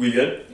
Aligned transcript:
We 0.00 0.12
good? 0.12 0.46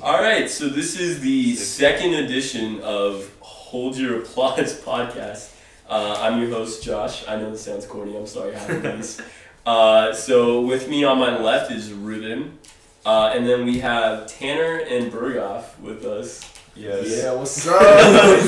All 0.00 0.22
right, 0.22 0.48
so 0.48 0.70
this 0.70 0.98
is 0.98 1.20
the 1.20 1.54
second 1.54 2.14
edition 2.14 2.80
of 2.80 3.30
Hold 3.40 3.98
Your 3.98 4.22
Applause 4.22 4.80
podcast. 4.86 5.52
Uh, 5.86 6.16
I'm 6.18 6.40
your 6.40 6.48
host, 6.48 6.82
Josh. 6.82 7.22
I 7.28 7.36
know 7.36 7.50
this 7.50 7.60
sounds 7.60 7.84
corny. 7.84 8.16
I'm 8.16 8.26
sorry, 8.26 8.54
having 8.54 8.80
this. 8.80 9.20
Uh, 9.66 10.14
so 10.14 10.62
with 10.62 10.88
me 10.88 11.04
on 11.04 11.18
my 11.18 11.36
left 11.38 11.70
is 11.70 11.92
Ruben, 11.92 12.58
uh, 13.04 13.32
and 13.34 13.46
then 13.46 13.66
we 13.66 13.80
have 13.80 14.28
Tanner 14.28 14.78
and 14.88 15.12
Berghoff 15.12 15.78
with 15.80 16.06
us. 16.06 16.50
Yes. 16.74 17.22
Yeah, 17.22 17.32
what's 17.34 17.66
up? 17.66 18.40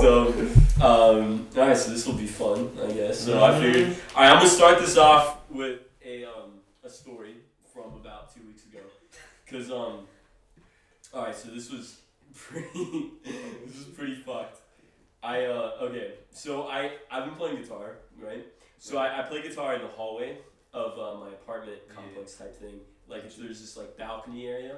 so, 0.00 0.32
um, 0.82 1.46
all 1.56 1.68
right, 1.68 1.76
so 1.76 1.90
this 1.92 2.06
will 2.06 2.14
be 2.14 2.26
fun, 2.26 2.70
I 2.82 2.90
guess. 2.90 3.20
So 3.20 3.44
I 3.44 3.60
figured, 3.60 3.96
all 4.16 4.22
right, 4.22 4.32
I'm 4.32 4.38
gonna 4.38 4.48
start 4.48 4.80
this 4.80 4.96
off 4.96 5.48
with 5.48 5.78
a 6.04 6.24
um, 6.24 6.58
a 6.82 6.90
story 6.90 7.34
from 7.72 7.92
about 8.00 8.34
two 8.34 8.40
weeks 8.46 8.64
ago, 8.64 8.78
cause 9.54 9.70
um, 9.70 10.06
all 11.12 11.24
right, 11.24 11.34
so 11.34 11.48
this 11.50 11.70
was 11.70 12.00
pretty, 12.34 13.10
this 13.66 13.76
was 13.76 13.94
pretty 13.96 14.16
fucked. 14.16 14.58
I 15.22 15.44
uh, 15.44 15.72
okay, 15.82 16.14
so 16.30 16.66
I 16.68 16.92
I've 17.10 17.24
been 17.26 17.34
playing 17.34 17.62
guitar, 17.62 17.98
right? 18.20 18.44
So 18.78 18.98
I, 18.98 19.20
I 19.20 19.22
play 19.22 19.42
guitar 19.42 19.74
in 19.74 19.82
the 19.82 19.88
hallway 19.88 20.38
of 20.72 20.98
uh, 20.98 21.18
my 21.18 21.28
apartment 21.28 21.78
complex 21.94 22.34
type 22.34 22.54
thing. 22.54 22.80
Like 23.08 23.24
if 23.24 23.36
there's 23.36 23.60
this 23.60 23.76
like 23.76 23.96
balcony 23.96 24.46
area, 24.46 24.76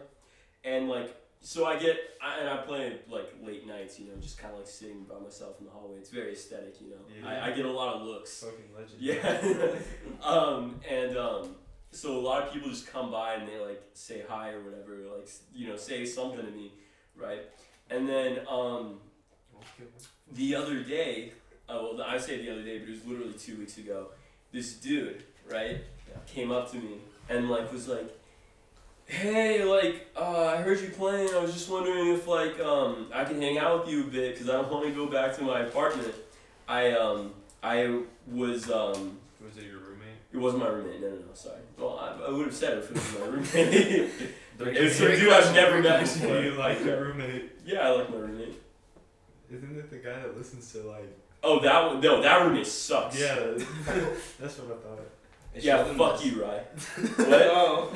and 0.62 0.88
like 0.88 1.16
so 1.40 1.64
I 1.64 1.78
get 1.78 1.96
I, 2.22 2.40
and 2.40 2.48
I 2.48 2.58
play 2.58 2.98
like 3.10 3.32
late 3.42 3.66
nights, 3.66 3.98
you 3.98 4.08
know, 4.08 4.14
just 4.20 4.38
kind 4.38 4.52
of 4.52 4.60
like 4.60 4.68
sitting 4.68 5.04
by 5.04 5.18
myself 5.18 5.58
in 5.58 5.64
the 5.64 5.72
hallway. 5.72 5.98
It's 5.98 6.10
very 6.10 6.32
aesthetic, 6.32 6.80
you 6.80 6.90
know. 6.90 6.96
Yeah. 7.22 7.28
I, 7.28 7.50
I 7.50 7.52
get 7.52 7.64
a 7.64 7.70
lot 7.70 7.96
of 7.96 8.02
looks. 8.02 8.44
Fucking 8.44 8.74
legend. 8.76 9.00
Yeah. 9.00 10.22
um, 10.22 10.80
and 10.88 11.16
um, 11.16 11.56
so 11.92 12.18
a 12.18 12.20
lot 12.20 12.42
of 12.42 12.52
people 12.52 12.68
just 12.68 12.86
come 12.92 13.10
by 13.10 13.34
and 13.34 13.48
they 13.48 13.58
like 13.58 13.82
say 13.94 14.22
hi 14.28 14.50
or 14.50 14.60
whatever, 14.62 14.96
like 15.16 15.28
you 15.54 15.68
know, 15.68 15.76
say 15.76 16.04
something 16.04 16.44
to 16.44 16.50
me, 16.50 16.72
right? 17.16 17.42
And 17.90 18.08
then 18.08 18.40
um, 18.48 18.98
the 20.32 20.54
other 20.54 20.80
day, 20.82 21.32
uh, 21.68 21.78
well, 21.82 22.02
I 22.02 22.18
say 22.18 22.40
the 22.42 22.50
other 22.50 22.62
day, 22.62 22.78
but 22.78 22.88
it 22.88 22.92
was 22.92 23.04
literally 23.06 23.32
two 23.32 23.56
weeks 23.58 23.78
ago. 23.78 24.08
This 24.52 24.74
dude, 24.74 25.22
right, 25.50 25.80
came 26.26 26.50
up 26.50 26.70
to 26.72 26.76
me 26.76 26.98
and 27.28 27.50
like 27.50 27.72
was 27.72 27.88
like, 27.88 28.08
"Hey, 29.06 29.64
like, 29.64 30.08
uh, 30.16 30.46
I 30.46 30.56
heard 30.58 30.80
you 30.80 30.90
playing. 30.90 31.30
I 31.34 31.38
was 31.40 31.52
just 31.52 31.70
wondering 31.70 32.08
if 32.08 32.26
like 32.26 32.58
um, 32.60 33.08
I 33.12 33.24
can 33.24 33.40
hang 33.40 33.58
out 33.58 33.84
with 33.84 33.92
you 33.94 34.02
a 34.02 34.06
bit 34.06 34.34
because 34.34 34.48
I 34.48 34.60
want 34.60 34.84
to 34.86 34.92
go 34.92 35.06
back 35.06 35.36
to 35.36 35.42
my 35.42 35.60
apartment. 35.60 36.14
I 36.68 36.92
um, 36.92 37.32
I 37.62 38.00
was 38.30 38.70
um, 38.70 39.18
Was 39.44 39.56
it 39.56 39.64
your 39.64 39.78
roommate? 39.78 40.18
it 40.32 40.38
wasn't 40.38 40.62
my 40.62 40.68
roommate. 40.68 41.00
No, 41.00 41.08
no, 41.10 41.16
no. 41.16 41.34
Sorry. 41.34 41.60
Well, 41.78 41.98
I, 41.98 42.26
I 42.26 42.30
would 42.30 42.46
have 42.46 42.54
said 42.54 42.78
it 42.78 42.84
if 42.84 42.90
it 42.90 42.94
was 42.94 43.14
my 43.20 43.26
roommate. 43.26 44.12
Great- 44.58 44.76
it 44.76 44.84
was 44.84 44.96
some 44.96 45.08
dude 45.08 45.20
I've 45.20 45.26
question, 45.28 45.54
never 45.54 45.70
great 45.72 45.84
met 45.84 45.98
question. 45.98 46.20
before. 46.22 46.42
You 46.42 46.50
like 46.52 46.84
your 46.84 47.04
roommate? 47.04 47.52
yeah, 47.66 47.80
I 47.80 47.90
like 47.90 48.10
my 48.10 48.16
roommate. 48.16 48.62
Isn't 49.50 49.78
it 49.78 49.90
the 49.90 49.96
guy 49.98 50.18
that 50.20 50.36
listens 50.36 50.72
to 50.72 50.78
like? 50.82 51.04
Oh, 51.42 51.60
that 51.60 51.86
one. 51.86 52.00
No, 52.00 52.20
that 52.22 52.42
roommate 52.46 52.66
sucks. 52.66 53.20
Yeah, 53.20 53.34
that's 54.40 54.58
what 54.58 54.78
I 54.78 54.80
thought. 54.80 55.00
Yeah, 55.54 55.76
Sheldon 55.76 55.96
fuck 55.98 56.18
this. 56.18 56.26
you, 56.26 56.42
Rye. 56.42 56.58
what? 57.16 57.42
Oh. 57.50 57.90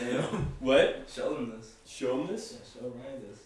Damn. 0.00 0.52
What? 0.60 1.04
Sheldon 1.12 1.52
this. 1.56 1.72
Show 1.86 2.20
him 2.20 2.26
this? 2.28 2.52
Yeah, 2.52 2.80
show 2.82 2.88
Ryan 2.88 3.22
this. 3.30 3.38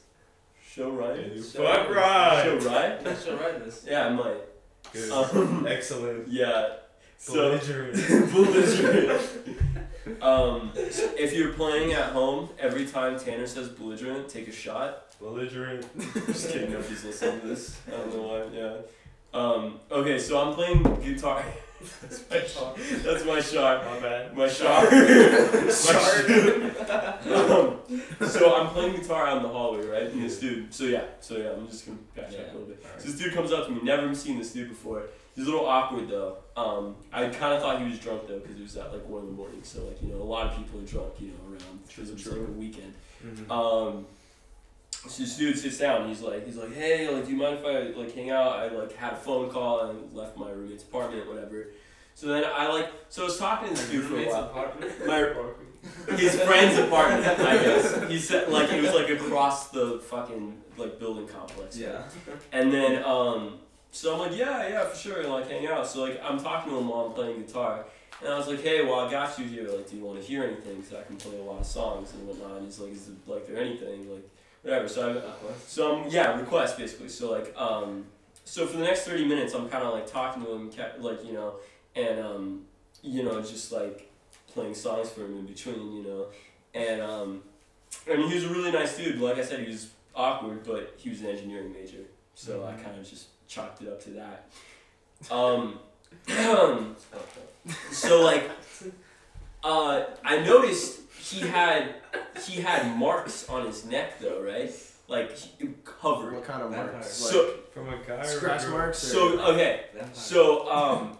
Show 0.70 0.90
Ryan? 0.90 1.32
You 1.34 1.42
Show 1.42 1.64
fuck 1.64 1.88
us. 1.88 1.94
right. 1.94 2.42
Show 2.44 2.68
Ryan? 2.68 3.04
Yeah, 3.04 3.16
show 3.18 3.36
Ryan 3.36 3.62
this. 3.64 3.84
Yeah, 3.88 4.06
I 4.06 4.10
might. 4.10 4.92
Good. 4.92 5.10
Um, 5.10 5.66
Excellent. 5.66 6.28
Yeah. 6.28 6.68
So. 7.18 7.58
Belligerent. 7.58 7.94
belligerent. 8.32 9.20
um, 10.22 10.72
if 10.74 11.32
you're 11.34 11.52
playing 11.52 11.92
at 11.92 12.12
home, 12.12 12.48
every 12.58 12.86
time 12.86 13.18
Tanner 13.18 13.46
says 13.46 13.68
belligerent, 13.68 14.28
take 14.28 14.48
a 14.48 14.52
shot. 14.52 15.18
Belligerent. 15.20 15.84
Just 16.26 16.50
kidding, 16.50 16.70
nobody's 16.72 17.04
listening 17.04 17.40
to 17.40 17.46
this. 17.48 17.76
I 17.88 17.90
don't 17.90 18.14
know 18.14 18.22
why. 18.22 18.44
Yeah. 18.56 18.76
Um, 19.34 19.80
okay, 19.90 20.18
so 20.18 20.40
I'm 20.40 20.54
playing 20.54 20.82
guitar. 21.02 21.44
That's 22.00 22.24
my 22.30 22.40
shot. 22.46 22.76
That's 23.04 23.24
my 23.24 23.40
shot. 23.40 23.84
My 23.84 23.98
bad. 24.00 24.36
My 24.36 24.48
shot. 24.48 24.84
um, 27.26 27.78
so 28.28 28.54
I'm 28.56 28.68
playing 28.68 28.96
guitar 28.96 29.26
out 29.26 29.36
in 29.38 29.42
the 29.42 29.48
hallway, 29.48 29.86
right? 29.86 30.02
And 30.04 30.22
this 30.22 30.38
dude. 30.40 30.72
So 30.72 30.84
yeah. 30.84 31.04
So 31.20 31.36
yeah. 31.36 31.50
I'm 31.52 31.68
just 31.68 31.86
gonna 31.86 31.98
catch 32.16 32.32
Yeah. 32.32 32.46
a 32.46 32.52
little 32.52 32.62
bit. 32.68 32.84
So 32.98 33.08
this 33.08 33.18
dude 33.18 33.34
comes 33.34 33.52
up 33.52 33.66
to 33.66 33.72
me. 33.72 33.80
Never 33.82 34.14
seen 34.14 34.38
this 34.38 34.52
dude 34.52 34.68
before. 34.68 35.02
He's 35.36 35.46
a 35.46 35.50
little 35.50 35.66
awkward 35.66 36.08
though. 36.08 36.38
Um, 36.58 36.96
I 37.12 37.28
kind 37.28 37.54
of 37.54 37.60
thought 37.62 37.80
he 37.80 37.88
was 37.88 37.98
drunk 37.98 38.26
though 38.28 38.38
because 38.40 38.56
it 38.56 38.62
was 38.62 38.76
at 38.76 38.92
like 38.92 39.06
one 39.08 39.22
in 39.22 39.26
the 39.28 39.32
morning. 39.34 39.60
So 39.62 39.84
like 39.84 40.02
you 40.02 40.08
know 40.08 40.16
a 40.20 40.30
lot 40.34 40.46
of 40.46 40.56
people 40.56 40.80
are 40.80 40.84
drunk 40.84 41.12
you 41.20 41.28
know 41.28 41.34
around 41.50 41.78
because 41.86 42.10
it 42.10 42.14
was 42.14 42.26
like 42.26 42.48
a 42.48 42.52
weekend. 42.52 42.94
Mhm. 43.24 43.50
Um, 43.50 44.06
so 45.08 45.22
this 45.22 45.36
dude 45.36 45.56
sits 45.58 45.78
down. 45.78 46.08
He's 46.08 46.20
like, 46.20 46.44
he's 46.44 46.56
like, 46.56 46.74
hey, 46.74 47.08
like, 47.08 47.24
do 47.24 47.30
you 47.30 47.36
mind 47.36 47.58
if 47.60 47.64
I 47.64 47.98
like 47.98 48.12
hang 48.14 48.30
out? 48.30 48.58
I 48.58 48.68
like 48.68 48.92
had 48.96 49.12
a 49.12 49.16
phone 49.16 49.48
call 49.50 49.88
and 49.90 50.12
left 50.12 50.36
my 50.36 50.50
roommate's 50.50 50.82
apartment, 50.82 51.28
whatever. 51.28 51.68
So 52.14 52.26
then 52.26 52.44
I 52.52 52.66
like, 52.72 52.90
so 53.08 53.22
I 53.22 53.24
was 53.26 53.38
talking 53.38 53.68
to 53.68 53.74
this 53.74 53.88
dude 53.88 54.04
for 54.06 54.18
a 54.18 54.26
while. 54.26 54.44
apartment. 54.44 55.06
My 55.06 55.32
his 56.16 56.34
friend's 56.40 56.76
apartment, 56.78 57.24
I 57.38 57.56
guess. 57.64 58.08
He 58.08 58.18
said 58.18 58.48
like 58.50 58.72
it 58.72 58.82
was 58.82 58.92
like 58.92 59.08
across 59.10 59.68
the 59.70 60.00
fucking 60.00 60.60
like 60.76 60.98
building 60.98 61.28
complex. 61.28 61.76
Yeah. 61.76 62.02
And 62.50 62.72
then 62.72 63.04
um, 63.04 63.60
so 63.90 64.14
I'm 64.14 64.18
like, 64.20 64.36
yeah, 64.36 64.68
yeah, 64.68 64.84
for 64.84 64.96
sure, 64.96 65.20
and 65.20 65.30
like 65.30 65.48
hang 65.50 65.66
out. 65.66 65.86
So 65.86 66.02
like 66.02 66.20
I'm 66.22 66.38
talking 66.38 66.72
to 66.72 66.78
him 66.78 66.88
while 66.88 67.06
I'm 67.06 67.12
playing 67.12 67.42
guitar. 67.42 67.84
And 68.20 68.32
I 68.32 68.36
was 68.36 68.48
like, 68.48 68.62
hey, 68.62 68.84
well, 68.84 68.98
I 69.00 69.10
got 69.10 69.38
you 69.38 69.44
here. 69.44 69.68
Like, 69.68 69.88
do 69.88 69.96
you 69.96 70.04
want 70.04 70.20
to 70.20 70.26
hear 70.26 70.42
anything? 70.42 70.82
So 70.82 70.98
I 70.98 71.02
can 71.02 71.16
play 71.16 71.38
a 71.38 71.42
lot 71.42 71.60
of 71.60 71.66
songs 71.66 72.12
and 72.14 72.26
whatnot. 72.26 72.56
And 72.56 72.64
he's 72.64 72.80
like, 72.80 72.92
is 72.92 73.08
it, 73.08 73.14
like 73.28 73.46
there 73.46 73.58
anything 73.58 74.10
like 74.12 74.28
whatever? 74.62 74.88
So 74.88 75.18
I, 75.18 75.52
so 75.66 76.02
I'm 76.02 76.10
yeah, 76.10 76.38
request 76.38 76.76
basically. 76.78 77.08
So 77.08 77.30
like 77.30 77.54
um, 77.56 78.06
so 78.44 78.66
for 78.66 78.78
the 78.78 78.84
next 78.84 79.02
thirty 79.02 79.24
minutes, 79.24 79.54
I'm 79.54 79.68
kind 79.68 79.84
of 79.84 79.94
like 79.94 80.06
talking 80.06 80.44
to 80.44 80.52
him, 80.52 80.70
like 81.00 81.24
you 81.24 81.32
know, 81.32 81.54
and 81.94 82.18
um, 82.18 82.64
you 83.02 83.22
know, 83.22 83.40
just 83.40 83.72
like 83.72 84.10
playing 84.52 84.74
songs 84.74 85.10
for 85.10 85.24
him 85.24 85.36
in 85.36 85.46
between, 85.46 85.92
you 85.92 86.02
know, 86.02 86.26
and 86.74 87.00
um, 87.00 87.42
I 88.10 88.16
mean, 88.16 88.28
he 88.28 88.34
was 88.34 88.44
a 88.44 88.48
really 88.48 88.72
nice 88.72 88.96
dude. 88.96 89.20
Like 89.20 89.38
I 89.38 89.44
said, 89.44 89.60
he 89.60 89.70
was 89.70 89.90
awkward, 90.14 90.64
but 90.64 90.94
he 90.96 91.10
was 91.10 91.20
an 91.20 91.26
engineering 91.26 91.72
major, 91.72 92.04
so 92.34 92.64
I 92.64 92.72
kind 92.82 92.98
of 92.98 93.08
just 93.08 93.28
chalked 93.48 93.82
it 93.82 93.88
up 93.88 94.02
to 94.04 94.10
that. 94.10 94.44
Um, 95.30 95.80
so 97.90 98.22
like, 98.22 98.48
uh, 99.64 100.04
I 100.24 100.38
noticed 100.40 101.00
he 101.18 101.40
had 101.40 101.94
he 102.46 102.60
had 102.60 102.96
marks 102.96 103.48
on 103.48 103.66
his 103.66 103.84
neck 103.84 104.20
though, 104.20 104.42
right? 104.42 104.70
Like 105.08 105.36
he, 105.36 105.70
covered. 105.84 106.34
What 106.34 106.44
kind 106.44 106.62
of 106.62 106.70
Vampire. 106.70 106.92
marks? 106.92 107.10
So 107.10 107.54
From 107.72 107.88
a 107.88 107.96
guy. 108.06 108.22
Scratch 108.24 108.68
marks? 108.68 108.98
So 108.98 109.40
okay, 109.52 109.86
so 110.12 110.70
um. 110.70 111.18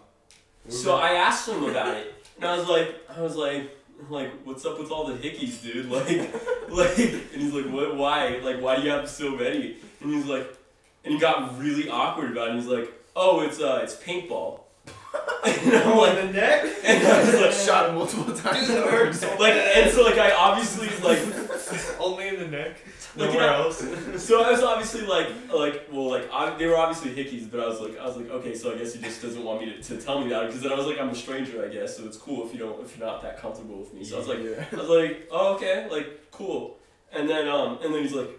So 0.67 0.97
I 0.97 1.13
asked 1.13 1.49
him 1.49 1.63
about 1.63 1.97
it, 1.97 2.13
and 2.35 2.45
I 2.45 2.55
was 2.55 2.67
like, 2.67 2.95
I 3.09 3.21
was 3.21 3.35
like, 3.35 3.75
like, 4.09 4.31
what's 4.43 4.63
up 4.65 4.79
with 4.79 4.91
all 4.91 5.07
the 5.07 5.15
hickeys, 5.15 5.61
dude? 5.61 5.89
Like, 5.89 6.31
like, 6.69 6.99
and 6.99 7.41
he's 7.41 7.53
like, 7.53 7.65
what? 7.65 7.97
Why? 7.97 8.39
Like, 8.43 8.61
why 8.61 8.75
do 8.75 8.83
you 8.83 8.91
have 8.91 9.09
so 9.09 9.31
many? 9.31 9.77
And 10.01 10.13
he's 10.13 10.25
like, 10.25 10.55
and 11.03 11.13
he 11.13 11.19
got 11.19 11.59
really 11.59 11.89
awkward 11.89 12.31
about 12.31 12.47
it. 12.47 12.51
And 12.51 12.59
he's 12.59 12.69
like, 12.69 12.91
oh, 13.15 13.41
it's 13.41 13.59
uh, 13.59 13.79
it's 13.83 13.95
paintball. 13.95 14.61
and 15.45 15.75
I'm 15.75 15.97
like, 15.97 16.15
the 16.15 16.33
neck. 16.33 16.65
and 16.83 17.07
I 17.07 17.19
was 17.19 17.33
like, 17.33 17.51
shot 17.51 17.89
him 17.89 17.95
multiple 17.95 18.35
times. 18.35 18.67
Dude, 18.67 18.77
that 18.77 18.87
hurts. 18.89 19.21
like, 19.39 19.53
and 19.53 19.91
so 19.91 20.03
like 20.03 20.17
I 20.17 20.31
obviously 20.31 20.87
like 21.03 21.19
Only 21.99 22.27
in 22.29 22.39
the 22.39 22.47
neck. 22.47 22.77
Like, 23.15 23.31
Nowhere 23.31 23.49
else. 23.49 23.79
So 24.17 24.43
I 24.43 24.51
was 24.51 24.61
obviously 24.61 25.01
like, 25.01 25.27
like, 25.53 25.87
well, 25.91 26.09
like, 26.09 26.29
I, 26.31 26.55
they 26.57 26.67
were 26.67 26.77
obviously 26.77 27.11
hickeys, 27.11 27.49
but 27.49 27.59
I 27.59 27.67
was 27.67 27.79
like, 27.79 27.97
I 27.97 28.05
was 28.05 28.17
like, 28.17 28.29
okay, 28.29 28.55
so 28.55 28.73
I 28.73 28.77
guess 28.77 28.93
he 28.93 29.01
just 29.01 29.21
doesn't 29.21 29.43
want 29.43 29.61
me 29.61 29.73
to, 29.73 29.81
to 29.81 29.97
tell 30.01 30.21
me 30.21 30.29
that 30.29 30.47
because 30.47 30.61
then 30.61 30.71
I 30.71 30.75
was 30.75 30.85
like, 30.85 30.99
I'm 30.99 31.09
a 31.09 31.15
stranger, 31.15 31.63
I 31.65 31.69
guess, 31.69 31.97
so 31.97 32.05
it's 32.05 32.17
cool 32.17 32.45
if 32.45 32.53
you 32.53 32.59
don't, 32.59 32.81
if 32.83 32.97
you're 32.97 33.05
not 33.05 33.21
that 33.23 33.39
comfortable 33.39 33.79
with 33.79 33.93
me. 33.93 34.03
So 34.03 34.15
I 34.15 34.19
was 34.19 34.27
like, 34.27 34.39
yeah. 34.39 34.65
I 34.71 34.75
was 34.75 34.89
like, 34.89 35.27
oh, 35.31 35.55
okay, 35.55 35.87
like, 35.89 36.31
cool. 36.31 36.77
And 37.11 37.29
then, 37.29 37.47
um, 37.47 37.79
and 37.83 37.93
then 37.93 38.03
he's 38.03 38.13
like, 38.13 38.29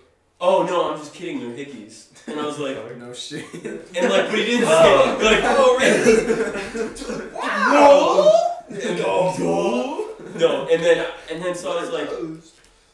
oh 0.40 0.62
no, 0.62 0.90
I'm 0.90 0.98
just 0.98 1.14
kidding, 1.14 1.40
they're 1.40 1.50
hickeys. 1.50 2.06
And 2.26 2.40
I 2.40 2.46
was 2.46 2.58
like, 2.58 2.76
no 2.98 3.12
shit. 3.12 3.44
and 3.54 4.10
like, 4.10 4.28
but 4.31 4.38
he 4.38 4.44
didn't 4.44 4.69
oh. 4.69 5.19
say, 5.20 5.26
it. 5.26 5.31
like, 5.31 5.40
oh, 5.44 5.76
really? 5.78 7.31
No. 7.70 8.31
And, 8.69 8.98
no. 8.98 10.08
No, 10.37 10.69
and 10.69 10.82
then, 10.82 11.06
and 11.31 11.42
then 11.42 11.54
so 11.54 11.76
I 11.76 11.81
was 11.81 11.90
like, 11.90 12.08
and 12.10 12.40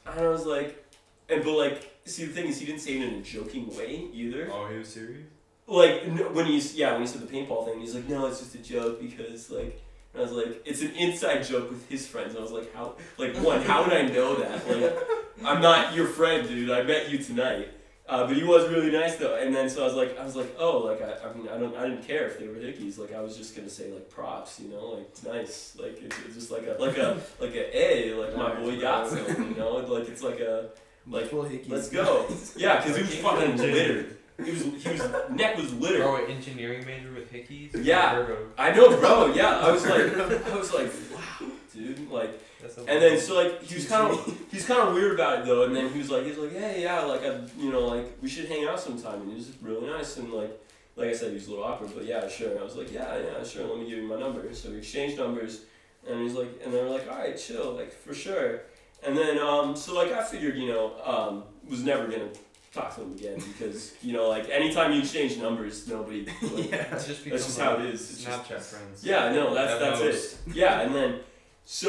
I 0.06 0.28
was 0.28 0.46
like, 0.46 0.84
and 1.28 1.44
but 1.44 1.52
like, 1.52 2.00
see 2.04 2.25
the 2.25 2.32
thing 2.32 2.46
is, 2.46 2.58
he 2.58 2.66
didn't 2.66 2.81
say 2.81 2.98
it 2.98 3.02
in 3.02 3.14
a 3.14 3.22
joking 3.22 3.75
way 3.76 4.08
either. 4.12 4.48
Oh, 4.50 4.69
he 4.69 4.78
was 4.78 4.88
serious. 4.88 5.26
Like 5.66 6.02
n- 6.04 6.32
when 6.34 6.46
he's 6.46 6.75
yeah 6.75 6.93
when 6.93 7.02
he 7.02 7.06
said 7.06 7.20
the 7.20 7.26
paintball 7.26 7.66
thing, 7.66 7.81
he's 7.81 7.94
like, 7.94 8.08
no, 8.08 8.26
it's 8.26 8.40
just 8.40 8.54
a 8.54 8.58
joke 8.58 9.00
because 9.00 9.50
like. 9.50 9.82
And 10.17 10.27
I 10.27 10.33
was 10.33 10.33
like, 10.33 10.63
it's 10.65 10.81
an 10.81 10.93
inside 10.93 11.45
joke 11.45 11.71
with 11.71 11.87
his 11.91 12.07
friends. 12.07 12.31
And 12.31 12.39
I 12.39 12.43
was 12.43 12.53
like, 12.53 12.75
how? 12.75 12.95
Like, 13.19 13.37
one, 13.37 13.61
how 13.63 13.85
would 13.85 13.93
I 13.93 14.03
know 14.03 14.35
that? 14.37 14.67
Like, 14.67 14.97
I'm 15.45 15.61
not 15.61 15.95
your 15.95 16.07
friend, 16.07 16.49
dude. 16.49 16.71
I 16.71 16.83
met 16.83 17.11
you 17.11 17.19
tonight. 17.19 17.69
Uh, 18.09 18.27
but 18.27 18.37
he 18.37 18.45
was 18.45 18.69
really 18.71 18.93
nice 18.93 19.17
though, 19.17 19.35
and 19.35 19.53
then 19.53 19.69
so 19.69 19.83
I 19.83 19.85
was 19.85 19.95
like, 19.97 20.17
I 20.17 20.25
was 20.25 20.37
like, 20.37 20.55
oh, 20.61 20.79
like 20.79 21.03
I, 21.03 21.29
I 21.29 21.33
mean, 21.35 21.49
I 21.49 21.59
don't, 21.59 21.77
I 21.77 21.89
didn't 21.89 22.07
care 22.07 22.29
if 22.29 22.39
they 22.39 22.47
were 22.47 22.55
hickeys. 22.55 22.99
Like 22.99 23.13
I 23.13 23.21
was 23.21 23.37
just 23.37 23.57
gonna 23.57 23.69
say 23.69 23.91
like 23.93 24.09
props, 24.09 24.61
you 24.61 24.69
know, 24.69 24.91
like 24.91 25.09
it's 25.09 25.25
nice, 25.25 25.77
like 25.77 26.01
it's, 26.01 26.17
it's 26.25 26.35
just 26.37 26.51
like 26.53 26.69
a, 26.69 26.81
like 26.81 26.97
a, 26.99 27.21
like 27.41 27.53
a, 27.57 27.77
a 27.77 28.15
like 28.15 28.37
my 28.37 28.55
boy 28.61 28.81
got 28.81 29.11
bro. 29.11 29.27
some, 29.27 29.51
you 29.51 29.57
know, 29.57 29.79
like 29.79 30.09
it's 30.09 30.23
like 30.23 30.39
a, 30.39 30.71
like 31.09 31.27
Full 31.31 31.43
hickeys. 31.47 31.69
let's 31.69 31.89
go, 31.89 32.29
yeah, 32.57 32.77
because 32.77 32.95
he 32.97 33.03
was 33.03 33.15
fucking 33.25 33.57
Legit. 33.57 33.75
littered. 33.75 34.17
He 34.44 34.50
was, 34.50 34.62
he 34.62 34.91
was, 34.91 35.03
neck 35.31 35.56
was 35.56 35.73
littered. 35.75 36.03
Bro, 36.03 36.25
an 36.25 36.31
engineering 36.31 36.85
major 36.85 37.12
with 37.12 37.33
hickeys? 37.33 37.71
Yeah. 37.83 38.27
I 38.59 38.71
know, 38.73 38.97
bro. 38.99 39.33
Yeah, 39.35 39.59
I 39.59 39.71
was 39.71 39.87
like, 39.87 40.47
I 40.47 40.56
was 40.56 40.75
like, 40.75 40.91
wow, 41.15 41.49
dude, 41.75 42.11
like. 42.11 42.43
And 42.79 43.03
then 43.03 43.19
so 43.21 43.37
like 43.37 43.62
he 43.62 43.77
was 43.77 43.87
kind 43.87 44.11
of 44.11 44.38
he's 44.50 44.67
kind 44.67 44.81
of 44.81 44.94
weird 44.94 45.15
about 45.15 45.38
it 45.38 45.47
though, 45.47 45.65
and 45.65 45.77
then 45.77 45.88
he 45.93 45.99
was 45.99 46.11
like 46.11 46.25
he's 46.25 46.37
like 46.37 46.53
hey 46.53 46.83
yeah 46.83 47.03
like 47.03 47.23
I 47.23 47.41
you 47.59 47.71
know 47.71 47.87
like 47.87 48.17
we 48.21 48.29
should 48.29 48.47
hang 48.47 48.67
out 48.67 48.81
sometime, 48.81 49.21
and 49.21 49.31
he 49.31 49.37
was 49.37 49.53
really 49.62 49.87
nice 49.87 50.17
and 50.17 50.33
like 50.33 50.61
like 50.97 51.09
I 51.09 51.12
said 51.15 51.29
he 51.29 51.35
was 51.35 51.47
a 51.47 51.50
little 51.50 51.65
awkward, 51.65 51.91
but 51.94 52.05
yeah 52.05 52.27
sure. 52.29 52.50
And 52.50 52.59
I 52.59 52.65
was 52.65 52.75
like 52.75 52.93
yeah 52.93 53.17
yeah 53.19 53.44
sure, 53.44 53.67
let 53.67 53.79
me 53.79 53.89
give 53.89 53.99
you 53.99 54.09
my 54.09 54.19
number. 54.19 54.53
So 54.53 54.71
we 54.71 54.79
exchanged 54.79 55.17
numbers, 55.17 55.62
and 56.09 56.21
he's 56.23 56.35
like 56.35 56.61
and 56.65 56.73
they 56.75 56.82
were 56.82 56.91
like 56.91 57.09
all 57.11 57.19
right 57.19 57.39
chill 57.39 57.73
like 57.75 57.93
for 57.93 58.15
sure. 58.15 58.62
And 59.06 59.17
then 59.17 59.39
um 59.39 59.77
so 59.77 59.94
like 59.94 60.11
I 60.12 60.25
figured 60.25 60.56
you 60.56 60.69
know 60.69 60.93
um 61.05 61.44
was 61.69 61.85
never 61.85 62.09
gonna 62.09 62.31
talk 62.76 62.94
to 62.94 63.00
him 63.02 63.12
again 63.12 63.37
because 63.52 63.94
you 64.02 64.12
know 64.12 64.28
like 64.28 64.49
anytime 64.50 64.93
you 64.93 65.00
exchange 65.00 65.37
numbers 65.38 65.88
nobody 65.88 66.26
like, 66.26 66.70
Yeah. 66.70 66.94
It's 66.94 67.06
just 67.06 67.25
That's 67.25 67.46
just 67.46 67.58
how 67.61 67.75
it 67.78 67.87
is. 67.87 68.00
It's 68.11 68.25
just- 68.25 68.44
Snapchat 68.44 68.61
friends. 68.62 69.05
yeah 69.05 69.32
no 69.32 69.55
that's 69.55 69.73
At 69.73 69.81
that's 69.81 70.00
most. 70.00 70.32
it 70.49 70.55
yeah 70.62 70.81
and 70.82 70.94
then 70.94 71.20
so 71.64 71.88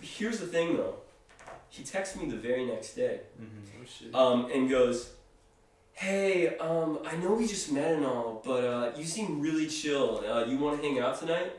here's 0.00 0.38
the 0.38 0.46
thing 0.46 0.76
though 0.76 0.94
he 1.68 1.82
texted 1.82 2.16
me 2.22 2.28
the 2.30 2.36
very 2.48 2.64
next 2.64 2.94
day 2.94 3.20
Mm-hmm. 3.40 4.10
Oh 4.14 4.32
um, 4.32 4.50
and 4.54 4.70
goes 4.70 5.10
hey 5.94 6.56
um, 6.58 6.98
i 7.10 7.16
know 7.16 7.32
we 7.34 7.46
just 7.46 7.72
met 7.72 7.90
and 7.96 8.04
all 8.06 8.40
but 8.44 8.62
uh, 8.64 8.92
you 8.96 9.04
seem 9.04 9.40
really 9.40 9.66
chill 9.66 10.22
uh, 10.30 10.44
you 10.46 10.56
want 10.58 10.80
to 10.80 10.86
hang 10.86 10.98
out 11.00 11.18
tonight 11.18 11.50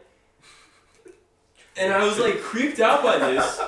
and 1.78 1.92
i 1.94 2.04
was 2.04 2.18
like 2.20 2.38
creeped 2.42 2.80
out 2.80 3.04
by 3.04 3.18
this 3.20 3.62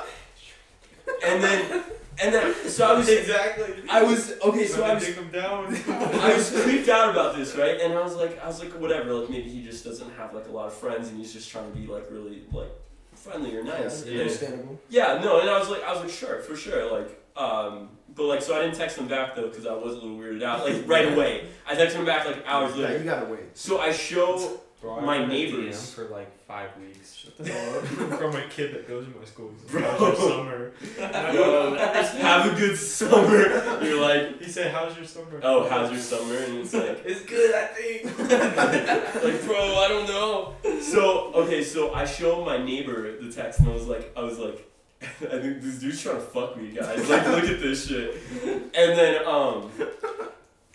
and 1.26 1.44
then 1.44 1.84
and 2.22 2.34
then 2.34 2.54
so 2.70 2.86
i 2.94 2.98
was 2.98 3.10
exactly. 3.10 3.74
i 3.90 4.02
was 4.04 4.34
okay 4.44 4.66
so 4.68 4.84
i 4.84 4.94
was 4.94 5.04
dig 5.06 5.32
down. 5.32 5.76
I 5.88 6.34
was 6.36 6.50
creeped 6.64 6.90
out 6.90 7.10
about 7.10 7.36
this, 7.36 7.56
right? 7.56 7.80
And 7.82 7.94
I 7.94 8.02
was 8.02 8.16
like, 8.16 8.42
I 8.44 8.48
was 8.48 8.60
like, 8.64 8.72
whatever. 8.80 9.14
Like 9.14 9.30
maybe 9.30 9.50
he 9.50 9.64
just 9.64 9.84
doesn't 9.84 10.12
have 10.16 10.34
like 10.34 10.48
a 10.48 10.52
lot 10.52 10.68
of 10.68 10.74
friends, 10.74 11.10
and 11.10 11.18
he's 11.18 11.34
just 11.34 11.50
trying 11.50 11.72
to 11.72 11.78
be 11.78 11.88
like 11.88 12.06
really 12.12 12.44
like 12.52 12.70
friendly 13.16 13.56
or 13.56 13.64
nice. 13.64 14.06
Yeah, 14.06 14.12
And 14.12 14.22
understandable. 14.22 14.80
yeah, 14.90 15.20
no, 15.24 15.40
and 15.42 15.50
I 15.50 15.58
was 15.60 15.70
like, 15.70 15.84
I 15.84 15.92
was 15.94 16.02
like, 16.02 16.10
sure, 16.12 16.40
for 16.42 16.56
sure, 16.56 16.92
like, 16.92 17.10
um, 17.36 17.90
but 18.16 18.24
like, 18.26 18.42
so 18.42 18.56
I 18.56 18.62
didn't 18.64 18.76
text 18.76 18.98
him 18.98 19.08
back 19.08 19.36
though 19.36 19.48
because 19.50 19.66
I 19.66 19.74
was 19.74 19.94
a 19.94 19.96
little 19.96 20.18
weirded 20.18 20.44
out, 20.44 20.66
like 20.66 20.88
right 20.88 21.12
away. 21.14 21.48
I 21.68 21.76
texted 21.76 21.96
him 21.96 22.06
back 22.06 22.26
like 22.26 22.44
hours 22.46 22.76
Yeah, 22.76 22.86
later. 22.86 23.00
you 23.00 23.04
gotta 23.06 23.26
wait. 23.26 23.58
So 23.58 23.80
I 23.80 23.92
show, 23.92 24.60
Bro, 24.84 24.98
I 25.00 25.02
My 25.06 25.26
neighbors. 25.26 25.78
DM 25.78 25.94
for 25.96 26.04
like 26.10 26.38
five 26.46 26.70
weeks. 26.78 27.16
Shut 27.16 27.38
the 27.38 27.50
hell 27.54 27.78
up. 27.78 27.86
From 28.20 28.36
a 28.36 28.46
kid 28.50 28.74
that 28.74 28.86
goes 28.86 29.06
to 29.06 29.18
my 29.18 29.24
school. 29.24 29.50
He's 29.62 29.72
Bro. 29.72 29.82
like, 29.82 29.92
How's 29.98 30.20
your 30.20 30.30
summer? 30.30 30.72
Yo, 31.34 31.76
have 32.22 32.54
a 32.54 32.56
good 32.60 32.78
summer. 32.78 33.82
You're 33.82 34.02
like, 34.02 34.42
He 34.42 34.52
said, 34.52 34.74
How's 34.74 34.98
your 34.98 35.06
summer? 35.06 35.40
oh, 35.42 35.70
how's 35.70 35.90
your 35.90 36.02
summer? 36.02 36.36
And 36.36 36.58
it's 36.58 36.74
like, 36.74 37.02
It's 37.06 37.22
good, 37.24 37.56
I 37.56 37.66
think. 37.68 38.20
like, 39.24 39.46
bro, 39.46 39.56
I 39.80 39.88
don't 39.88 40.06
know. 40.08 40.54
So 40.82 41.32
okay, 41.34 41.64
so 41.64 41.94
I 41.94 42.04
showed 42.04 42.46
my 42.46 42.58
neighbor 42.58 43.18
the 43.22 43.32
text, 43.32 43.62
and 43.62 43.70
I 43.70 43.74
was 43.74 43.88
like, 43.88 44.12
I 44.18 44.22
was 44.22 44.38
like, 44.38 44.70
I 45.02 45.40
think 45.40 45.62
this 45.62 45.80
dude's 45.80 46.02
trying 46.02 46.16
to 46.16 46.22
fuck 46.22 46.58
me, 46.58 46.72
guys. 46.72 47.10
Like, 47.10 47.26
look 47.28 47.46
at 47.46 47.62
this 47.62 47.88
shit. 47.88 48.16
And 48.44 48.98
then 49.00 49.26
um, 49.26 49.72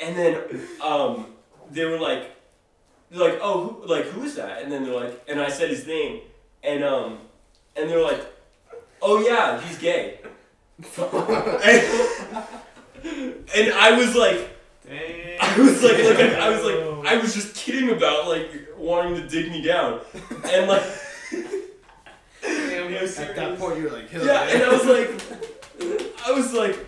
and 0.01 0.17
then 0.17 0.41
um, 0.83 1.27
they 1.71 1.85
were 1.85 1.99
like, 1.99 2.31
they're 3.11 3.31
like, 3.31 3.39
oh, 3.43 3.79
who, 3.81 3.87
like 3.87 4.05
who 4.07 4.23
is 4.23 4.37
that? 4.37 4.63
And 4.63 4.71
then 4.71 4.85
they're 4.85 4.95
like, 4.95 5.23
and 5.29 5.41
I 5.41 5.49
said 5.49 5.71
his 5.71 5.87
name, 5.87 6.21
and 6.63 6.85
um, 6.85 7.19
and 7.77 7.89
they're 7.89 8.03
like, 8.03 8.21
oh 9.03 9.21
yeah, 9.21 9.61
he's 9.61 9.79
gay. 9.79 10.21
and, 10.79 10.87
and 13.55 13.73
I 13.75 13.97
was 13.97 14.15
like. 14.15 14.55
Dang. 14.87 15.37
I 15.39 15.59
was 15.59 15.83
like, 15.83 15.99
like 15.99 16.19
I, 16.19 16.47
I 16.47 16.49
was 16.49 16.65
like, 16.65 17.07
I 17.07 17.17
was 17.21 17.35
just 17.35 17.55
kidding 17.55 17.91
about 17.91 18.27
like 18.27 18.69
wanting 18.77 19.17
to 19.17 19.29
dig 19.29 19.51
me 19.51 19.61
down, 19.61 20.01
and 20.45 20.67
like, 20.67 20.83
Damn, 22.43 22.95
At 22.95 23.37
that 23.37 23.59
point, 23.59 23.79
you 23.79 23.85
were 23.85 23.91
like, 23.91 24.13
yeah, 24.13 24.49
and 24.49 24.63
I 24.63 24.73
was 24.73 24.85
like, 24.87 25.11
I 26.27 26.33
was 26.33 26.53
like, 26.53 26.79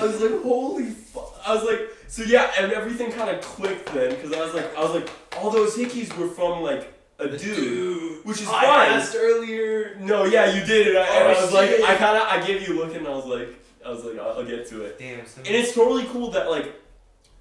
I 0.00 0.06
was 0.06 0.20
like, 0.20 0.42
holy 0.42 0.90
fuck! 0.90 1.40
I 1.46 1.54
was 1.54 1.64
like, 1.64 1.80
so 2.08 2.22
yeah, 2.22 2.50
and 2.58 2.72
everything 2.72 3.12
kind 3.12 3.30
of 3.30 3.40
clicked 3.42 3.92
then, 3.92 4.10
because 4.10 4.32
I 4.32 4.44
was 4.44 4.54
like, 4.54 4.76
I 4.76 4.82
was 4.82 4.92
like, 4.94 5.10
all 5.38 5.50
those 5.50 5.76
hickeys 5.76 6.16
were 6.16 6.28
from 6.28 6.62
like 6.62 6.92
a 7.18 7.28
dude, 7.28 8.24
which 8.24 8.40
is 8.42 8.48
fine. 8.48 8.64
I 8.64 8.86
fine. 8.88 8.90
asked 9.00 9.16
earlier. 9.18 9.96
No, 10.00 10.24
yeah, 10.24 10.54
you 10.54 10.64
did 10.64 10.88
it, 10.88 10.96
I, 10.96 11.00
oh, 11.00 11.12
and 11.12 11.24
Oh, 11.24 11.38
I 11.38 11.42
was 11.42 11.52
like. 11.52 11.70
I 11.80 11.96
kind 11.96 12.16
of, 12.16 12.22
I 12.28 12.46
gave 12.46 12.68
you 12.68 12.74
a 12.74 12.76
look, 12.84 12.94
and 12.94 13.06
I 13.06 13.10
was 13.10 13.26
like, 13.26 13.48
I 13.84 13.90
was 13.90 14.04
like, 14.04 14.18
I'll, 14.18 14.38
I'll 14.38 14.44
get 14.44 14.66
to 14.68 14.82
it. 14.82 14.98
Damn, 14.98 15.26
so 15.26 15.38
And 15.38 15.48
it's 15.48 15.74
totally 15.74 16.04
cool 16.06 16.30
that 16.32 16.50
like, 16.50 16.74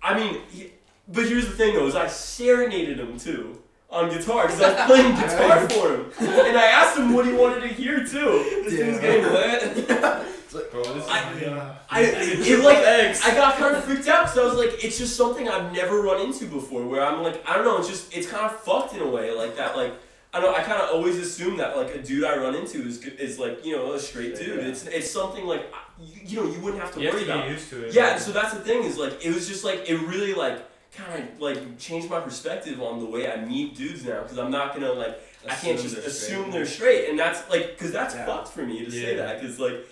I 0.01 0.17
mean, 0.17 0.41
he, 0.49 0.71
but 1.07 1.25
here's 1.27 1.45
the 1.47 1.53
thing 1.53 1.73
though, 1.75 1.87
is 1.87 1.95
I 1.95 2.07
serenaded 2.07 2.99
him 2.99 3.17
too 3.17 3.61
on 3.89 4.09
guitar 4.09 4.43
because 4.47 4.61
I 4.61 4.73
was 4.73 4.85
playing 4.87 5.15
guitar 5.15 5.69
for 5.69 5.95
him, 5.95 6.11
and 6.19 6.57
I 6.57 6.65
asked 6.65 6.97
him 6.97 7.13
what 7.13 7.25
he 7.25 7.33
wanted 7.33 7.61
to 7.61 7.67
hear 7.67 7.99
too. 7.99 8.63
This 8.63 8.73
dude's 8.73 8.99
getting 8.99 9.23
getting 9.23 10.25
wet. 10.55 10.71
Bro, 10.71 10.83
this 10.93 11.03
is 11.03 11.09
I- 11.09 11.39
Yeah. 11.39 11.47
Uh, 11.57 11.75
I 11.89 12.01
it 12.01 12.59
like 12.63 12.77
I 12.77 13.35
got 13.35 13.55
kind 13.57 13.75
of 13.75 13.83
freaked 13.83 14.07
out 14.07 14.23
because 14.25 14.37
I 14.37 14.43
was 14.45 14.55
like, 14.55 14.83
it's 14.83 14.97
just 14.97 15.15
something 15.15 15.47
I've 15.47 15.71
never 15.73 16.01
run 16.01 16.21
into 16.21 16.45
before. 16.45 16.83
Where 16.85 17.03
I'm 17.05 17.21
like, 17.23 17.47
I 17.47 17.55
don't 17.55 17.65
know, 17.65 17.77
it's 17.77 17.87
just 17.89 18.15
it's 18.15 18.27
kind 18.27 18.45
of 18.45 18.59
fucked 18.61 18.93
in 18.95 19.01
a 19.01 19.07
way 19.09 19.31
like 19.31 19.55
that. 19.57 19.75
Like 19.77 19.93
I 20.33 20.41
don't 20.41 20.51
know, 20.51 20.57
I 20.57 20.63
kind 20.63 20.81
of 20.81 20.89
always 20.89 21.17
assume 21.17 21.57
that 21.57 21.77
like 21.77 21.95
a 21.95 22.01
dude 22.01 22.23
I 22.25 22.35
run 22.37 22.55
into 22.55 22.85
is 22.85 23.03
is 23.05 23.39
like 23.39 23.65
you 23.65 23.75
know 23.75 23.93
a 23.93 23.99
straight 23.99 24.35
dude. 24.37 24.59
Yeah. 24.59 24.67
It's 24.69 24.85
it's 24.85 25.09
something 25.11 25.45
like 25.45 25.63
you, 25.99 26.21
you 26.25 26.35
know 26.41 26.47
you 26.51 26.59
wouldn't 26.59 26.81
have 26.81 26.93
to 26.95 26.99
you 26.99 27.05
have 27.07 27.15
worry 27.15 27.23
to 27.25 27.27
get 27.27 27.37
about. 27.37 27.49
used 27.49 27.69
to 27.69 27.85
it. 27.87 27.93
Yeah, 27.93 28.13
and 28.13 28.21
so 28.21 28.31
that's 28.31 28.53
the 28.53 28.59
thing 28.61 28.83
is 28.83 28.97
like 28.97 29.23
it 29.25 29.33
was 29.33 29.47
just 29.47 29.63
like 29.63 29.89
it 29.89 29.97
really 30.07 30.33
like 30.33 30.59
kind 30.93 31.23
of 31.23 31.39
like 31.41 31.77
changed 31.77 32.09
my 32.09 32.19
perspective 32.21 32.81
on 32.81 32.99
the 32.99 33.05
way 33.05 33.31
I 33.31 33.37
meet 33.45 33.75
dudes 33.75 34.05
now 34.05 34.21
because 34.23 34.37
I'm 34.37 34.51
not 34.51 34.73
gonna 34.73 34.91
like 34.93 35.19
I 35.47 35.53
can't 35.53 35.79
just 35.79 35.97
assume 35.97 36.51
they're 36.51 36.65
straight 36.65 37.09
and 37.09 37.19
that's 37.19 37.49
like 37.49 37.71
because 37.77 37.91
that's 37.91 38.15
Yeah. 38.15 38.25
fucked 38.25 38.47
for 38.49 38.63
me 38.65 38.83
to 38.83 38.89
say 38.91 39.15
that 39.15 39.39
because 39.41 39.59
like 39.59 39.85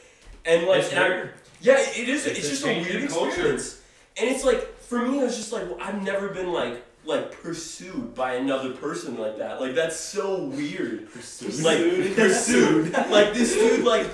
and 0.46 0.68
like 0.68 0.84
It's 0.84 0.94
and 0.94 1.30
yeah 1.62 1.80
it 1.80 2.10
is 2.10 2.26
it's, 2.26 2.40
It's 2.40 2.50
just 2.50 2.66
a 2.66 2.82
weird 2.82 3.04
experience. 3.04 3.82
And 4.18 4.30
it's 4.30 4.44
like 4.44 4.78
for 4.80 5.00
me 5.08 5.20
it 5.20 5.24
was 5.24 5.36
just 5.38 5.52
like 5.52 5.64
well, 5.64 5.78
I've 5.82 6.02
never 6.04 6.30
been 6.30 6.52
like 6.52 6.84
like 7.06 7.32
pursued 7.42 8.16
by 8.16 8.36
another 8.36 8.72
person 8.72 9.18
like 9.18 9.38
that. 9.38 9.60
Like 9.60 9.76
that's 9.76 10.00
so 10.00 10.44
weird. 10.46 11.12
Pursued. 11.12 11.64
like 11.64 12.16
pursued. 12.16 12.94
Like 12.94 13.34
this 13.34 13.54
dude 13.54 13.84
like 13.86 14.08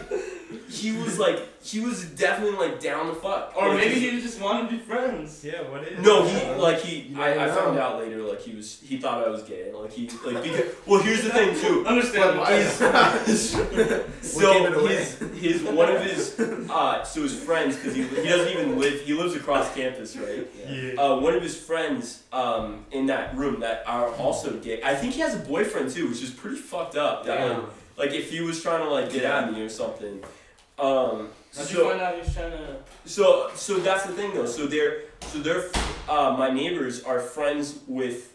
he 0.69 0.91
was 0.93 1.19
like 1.19 1.39
he 1.61 1.79
was 1.79 2.05
definitely 2.05 2.57
like 2.57 2.79
down 2.79 3.07
to 3.07 3.13
fuck 3.13 3.53
Or 3.55 3.69
Like, 3.69 3.77
maybe 3.79 3.95
he- 3.99 4.09
he 4.11 4.21
just 4.21 4.39
wanted 4.41 4.69
to 4.69 4.77
be 4.77 4.81
friends. 4.81 5.43
Yeah, 5.43 5.61
what 5.69 5.83
is 5.87 5.99
no, 6.03 6.25
it? 6.25 6.29
he 6.55 6.61
like 6.61 6.79
he. 6.79 6.99
You 7.09 7.21
I, 7.21 7.31
I 7.33 7.35
never 7.35 7.53
found 7.53 7.75
know. 7.75 7.81
out 7.81 7.99
later 7.99 8.17
like 8.23 8.41
he 8.41 8.55
was 8.55 8.79
he 8.83 8.97
thought 8.97 9.23
I 9.25 9.29
was 9.29 9.43
gay. 9.43 9.71
Like 9.71 9.91
he 9.91 10.09
like 10.25 10.41
because 10.43 10.73
well 10.87 11.01
here's 11.01 11.23
the 11.23 11.29
thing 11.29 11.59
too. 11.59 11.85
Understandable. 11.87 12.45
He's, 12.45 13.55
gave 13.59 14.21
so 14.21 14.65
away? 14.73 14.95
his 14.95 15.19
his 15.39 15.63
one 15.63 15.89
of 15.89 16.01
his 16.03 16.39
uh 16.69 17.03
so 17.03 17.21
his 17.23 17.37
friends 17.37 17.75
because 17.75 17.95
he 17.95 18.03
he 18.03 18.27
doesn't 18.27 18.51
even 18.53 18.79
live 18.79 19.01
he 19.01 19.13
lives 19.13 19.35
across 19.35 19.73
campus 19.75 20.15
right. 20.17 20.47
Yeah. 20.67 20.93
Uh, 21.01 21.19
one 21.19 21.33
of 21.35 21.41
his 21.43 21.57
friends 21.59 22.23
um 22.31 22.85
in 22.91 23.05
that 23.07 23.35
room 23.35 23.59
that 23.59 23.83
are 23.85 24.07
also 24.15 24.53
gay. 24.59 24.81
I 24.83 24.95
think 24.95 25.13
he 25.13 25.19
has 25.21 25.35
a 25.35 25.39
boyfriend 25.39 25.91
too, 25.91 26.07
which 26.09 26.21
is 26.23 26.31
pretty 26.31 26.57
fucked 26.57 26.95
up. 26.95 27.25
That 27.25 27.49
like, 27.49 27.63
like 27.97 28.11
if 28.11 28.29
he 28.31 28.41
was 28.41 28.61
trying 28.61 28.81
to 28.83 28.89
like 28.89 29.11
get 29.11 29.23
at 29.25 29.51
me 29.51 29.61
or 29.61 29.69
something. 29.69 30.23
Um, 30.79 31.29
How'd 31.55 31.65
so, 31.67 31.77
you 31.83 31.89
find 31.89 32.01
out 32.01 32.13
he 32.15 32.21
was 32.21 32.33
trying 32.33 32.51
to? 32.51 32.77
so 33.05 33.49
so 33.55 33.77
that's 33.79 34.05
the 34.05 34.13
thing 34.13 34.33
though. 34.33 34.45
So 34.45 34.65
they're 34.67 35.01
so 35.21 35.39
they're 35.39 35.65
uh, 36.07 36.35
my 36.37 36.49
neighbors 36.49 37.03
are 37.03 37.19
friends 37.19 37.79
with 37.87 38.33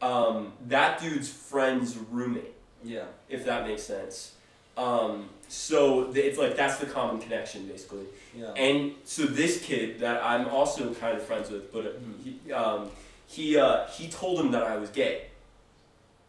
um, 0.00 0.52
that 0.68 1.00
dude's 1.00 1.28
friend's 1.30 1.96
roommate, 2.10 2.54
Yeah. 2.84 3.04
if 3.28 3.44
that 3.46 3.66
makes 3.66 3.82
sense. 3.82 4.32
Um, 4.76 5.28
so 5.48 6.04
th- 6.12 6.24
it's 6.24 6.38
like 6.38 6.56
that's 6.56 6.78
the 6.78 6.86
common 6.86 7.20
connection 7.20 7.66
basically. 7.66 8.06
Yeah. 8.36 8.52
And 8.52 8.92
so 9.04 9.24
this 9.24 9.62
kid 9.62 10.00
that 10.00 10.22
I'm 10.24 10.48
also 10.48 10.92
kind 10.94 11.16
of 11.16 11.22
friends 11.22 11.50
with, 11.50 11.72
but 11.72 11.86
uh, 11.86 11.90
he 12.24 12.52
um, 12.52 12.90
he 13.26 13.58
uh, 13.58 13.86
he 13.88 14.08
told 14.08 14.40
him 14.40 14.50
that 14.52 14.62
I 14.62 14.76
was 14.76 14.90
gay. 14.90 15.26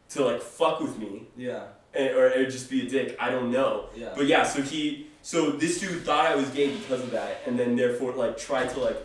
To 0.09 0.25
like 0.25 0.41
fuck 0.43 0.79
with 0.79 0.99
me, 0.99 1.23
Yeah. 1.35 1.63
and, 1.95 2.09
or, 2.15 2.27
or 2.27 2.45
just 2.45 2.69
be 2.69 2.85
a 2.85 2.89
dick. 2.89 3.15
I 3.19 3.31
don't 3.31 3.51
know. 3.51 3.85
Yeah. 3.95 4.13
But 4.15 4.27
yeah, 4.27 4.43
so 4.43 4.61
he, 4.61 5.07
so 5.23 5.49
this 5.51 5.79
dude 5.79 6.03
thought 6.03 6.25
I 6.27 6.35
was 6.35 6.47
gay 6.49 6.75
because 6.75 7.01
of 7.01 7.09
that, 7.11 7.41
and 7.47 7.57
then 7.57 7.75
therefore 7.75 8.11
like 8.13 8.37
tried 8.37 8.69
to 8.71 8.79
like, 8.79 9.03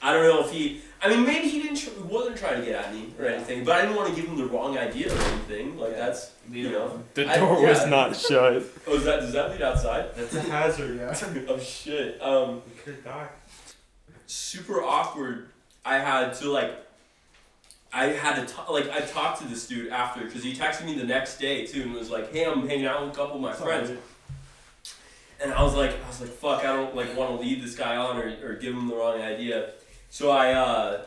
I 0.00 0.12
don't 0.12 0.22
know 0.22 0.44
if 0.44 0.52
he, 0.52 0.82
I 1.02 1.08
mean 1.08 1.24
maybe 1.26 1.48
he 1.48 1.62
didn't, 1.62 1.78
tr- 1.78 2.00
wasn't 2.04 2.36
trying 2.36 2.60
to 2.60 2.64
get 2.66 2.84
at 2.84 2.94
me 2.94 3.12
or 3.18 3.24
anything, 3.26 3.64
but 3.64 3.74
I 3.76 3.82
didn't 3.82 3.96
want 3.96 4.10
to 4.10 4.14
give 4.14 4.26
him 4.30 4.36
the 4.36 4.46
wrong 4.46 4.78
idea 4.78 5.08
or 5.12 5.18
anything. 5.18 5.76
Like 5.78 5.92
Yeah. 5.92 6.06
that's, 6.06 6.30
you 6.50 6.70
know, 6.70 7.02
The 7.14 7.28
I- 7.28 7.38
door 7.38 7.60
yeah. 7.60 7.68
was 7.70 7.86
not 7.86 8.14
shut. 8.28 8.62
oh 8.86 8.94
is 8.94 9.04
that 9.04 9.20
does 9.20 9.32
that 9.32 9.50
lead 9.50 9.62
outside? 9.62 10.14
That's 10.14 10.34
a 10.34 10.40
hazard. 10.42 10.98
Yeah. 10.98 11.42
oh 11.48 11.58
shit. 11.58 12.20
Um. 12.22 12.62
We 12.66 12.72
could 12.84 13.02
die. 13.04 13.28
super 14.26 14.82
awkward. 14.82 15.48
I 15.84 15.98
had 15.98 16.34
to 16.34 16.50
like. 16.50 16.74
I 17.94 18.06
had 18.06 18.36
to 18.36 18.46
t- 18.54 18.72
like 18.72 18.88
I 18.90 19.00
talked 19.00 19.42
to 19.42 19.48
this 19.48 19.66
dude 19.66 19.90
after 19.92 20.24
because 20.24 20.42
he 20.42 20.54
texted 20.54 20.86
me 20.86 20.94
the 20.96 21.04
next 21.04 21.38
day 21.38 21.66
too 21.66 21.82
and 21.82 21.92
was 21.92 22.08
like, 22.10 22.32
"Hey, 22.32 22.44
I'm 22.46 22.66
hanging 22.66 22.86
out 22.86 23.02
with 23.04 23.12
a 23.12 23.16
couple 23.16 23.36
of 23.36 23.42
my 23.42 23.52
friends." 23.52 23.90
And 25.42 25.52
I 25.52 25.62
was 25.62 25.74
like, 25.74 25.92
I 26.04 26.06
was 26.06 26.20
like, 26.20 26.30
fuck, 26.30 26.60
I 26.60 26.74
don't 26.74 26.94
like 26.94 27.16
want 27.16 27.30
to 27.30 27.44
lead 27.44 27.62
this 27.62 27.74
guy 27.74 27.96
on 27.96 28.16
or, 28.16 28.34
or 28.44 28.54
give 28.54 28.74
him 28.74 28.88
the 28.88 28.94
wrong 28.94 29.20
idea. 29.20 29.70
So 30.10 30.30
I 30.30 30.52
uh, 30.52 31.02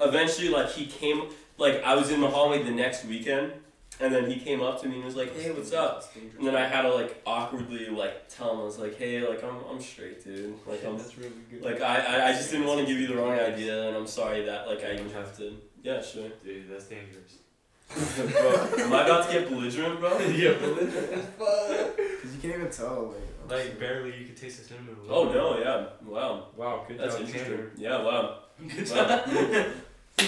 eventually 0.00 0.48
like 0.48 0.70
he 0.70 0.86
came 0.86 1.24
like 1.58 1.82
I 1.82 1.94
was 1.94 2.10
in 2.10 2.20
the 2.20 2.28
hallway 2.28 2.62
the 2.62 2.70
next 2.70 3.04
weekend, 3.04 3.52
and 4.00 4.14
then 4.14 4.30
he 4.30 4.38
came 4.38 4.62
up 4.62 4.80
to 4.82 4.88
me 4.88 4.96
and 4.96 5.04
was 5.04 5.16
like, 5.16 5.36
hey, 5.36 5.50
what's 5.50 5.72
up? 5.72 6.04
And 6.38 6.46
then 6.46 6.56
I 6.56 6.66
had 6.66 6.82
to 6.82 6.94
like 6.94 7.20
awkwardly 7.26 7.88
like 7.88 8.28
tell 8.28 8.52
him 8.54 8.60
I 8.60 8.64
was 8.64 8.78
like, 8.78 8.96
hey, 8.96 9.26
like 9.26 9.42
I'm 9.42 9.56
I'm 9.70 9.80
straight, 9.80 10.22
dude. 10.24 10.54
Like 10.66 10.84
I'm 10.84 10.96
That's 10.96 11.16
really 11.18 11.32
good. 11.50 11.62
like 11.62 11.80
I, 11.80 11.96
I, 11.98 12.28
I 12.28 12.32
just 12.32 12.50
didn't 12.50 12.66
want 12.66 12.80
to 12.80 12.86
give 12.86 12.98
you 12.98 13.08
the 13.08 13.16
wrong 13.16 13.38
idea, 13.38 13.88
and 13.88 13.96
I'm 13.96 14.06
sorry 14.06 14.44
that 14.44 14.66
like 14.68 14.84
I 14.84 14.94
even 14.94 15.10
have 15.10 15.36
to. 15.38 15.56
Yeah, 15.82 16.02
sure. 16.02 16.28
Dude, 16.44 16.70
that's 16.70 16.84
dangerous. 16.84 17.38
bro, 18.16 18.84
am 18.84 18.92
I 18.92 19.04
about 19.04 19.26
to 19.26 19.32
get 19.32 19.48
belligerent, 19.48 19.98
bro? 19.98 20.16
yeah, 20.28 20.52
belligerent. 20.58 21.24
Fuck. 21.38 21.96
Cause 21.96 22.34
you 22.34 22.40
can't 22.40 22.54
even 22.56 22.70
tell. 22.70 23.08
Like, 23.08 23.29
like 23.50 23.78
barely 23.78 24.16
you 24.16 24.26
could 24.26 24.36
taste 24.36 24.58
the 24.62 24.64
cinnamon. 24.68 24.96
a 25.08 25.12
Oh 25.12 25.32
no, 25.32 25.58
yeah, 25.58 25.86
wow. 26.04 26.46
Wow, 26.56 26.84
good 26.86 26.98
that's 26.98 27.16
job, 27.16 27.26
interesting. 27.26 27.56
Tanner. 27.56 27.70
Yeah, 27.76 28.02
wow. 28.02 28.38
Good 28.66 28.90
Wow. 28.90 29.66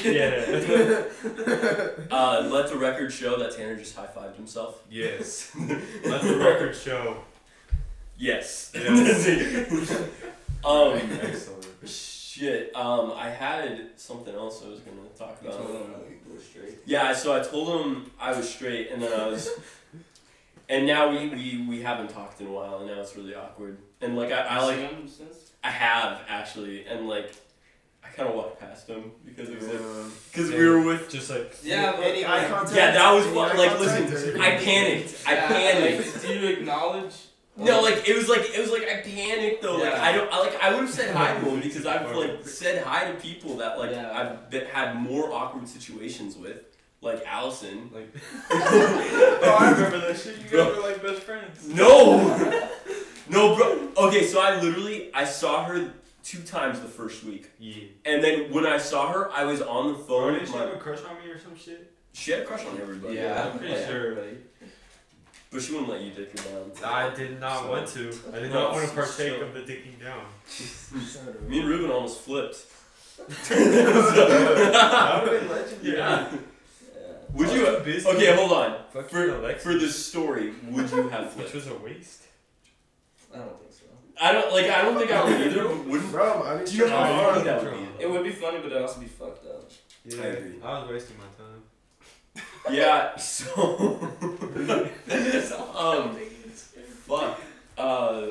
Yeah. 0.05 1.05
Uh, 2.11 2.49
let 2.51 2.69
the 2.69 2.77
record 2.77 3.13
show 3.13 3.37
that 3.39 3.55
Tanner 3.57 3.77
just 3.77 3.95
high 3.97 4.07
fived 4.07 4.37
himself. 4.37 4.83
yes. 4.91 5.51
Let 5.59 6.23
the 6.23 6.37
record 6.39 6.75
show. 6.75 7.19
Yes. 8.17 8.71
Yes. 8.75 9.91
um, 10.65 10.93
Excellent. 11.23 11.67
shit. 11.85 12.75
Um, 12.77 13.13
I 13.17 13.29
had 13.31 13.89
something 13.97 14.35
else 14.35 14.63
I 14.65 14.69
was 14.71 14.81
gonna 14.81 14.97
talk 15.19 15.39
You 15.43 15.49
about. 15.49 15.61
told 15.67 15.77
him 15.85 15.93
like, 15.93 16.29
go 16.29 16.39
straight. 16.41 16.79
Yeah, 16.87 17.13
so 17.15 17.35
I 17.35 17.41
told 17.41 17.81
him 17.87 18.11
I 18.21 18.33
was 18.37 18.49
straight, 18.49 18.91
and 18.93 19.03
then 19.03 19.19
I 19.19 19.27
was, 19.27 19.49
and 20.69 20.87
now 20.87 21.11
we, 21.11 21.29
we, 21.29 21.67
we 21.69 21.83
haven't 21.83 22.09
talked 22.09 22.41
in 22.41 22.47
a 22.47 22.51
while, 22.53 22.79
and 22.79 22.87
now 22.89 23.01
it's 23.01 23.17
really 23.17 23.35
awkward. 23.35 23.79
And 24.01 24.17
like 24.17 24.33
I, 24.33 24.41
I 24.43 24.65
like 24.65 24.79
him 24.79 25.09
since? 25.09 25.53
I 25.65 25.71
have 25.71 26.21
actually, 26.29 26.87
and 26.87 27.09
like 27.09 27.35
I 28.05 28.09
kind 28.09 28.29
of 28.29 28.35
walked 28.35 28.61
past 28.61 28.89
him 28.89 29.13
because 29.25 29.49
it 29.49 29.59
was 29.61 29.69
like 29.69 30.13
because 30.33 30.51
we 30.51 30.67
were 30.67 30.81
with. 30.83 31.09
Just 31.11 31.31
like 31.31 31.57
Yeah, 31.63 31.93
but 31.93 32.01
any 32.05 32.25
eye 32.27 32.47
contact. 32.49 32.75
Yeah, 32.77 32.91
that 32.93 33.13
was 33.13 33.25
Any 33.27 33.35
fu- 33.35 33.41
eye 33.41 33.53
like 33.55 33.79
listen. 33.79 34.41
I 34.41 34.51
panicked. 34.57 35.23
I 35.27 35.35
Yeah, 35.35 35.49
panicked. 35.49 36.15
Like, 36.15 36.23
do 36.27 36.35
you 36.35 36.47
acknowledge? 36.49 37.15
No, 37.55 37.83
like 37.83 38.09
it 38.09 38.17
was 38.17 38.29
like 38.31 38.49
it 38.55 38.59
was 38.61 38.71
like 38.71 38.89
I 38.89 39.03
panicked 39.03 39.63
though. 39.63 39.77
Like 39.77 39.93
I 39.95 40.13
don't 40.13 40.33
I, 40.33 40.39
like 40.41 40.63
I 40.63 40.71
would 40.75 40.85
have 40.85 40.91
said 40.91 41.15
hi 41.15 41.35
to 41.39 41.51
him 41.51 41.61
because 41.61 41.85
I've 41.87 42.11
like 42.17 42.47
said 42.49 42.83
hi 42.83 43.11
to 43.13 43.15
people 43.21 43.59
that 43.59 43.79
like 43.79 43.91
Yeah. 43.91 44.11
I've 44.11 44.51
been, 44.51 44.65
had 44.67 44.97
more 44.97 45.33
awkward 45.33 45.69
situations 45.69 46.35
with, 46.37 46.57
like 47.03 47.23
Allison. 47.27 47.91
like 47.93 48.09
Oh 48.51 49.57
I 49.61 49.71
remember 49.73 49.99
that 50.07 50.17
shit. 50.19 50.39
You 50.39 50.49
Bro. 50.49 50.65
guys 50.69 50.77
were 50.77 50.83
like 50.91 51.03
best 51.03 51.21
friends. 51.23 51.69
No, 51.69 52.19
no, 53.29 53.55
bro. 53.57 53.89
Okay, 54.09 54.25
so 54.27 54.41
I 54.41 54.61
literally 54.61 55.11
I 55.15 55.25
saw 55.25 55.65
her 55.65 55.93
two 56.25 56.39
times 56.43 56.81
the 56.81 56.89
first 56.89 57.25
week, 57.25 57.51
Yeah. 57.59 57.85
and 58.05 58.23
then 58.23 58.53
when 58.53 58.65
I 58.67 58.79
saw 58.79 59.13
her, 59.13 59.31
I 59.33 59.45
was 59.45 59.61
on 59.61 59.89
the 59.89 59.99
Bro, 59.99 60.07
phone. 60.07 60.33
did 60.39 60.47
she 60.47 60.55
my, 60.55 60.61
have 60.61 60.73
a 60.75 60.77
crush 60.79 61.01
on 61.05 61.17
me 61.25 61.31
or 61.31 61.39
some 61.39 61.57
shit? 61.57 61.93
she 62.13 62.31
had 62.31 62.41
a 62.41 62.45
crush 62.45 62.65
on 62.65 62.79
everybody. 62.81 63.15
Yeah, 63.17 63.49
I'm 63.53 63.59
pretty 63.59 63.75
yeah, 63.75 63.87
sure. 63.87 63.97
everybody. 64.13 64.37
but 65.51 65.61
she 65.63 65.73
wouldn't 65.73 65.91
let 65.91 66.01
you 66.03 66.13
dick 66.13 66.39
her 66.39 66.51
down. 66.51 66.71
I 66.85 67.13
did 67.15 67.41
not 67.41 67.63
So- 67.65 67.71
want 67.71 67.89
to. 67.89 68.13
I 68.33 68.39
did 68.39 68.53
No, 68.53 68.61
not 68.61 68.73
want 68.75 68.89
to 68.89 68.95
partake 68.95 69.35
so- 69.39 69.41
of 69.41 69.55
the 69.55 69.61
dicking 69.61 69.99
down. 70.01 70.25
Me 71.49 71.59
and 71.61 71.69
Ruben 71.69 71.91
almost 71.91 72.21
flipped. 72.21 72.67
that 73.49 75.23
would 75.25 75.33
have 75.33 75.41
been 75.41 75.49
legendary. 75.51 75.97
yeah. 75.99 76.29
Yeah. 77.35 77.39
Would 77.39 77.49
I 77.49 77.55
you? 77.55 77.63
was 77.63 77.77
too 77.79 77.85
busy. 77.85 78.09
Okay, 78.09 78.35
hold 78.37 78.53
on. 78.53 78.77
Fucking 78.93 79.09
For 79.09 79.31
Alexa, 79.37 79.63
for 79.63 79.75
this 79.79 80.07
story, 80.07 80.53
would 80.71 80.91
you 80.91 81.09
have 81.09 81.35
which 81.37 81.49
flipped? 81.49 81.55
was 81.55 81.67
a 81.69 81.75
waste. 81.77 82.23
I 83.35 83.39
don't 83.39 83.59
think 83.61 83.73
so. 83.73 83.85
I 84.21 84.33
don't 84.33 84.53
like. 84.53 84.67
I 84.71 84.83
don't 84.83 84.99
think 84.99 85.11
I 85.11 85.25
would 85.25 85.41
either. 85.47 85.65
But 85.69 85.85
wouldn't. 85.87 86.11
Bro, 86.13 86.43
I 86.45 86.57
mean, 86.57 86.65
Do 86.67 86.77
you 86.77 86.87
know 86.87 86.97
how 86.99 87.31
funny 87.33 87.45
that 87.45 87.63
would 87.65 87.73
be? 87.73 88.05
It 88.05 88.11
would 88.11 88.25
be 88.25 88.33
funny, 88.33 88.59
but 88.59 88.67
it'd 88.67 88.83
also 88.83 89.01
be 89.01 89.07
fucked 89.07 89.47
up. 89.47 89.71
Yeah, 90.05 90.23
I 90.23 90.27
agree. 90.27 90.63
I 90.63 90.79
was 90.81 90.91
wasting 90.91 91.17
my 91.19 91.25
time. 91.45 91.63
Yeah. 92.71 93.17
So. 93.17 93.99
um. 95.77 96.17
Fuck. 97.07 97.41
Uh. 97.79 98.27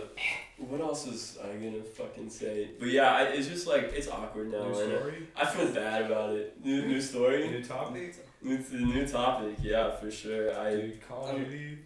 What 0.58 0.80
else 0.80 1.08
is 1.08 1.40
I 1.44 1.56
gonna 1.56 1.82
fucking 1.82 2.30
say? 2.30 2.70
But 2.80 2.90
yeah, 2.90 3.12
I, 3.12 3.24
it's 3.24 3.48
just 3.48 3.66
like 3.66 3.94
it's 3.96 4.08
awkward 4.08 4.52
now, 4.52 4.60
New 4.66 4.80
and 4.80 4.92
story, 5.00 5.28
I 5.36 5.46
feel 5.48 5.68
bad 5.74 6.04
about 6.04 6.36
it. 6.36 6.64
New 6.64 6.86
new 6.86 7.02
story. 7.02 7.50
new 7.50 7.64
topic. 7.64 8.16
It's 8.44 8.72
a 8.72 8.76
new 8.78 9.08
topic. 9.08 9.56
Yeah, 9.62 9.92
for 9.92 10.10
sure. 10.10 10.58
I. 10.60 10.72
Dude, 10.76 11.08
Call 11.08 11.28
of 11.30 11.36
Duty. 11.38 11.78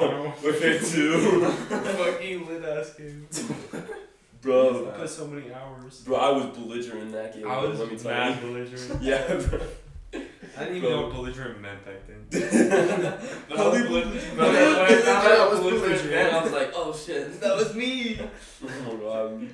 Warfare 0.00 0.78
two, 0.80 1.44
Fucking 1.44 2.46
lit 2.46 2.64
ass 2.64 2.94
game. 2.94 3.26
bro. 4.40 4.86
Put 4.96 5.10
so 5.10 5.26
many 5.26 5.52
hours. 5.52 6.00
Bro, 6.02 6.16
I 6.16 6.30
was 6.30 6.56
belligerent 6.56 7.02
in 7.02 7.12
that 7.12 7.34
game. 7.34 7.46
I 7.46 7.58
was 7.64 7.78
let 7.78 7.90
me 7.90 7.98
tell 7.98 8.10
mad 8.12 8.42
you. 8.42 8.48
belligerent. 8.48 9.02
Yeah, 9.02 9.26
bro. 9.34 9.60
I 10.56 10.60
didn't 10.64 10.76
even 10.78 10.88
Bro. 10.88 10.90
know 11.00 11.02
what 11.08 11.14
belligerent 11.16 11.60
meant 11.60 11.84
back 11.84 11.96
then. 12.06 12.24
But 13.48 13.58
I 13.58 13.68
was 13.68 13.82
belligerent. 13.82 13.92
belligerent. 13.92 14.36
But 14.38 14.48
when 14.48 14.56
I 14.56 15.02
found 15.02 15.04
Yeah, 15.04 15.44
I 15.44 15.48
was 15.50 15.58
belligerent, 15.60 15.82
belligerent. 15.84 16.10
then 16.10 16.34
I 16.34 16.42
was 16.42 16.52
like, 16.52 16.70
oh 16.74 16.96
shit, 16.96 17.40
that 17.40 17.56
was 17.56 17.74
me. 17.74 18.20
Oh 18.64 18.96
god. 18.96 19.48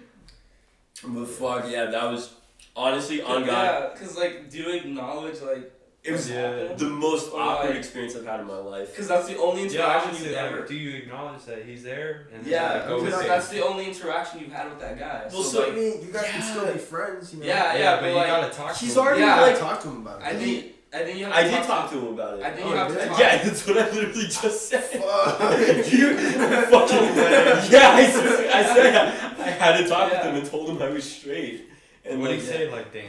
But 1.06 1.26
fuck 1.28 1.64
yeah, 1.70 1.86
that 1.86 2.04
was 2.10 2.34
honestly 2.76 3.20
on 3.20 3.44
God. 3.44 3.90
Yeah, 3.92 3.98
cause 3.98 4.16
like, 4.16 4.48
do 4.48 4.58
you 4.58 4.70
acknowledge 4.76 5.40
like 5.42 5.72
It 6.04 6.12
was 6.12 6.28
Yeah. 6.30 6.74
the 6.76 6.84
most 6.84 7.32
Or, 7.32 7.40
awkward 7.40 7.70
like- 7.70 7.78
experience 7.78 8.14
I've 8.14 8.26
had 8.26 8.40
in 8.40 8.46
my 8.46 8.58
life. 8.58 8.94
Cause 8.94 9.08
that's 9.08 9.26
the 9.26 9.38
only 9.38 9.62
Yeah, 9.68 9.86
I 9.86 9.94
interaction 9.94 10.10
would 10.10 10.20
you've 10.20 10.28
say 10.32 10.36
ever. 10.38 10.56
like, 10.58 10.68
do 10.68 10.74
you 10.74 10.96
acknowledge 10.98 11.44
that 11.46 11.64
he's 11.64 11.82
there? 11.82 12.26
And 12.34 12.46
Yeah, 12.46 12.72
like, 12.72 12.82
because 12.88 13.02
with 13.02 13.26
that's 13.26 13.50
it? 13.50 13.54
the 13.54 13.64
only 13.64 13.86
interaction 13.86 14.40
you've 14.40 14.52
had 14.52 14.68
with 14.68 14.80
that 14.80 14.98
guy. 14.98 15.22
Well, 15.32 15.42
so, 15.42 15.48
so- 15.50 15.62
I 15.62 15.66
like, 15.68 15.74
mean, 15.76 16.06
you 16.06 16.12
guys 16.12 16.24
can 16.26 16.42
still 16.42 16.66
be 16.72 16.78
friends, 16.78 17.32
you 17.32 17.40
know. 17.40 17.46
Yeah, 17.46 17.74
Yeah, 17.76 17.94
but 17.96 18.02
but 18.02 18.08
you 18.08 18.14
gotta 18.14 18.52
talk. 18.54 18.76
He's 18.76 18.92
to 18.94 19.00
him. 19.00 19.06
already 19.06 19.20
Yeah, 19.22 19.40
like 19.40 19.52
like- 19.52 19.60
talked 19.60 19.82
to 19.82 19.88
him 19.88 19.96
about 20.06 20.20
it. 20.20 20.26
I 20.26 20.34
think 20.36 20.70
I 20.92 20.98
think 20.98 21.18
you 21.18 21.24
have 21.24 21.34
I 21.34 21.42
to 21.42 21.48
did 21.50 21.56
talk 21.56 21.66
talk 21.66 21.90
to 21.90 21.98
him 21.98 22.06
about 22.08 22.38
it. 22.38 22.44
I 22.44 22.50
think 22.50 22.66
Oh, 22.66 22.70
you 22.70 22.76
have 22.76 22.90
you 22.92 22.98
to 22.98 23.06
talk. 23.06 23.18
yeah, 23.18 23.42
that's 23.42 23.66
what 23.66 23.78
I 23.78 23.90
literally 23.90 24.26
just 24.28 24.68
said. 24.68 24.84
Fuck. 24.84 25.40
you 25.92 26.16
fucking 26.70 27.16
yeah, 27.72 27.90
I, 27.94 28.50
I 28.52 28.62
said 28.62 28.94
I 29.40 29.50
had 29.50 29.76
to 29.82 29.88
talk 29.88 30.12
Yeah. 30.12 30.18
with 30.18 30.26
him 30.26 30.34
and 30.36 30.50
told 30.50 30.68
him 30.68 30.80
I 30.82 30.90
was 30.90 31.02
straight. 31.10 31.64
And 32.04 32.20
What 32.20 32.26
do 32.28 32.32
like, 32.34 32.42
you 32.42 32.46
say? 32.46 32.70
Like, 32.70 32.92
damn. 32.92 33.04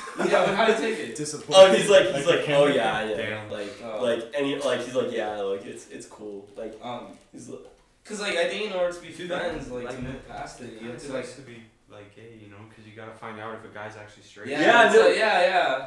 Yeah, 0.18 0.44
but 0.46 0.54
how 0.54 0.66
do 0.66 0.72
you 0.72 0.78
take 0.78 0.98
it? 1.10 1.16
Disappointed. 1.16 1.56
Oh, 1.58 1.72
he's 1.74 1.88
like 1.88 2.06
he's 2.14 2.26
Like 2.26 2.40
like, 2.40 2.48
oh 2.50 2.66
yeah, 2.66 3.04
yeah, 3.04 3.16
Damn. 3.16 3.50
like 3.50 3.72
Oh. 3.84 4.02
like 4.02 4.32
and 4.36 4.46
he, 4.46 4.56
like 4.58 4.80
he's 4.84 4.94
like 4.94 5.10
yeah, 5.12 5.36
like 5.40 5.64
it's 5.66 5.88
it's 5.88 6.06
cool. 6.06 6.46
Like 6.56 6.78
Um, 6.82 7.06
he's 7.32 7.48
like, 7.48 7.60
cause 8.04 8.20
like 8.20 8.36
I 8.36 8.48
think 8.48 8.70
in 8.70 8.72
order 8.76 8.92
to 8.92 9.00
be 9.00 9.08
Dude, 9.12 9.28
friends, 9.28 9.70
like, 9.70 9.84
like, 9.84 9.96
to 9.96 10.02
move 10.02 10.28
past 10.28 10.60
it, 10.60 10.80
you 10.80 10.90
have 10.90 11.02
to 11.02 11.12
like. 11.12 11.34
to 11.34 11.40
be 11.42 11.62
like 11.90 12.14
gay, 12.16 12.38
you 12.42 12.48
know, 12.50 12.56
because 12.68 12.86
you 12.86 12.96
gotta 12.96 13.12
find 13.12 13.38
out 13.38 13.54
if 13.54 13.64
a 13.70 13.74
guy's 13.74 13.96
actually 13.96 14.22
straight. 14.22 14.48
Yeah, 14.48 14.60
Yeah, 14.60 14.92
no. 14.92 15.00
like- 15.08 15.16
yeah, 15.16 15.40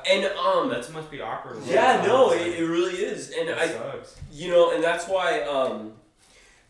yeah. 0.05 0.11
and 0.11 0.25
um 0.37 0.69
That 0.69 0.91
must 0.93 1.09
be 1.09 1.19
awkward. 1.21 1.55
a 1.55 1.59
lot 1.59 1.67
of 1.67 1.73
yeah, 1.73 1.97
times, 1.97 2.07
no, 2.07 2.25
like, 2.27 2.41
it, 2.41 2.59
it 2.59 2.65
really 2.67 2.93
is, 2.95 3.31
and 3.31 3.49
that 3.49 3.57
I 3.57 3.67
sucks. 3.69 4.15
you 4.31 4.49
know, 4.51 4.71
and 4.73 4.83
that's 4.83 5.07
why 5.07 5.41
um, 5.41 5.93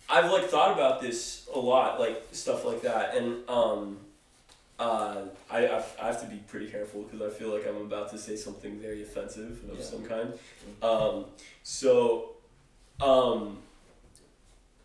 I've 0.09 0.31
like 0.31 0.45
thought 0.45 0.71
about 0.73 1.01
this 1.01 1.47
a 1.53 1.59
lot, 1.59 1.99
like 1.99 2.23
stuff 2.31 2.63
like 2.63 2.81
that, 2.83 3.15
and 3.17 3.47
um, 3.49 3.97
uh, 4.79 5.21
I 5.49 5.67
I 5.67 6.05
have 6.07 6.19
to 6.21 6.27
be 6.27 6.37
pretty 6.47 6.67
careful 6.67 7.03
because 7.03 7.21
I 7.21 7.29
feel 7.37 7.49
like 7.49 7.65
I'm 7.67 7.77
about 7.77 8.09
to 8.11 8.17
say 8.17 8.35
something 8.35 8.79
very 8.79 9.03
offensive 9.03 9.63
of 9.71 9.77
Yeah. 9.79 9.83
some 9.83 10.03
kind. 10.05 10.33
Um, 10.81 11.25
so, 11.63 12.31
um, 13.01 13.59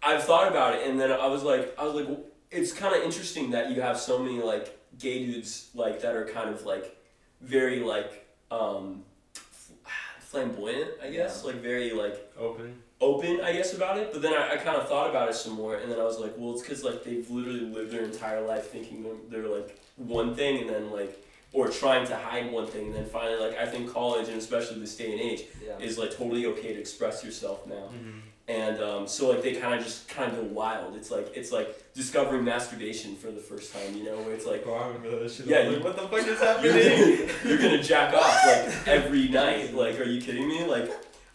I've 0.02 0.24
thought 0.24 0.48
about 0.48 0.74
it, 0.76 0.86
and 0.88 0.98
then 1.00 1.10
I 1.12 1.26
was 1.26 1.42
like, 1.42 1.74
I 1.78 1.84
was 1.84 1.94
like, 1.94 2.06
well, 2.08 2.20
it's 2.50 2.72
kind 2.72 2.94
of 2.94 3.02
interesting 3.02 3.50
that 3.50 3.70
you 3.70 3.80
have 3.82 3.98
so 3.98 4.18
many 4.18 4.40
like 4.40 4.76
gay 4.98 5.24
dudes 5.26 5.70
like 5.74 6.00
that 6.02 6.14
are 6.14 6.26
kind 6.26 6.48
of 6.50 6.64
like 6.64 6.96
very 7.40 7.80
like 7.80 8.26
um, 8.50 9.02
flamboyant, 10.20 10.90
I 11.02 11.10
guess, 11.10 11.44
like 11.44 11.56
very 11.56 11.92
like 11.92 12.32
Open. 12.38 12.82
Open, 13.00 13.40
I 13.42 13.52
guess, 13.52 13.72
about 13.74 13.98
it. 13.98 14.12
But 14.12 14.22
then 14.22 14.34
I, 14.34 14.52
I 14.52 14.56
kind 14.56 14.76
of 14.76 14.88
thought 14.88 15.08
about 15.10 15.28
it 15.28 15.34
some 15.34 15.54
more, 15.54 15.76
and 15.76 15.90
then 15.90 15.98
I 16.00 16.04
was 16.04 16.18
like, 16.18 16.34
well, 16.36 16.52
it's 16.52 16.62
because 16.62 16.84
like 16.84 17.04
they've 17.04 17.28
literally 17.30 17.60
lived 17.60 17.90
their 17.92 18.02
entire 18.04 18.40
life 18.46 18.68
thinking 18.70 19.02
they're, 19.02 19.42
they're 19.42 19.48
like 19.50 19.78
one 19.96 20.34
thing, 20.34 20.60
and 20.60 20.68
then 20.70 20.90
like 20.90 21.24
or 21.52 21.68
trying 21.68 22.06
to 22.06 22.14
hide 22.16 22.52
one 22.52 22.66
thing, 22.66 22.86
and 22.86 22.94
then 22.94 23.04
finally 23.06 23.36
like 23.44 23.58
I 23.58 23.66
think 23.66 23.92
college 23.92 24.28
and 24.28 24.36
especially 24.38 24.78
this 24.80 24.96
day 24.96 25.12
and 25.12 25.20
age 25.20 25.42
Yeah. 25.66 25.78
is 25.78 25.98
like 25.98 26.16
totally 26.16 26.46
okay 26.46 26.72
to 26.74 26.78
express 26.80 27.24
yourself 27.24 27.66
now, 27.66 27.88
Mm-hmm. 27.92 28.18
and 28.46 28.80
um, 28.80 29.08
so 29.08 29.30
like 29.30 29.42
they 29.42 29.54
kind 29.54 29.74
of 29.74 29.82
just 29.82 30.08
kind 30.08 30.30
of 30.30 30.38
go 30.38 30.44
wild. 30.44 30.94
It's 30.94 31.10
like 31.10 31.32
it's 31.34 31.50
like 31.50 31.92
discovering 31.94 32.44
masturbation 32.44 33.16
for 33.16 33.32
the 33.32 33.40
first 33.40 33.72
time, 33.74 33.96
you 33.96 34.04
know, 34.04 34.16
where 34.18 34.32
it's 34.34 34.46
like. 34.46 34.62
Bro, 34.62 34.74
I 34.74 34.86
remember 34.88 35.18
that 35.18 35.30
shit. 35.32 35.46
Yeah, 35.46 35.56
I 35.56 35.60
was 35.68 35.68
you- 35.78 35.82
like, 35.82 35.84
what 35.84 35.96
the 35.96 36.08
fuck 36.08 36.20
is 36.20 36.26
You're 36.62 36.72
happening? 36.72 37.26
gonna, 37.26 37.48
you're 37.48 37.58
gonna 37.58 37.82
jack 37.82 38.14
off 38.14 38.46
like 38.46 38.86
every 38.88 39.28
night. 39.42 39.74
Like, 39.74 39.98
are 39.98 40.04
you 40.04 40.20
kidding 40.20 40.46
me? 40.46 40.64
Like, 40.64 40.88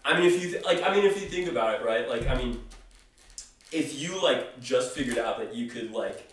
I 0.05 0.17
mean, 0.19 0.27
if 0.31 0.41
you 0.41 0.51
th- 0.51 0.63
like, 0.63 0.83
I 0.83 0.93
mean, 0.95 1.03
if 1.05 1.19
you 1.19 1.27
think 1.27 1.49
about 1.49 1.81
it, 1.81 1.85
right? 1.85 2.07
Like, 2.07 2.27
I 2.27 2.35
mean, 2.35 2.61
if 3.71 3.99
you 3.99 4.21
like 4.21 4.59
just 4.61 4.93
figured 4.93 5.17
out 5.17 5.39
that 5.39 5.53
you 5.55 5.67
could 5.67 5.91
like, 5.91 6.29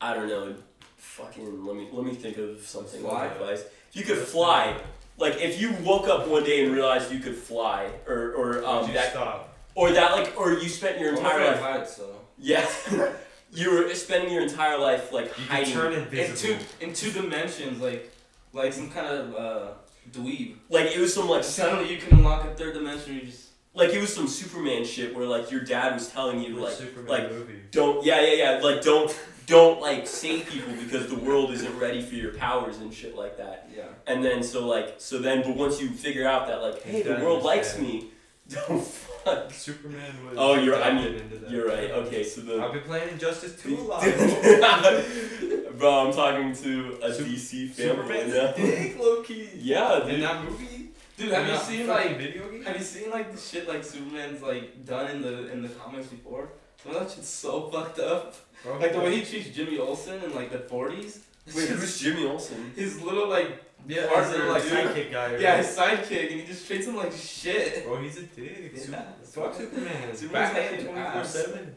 I 0.00 0.14
don't 0.14 0.28
know, 0.28 0.54
fucking 0.96 1.64
let 1.66 1.76
me 1.76 1.88
let 1.92 2.04
me 2.06 2.14
think 2.14 2.38
of 2.38 2.62
something 2.66 3.02
Fly? 3.02 3.26
like 3.26 3.32
advice. 3.32 3.60
If 3.90 3.96
you 3.96 4.02
could 4.04 4.18
fly, 4.18 4.76
like 5.18 5.36
if 5.40 5.60
you 5.60 5.74
woke 5.84 6.08
up 6.08 6.26
one 6.26 6.42
day 6.44 6.64
and 6.64 6.72
realized 6.72 7.12
you 7.12 7.18
could 7.20 7.36
fly, 7.36 7.90
or 8.08 8.32
or 8.32 8.46
Would 8.56 8.64
um 8.64 8.86
you 8.88 8.94
that 8.94 9.10
stop? 9.10 9.54
or 9.74 9.92
that 9.92 10.12
like 10.12 10.32
or 10.40 10.52
you 10.54 10.68
spent 10.68 10.98
your 10.98 11.10
entire 11.14 11.44
life 11.50 11.60
heights, 11.60 11.96
so. 11.96 12.14
yeah 12.38 12.66
you 13.52 13.70
were 13.70 13.92
spending 13.94 14.32
your 14.32 14.42
entire 14.42 14.78
life 14.78 15.12
like 15.12 15.26
You 15.26 15.32
can 15.34 15.44
hiding 15.46 15.72
turn 15.74 15.92
In 15.92 15.98
invisible. 16.04 16.58
two 16.58 16.84
in 16.86 16.92
two 16.94 17.10
dimensions, 17.12 17.80
like 17.80 18.10
like 18.54 18.72
some 18.72 18.90
kind 18.90 19.06
of 19.06 19.34
uh 19.34 19.68
dweeb. 20.10 20.56
like 20.68 20.86
it 20.94 20.98
was 20.98 21.12
some 21.14 21.28
like 21.28 21.44
su- 21.44 21.62
Suddenly 21.62 21.92
you 21.92 21.98
can 21.98 22.18
unlock 22.18 22.44
a 22.44 22.54
third 22.54 22.74
dimension. 22.74 23.14
You 23.14 23.22
just 23.22 23.48
like 23.74 23.90
it 23.90 24.00
was 24.00 24.12
some 24.14 24.26
Superman 24.28 24.84
shit 24.84 25.14
where 25.14 25.26
like 25.26 25.50
your 25.50 25.60
dad 25.60 25.94
was 25.94 26.08
telling 26.08 26.40
you 26.40 26.54
Which 26.56 26.64
like 26.64 26.72
Superman 26.74 27.06
like 27.08 27.30
movie? 27.30 27.60
don't 27.70 28.04
yeah 28.04 28.20
yeah 28.20 28.34
yeah 28.56 28.60
like 28.62 28.82
don't 28.82 29.16
don't 29.46 29.80
like 29.80 30.06
save 30.06 30.46
people 30.48 30.72
because 30.74 31.08
the 31.08 31.16
world 31.18 31.50
isn't 31.52 31.78
ready 31.78 32.02
for 32.02 32.14
your 32.14 32.34
powers 32.34 32.78
and 32.78 32.92
shit 32.94 33.16
like 33.16 33.36
that 33.38 33.68
yeah. 33.76 33.82
and 34.06 34.24
then 34.24 34.42
so 34.42 34.66
like 34.66 34.94
so 34.98 35.18
then 35.18 35.42
but 35.42 35.56
once 35.56 35.80
you 35.80 35.88
figure 35.90 36.26
out 36.26 36.46
that 36.48 36.60
like 36.62 36.82
hey 36.82 37.02
the 37.02 37.14
world 37.16 37.42
likes 37.44 37.76
me 37.78 38.10
don't 38.48 38.84
fuck 38.84 39.50
Superman 39.52 40.12
was. 40.26 40.34
Oh, 40.38 40.54
you're- 40.54 40.76
I 40.80 40.88
adopted 40.90 41.12
mean, 41.14 41.22
into 41.22 41.36
that. 41.38 41.50
you're 41.50 41.66
right 41.68 41.90
okay 41.90 42.22
so 42.24 42.40
the 42.42 42.60
I've 42.62 42.72
been 42.72 42.82
playing 42.82 43.08
Injustice 43.10 43.60
2 43.62 43.76
a 43.76 43.80
lot. 43.82 44.02
bro 45.80 46.06
I'm 46.06 46.12
talking 46.12 46.54
to 46.64 46.98
a 47.02 47.12
Sup- 47.12 47.26
DC 47.26 47.70
family 47.70 47.96
Superman's 47.96 48.34
now 48.34 48.52
Big 48.56 48.98
low 49.00 49.22
key. 49.22 49.48
yeah 49.56 50.00
dude. 50.04 50.14
In 50.14 50.20
that 50.20 50.44
movie? 50.44 50.90
Dude, 51.16 51.32
have 51.32 51.46
you 51.48 51.56
seen 51.58 51.86
like 51.86 52.16
video 52.16 52.48
game? 52.50 52.62
have 52.62 52.76
you 52.78 52.82
seen 52.84 53.10
like 53.10 53.30
the 53.32 53.38
shit 53.38 53.68
like 53.68 53.82
Superman's 53.84 54.40
like 54.42 54.84
done 54.86 55.10
in 55.10 55.22
the 55.22 55.50
in 55.52 55.62
the 55.62 55.68
comics 55.68 56.06
before? 56.08 56.48
Some 56.82 56.94
of 56.94 57.00
that 57.00 57.10
shit's 57.14 57.28
so 57.28 57.68
fucked 57.72 57.98
up. 57.98 58.36
Bro, 58.62 58.78
Like 58.78 58.92
the 58.92 59.00
way 59.00 59.16
he 59.16 59.24
treats 59.24 59.54
Jimmy 59.56 59.78
Olsen 59.78 60.22
in 60.22 60.34
like 60.34 60.50
the 60.50 60.60
forties. 60.60 61.24
wait 61.54 61.68
who's 61.68 61.98
Jimmy 62.00 62.26
Olsen 62.26 62.72
His 62.76 63.00
little 63.02 63.28
like 63.28 63.64
yeah, 63.88 64.06
partner, 64.08 64.46
partner, 64.46 64.52
like, 64.52 64.70
like 64.70 64.94
sidekick 64.94 65.10
guy. 65.12 65.36
yeah, 65.38 65.56
his 65.56 65.68
sidekick 65.76 66.30
and 66.30 66.40
he 66.40 66.46
just 66.46 66.66
treats 66.66 66.86
him 66.86 66.96
like 66.96 67.12
shit. 67.12 67.84
Bro, 67.86 68.02
he's 68.02 68.18
a 68.18 68.22
dick. 68.24 68.72
Yeah. 68.74 68.80
Super, 68.82 69.04
fuck 69.24 69.54
Superman. 69.54 70.14
Superman's 70.14 70.54
Batman 70.54 70.84
twenty 70.86 71.10
four 71.10 71.24
seven. 71.24 71.74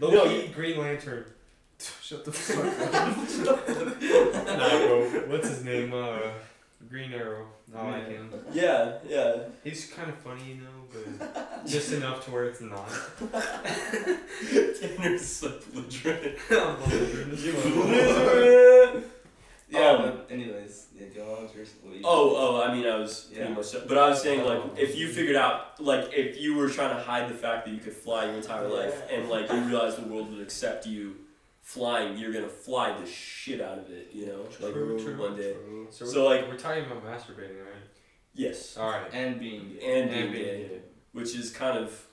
No, 0.00 0.10
No, 0.10 0.28
he- 0.28 0.40
he 0.42 0.48
Green 0.48 0.78
Lantern. 0.78 1.24
Shut 2.12 2.24
the 2.26 2.32
fuck 2.32 2.92
up. 2.92 3.16
Nah, 4.58 4.68
bro. 4.68 4.96
What's 5.28 5.48
his 5.48 5.64
name? 5.64 5.94
Uh, 5.94 6.18
Green 6.90 7.10
Arrow. 7.14 7.46
I 7.74 7.90
like 7.90 8.08
him. 8.08 8.30
yeah 8.52 8.98
yeah 9.08 9.34
He's 9.64 9.86
kind 9.86 10.10
of 10.10 10.18
funny, 10.18 10.42
you 10.46 10.56
know, 10.56 10.84
but 10.92 11.66
just 11.66 11.90
enough 11.94 12.22
to 12.26 12.30
where 12.30 12.44
it's 12.44 12.60
not. 12.60 12.86
Tanner's 14.78 15.26
so 15.26 15.58
belligerent 15.72 16.36
Yeah, 19.70 19.88
Um, 19.88 20.02
but 20.02 20.26
anyways, 20.30 20.88
yeah, 21.00 21.06
go 21.14 21.34
on 21.34 21.44
with 21.44 21.54
your 21.56 21.64
what 21.82 21.94
you- 21.96 22.02
Oh, 22.04 22.34
oh, 22.36 22.60
I 22.62 22.74
mean, 22.74 22.86
I 22.86 22.98
was 22.98 23.30
pretty 23.32 23.48
Yeah. 23.48 23.54
much, 23.56 23.72
but 23.88 23.96
I 23.96 24.10
was 24.10 24.20
saying 24.20 24.44
like, 24.44 24.60
if 24.76 24.94
you 24.98 25.08
figured 25.08 25.36
out, 25.36 25.80
like, 25.80 26.12
if 26.12 26.38
you 26.38 26.54
were 26.56 26.68
trying 26.68 26.94
to 26.94 27.02
hide 27.02 27.30
the 27.30 27.34
fact 27.34 27.64
that 27.64 27.72
you 27.72 27.80
could 27.80 27.94
fly 27.94 28.26
your 28.26 28.34
entire 28.34 28.68
life, 28.68 29.02
and 29.10 29.30
like 29.30 29.50
you 29.50 29.60
realized 29.60 29.96
the 29.96 30.06
world 30.12 30.30
would 30.30 30.42
accept 30.42 30.84
you 30.86 31.14
flying, 31.62 32.18
you're 32.18 32.32
gonna 32.32 32.48
fly 32.48 32.92
the 32.98 33.06
shit 33.06 33.60
out 33.60 33.78
of 33.78 33.88
it, 33.90 34.10
you 34.12 34.26
know, 34.26 34.42
like 34.60 34.72
True, 34.74 34.98
true, 34.98 35.16
one 35.18 35.36
day. 35.36 35.54
So, 35.90 36.04
So, 36.04 36.24
we're, 36.28 36.36
like- 36.36 36.48
we're 36.48 36.56
talking 36.58 36.84
about 36.84 37.04
masturbating, 37.04 37.58
right? 37.64 37.82
Yes, 38.34 38.76
All 38.76 38.90
right. 38.90 39.08
and 39.12 39.38
being 39.40 39.74
gay. 39.78 40.00
and 40.02 40.10
being 40.10 40.32
gay, 40.32 40.80
which 41.12 41.34
is 41.36 41.50
kind 41.50 41.78
of 41.78 42.06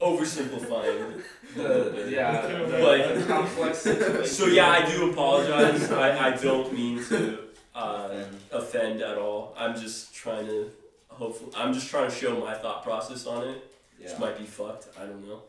oversimplifying. 0.00 1.22
The, 1.54 2.08
yeah, 2.10 2.46
the, 2.46 2.78
Like- 2.78 3.14
the 3.14 3.24
complex 3.26 3.78
situation. 3.82 4.26
So 4.26 4.46
yeah, 4.46 4.70
I 4.70 4.90
do 4.90 5.10
apologize. 5.10 5.90
I, 5.92 6.28
I 6.28 6.36
don't 6.36 6.72
mean 6.72 7.04
to 7.04 7.38
uh, 7.74 8.08
And- 8.10 8.38
offend 8.52 9.02
at 9.02 9.18
all. 9.18 9.54
I'm 9.56 9.78
just 9.78 10.14
trying 10.14 10.46
to 10.46 10.70
hopefully 11.08 11.52
I'm 11.54 11.74
just 11.74 11.88
trying 11.90 12.08
to 12.08 12.14
show 12.16 12.38
my 12.40 12.54
thought 12.54 12.82
process 12.84 13.26
on 13.26 13.46
it. 13.48 13.70
yeah. 13.98 14.08
which 14.08 14.18
might 14.18 14.38
be 14.38 14.44
fucked. 14.46 14.88
I 14.98 15.04
don't 15.04 15.26
know. 15.28 15.42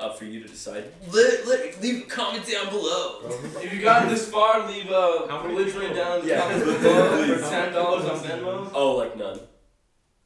Up 0.00 0.18
for 0.18 0.24
you 0.24 0.40
to 0.42 0.48
decide. 0.48 0.84
Let, 1.12 1.46
let 1.46 1.80
leave 1.82 2.04
a 2.04 2.06
comment 2.06 2.46
down 2.50 2.70
below. 2.70 3.20
Um, 3.26 3.32
if 3.62 3.72
you 3.74 3.82
got 3.82 4.08
this 4.08 4.30
far, 4.30 4.66
leave 4.66 4.90
a 4.90 5.26
How 5.28 5.42
many 5.42 5.54
belligerent 5.54 5.88
people? 5.88 5.96
down 6.04 6.20
in 6.20 6.24
the 6.26 6.32
Yeah. 6.32 6.40
comments 6.40 6.64
below 6.82 7.36
for 7.36 7.50
ten 7.50 7.72
dollars 7.74 8.04
on 8.06 8.18
Venmo. 8.20 8.70
Oh, 8.74 8.96
like 8.96 9.16
none. 9.18 9.40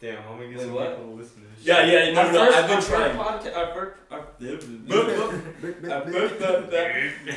Damn, 0.01 0.23
how 0.23 0.35
many 0.35 0.53
gonna 0.53 0.53
get 0.53 0.59
Wait, 0.59 0.65
some 0.67 0.75
what? 0.75 0.91
people 0.99 1.11
to 1.11 1.17
listen 1.23 1.43
to 1.43 1.49
this. 1.57 1.65
Yeah, 1.67 1.85
yeah. 1.87 2.13
No, 2.13 2.23
no, 2.25 2.33
no. 2.33 2.39
first- 2.47 2.59
I've 2.59 2.69
been 2.69 2.83
trying. 2.83 3.17
First 3.17 3.47
podca- 3.47 3.57
our 3.57 3.75
first, 3.75 3.97
our, 4.11 4.21
Big, 4.39 4.61
big, 4.61 4.87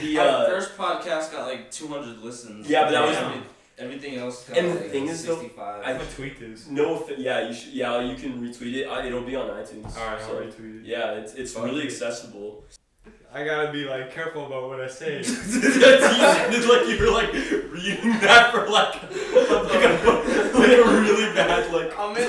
The 0.02 0.20
our 0.20 0.28
uh, 0.28 0.46
first 0.48 0.78
podcast 0.78 1.32
got 1.32 1.48
like 1.48 1.72
200 1.72 2.22
listens. 2.22 2.68
Yeah, 2.70 2.84
but 2.86 2.92
that 2.92 3.08
was- 3.08 3.18
Every- 3.18 3.42
everything 3.78 4.16
else 4.18 4.44
got 4.48 4.58
And 4.58 4.72
the 4.72 4.76
like 4.82 4.92
thing 4.92 5.08
is, 5.08 5.26
though, 5.26 5.40
I- 5.60 5.82
I'm 5.92 5.98
gonna 5.98 6.10
tweet 6.16 6.40
this. 6.40 6.68
no. 6.68 6.96
Offi- 6.96 7.16
yeah, 7.18 7.48
you 7.48 7.54
should. 7.54 7.74
Yeah, 7.74 8.00
you 8.02 8.16
can 8.16 8.42
retweet 8.42 8.74
it. 8.76 8.86
I, 8.88 9.06
it'll 9.08 9.22
be 9.22 9.36
on 9.36 9.48
iTunes. 9.50 9.96
Alright, 9.98 10.22
I'll 10.24 10.36
retweet 10.36 10.82
it. 10.82 10.86
Yeah, 10.86 11.12
it's 11.14 11.34
it's 11.34 11.54
Fuck 11.54 11.66
really 11.66 11.84
it. 11.84 11.92
accessible. 11.92 12.64
I 13.34 13.44
gotta 13.46 13.72
be 13.72 13.84
like 13.86 14.12
careful 14.14 14.46
about 14.48 14.68
what 14.70 14.80
I 14.82 14.88
say. 14.88 15.18
you 15.22 16.72
like 16.72 16.88
you 16.88 16.98
were 17.00 17.12
like 17.12 17.32
reading 17.34 18.20
that 18.22 18.52
for 18.52 18.68
like 18.70 18.96
like 19.74 19.84
a, 19.84 20.58
like 20.58 20.78
a 20.78 20.86
really 21.02 21.34
bad 21.36 21.72
like. 21.74 21.92
I'm 22.00 22.16
in 22.18 22.28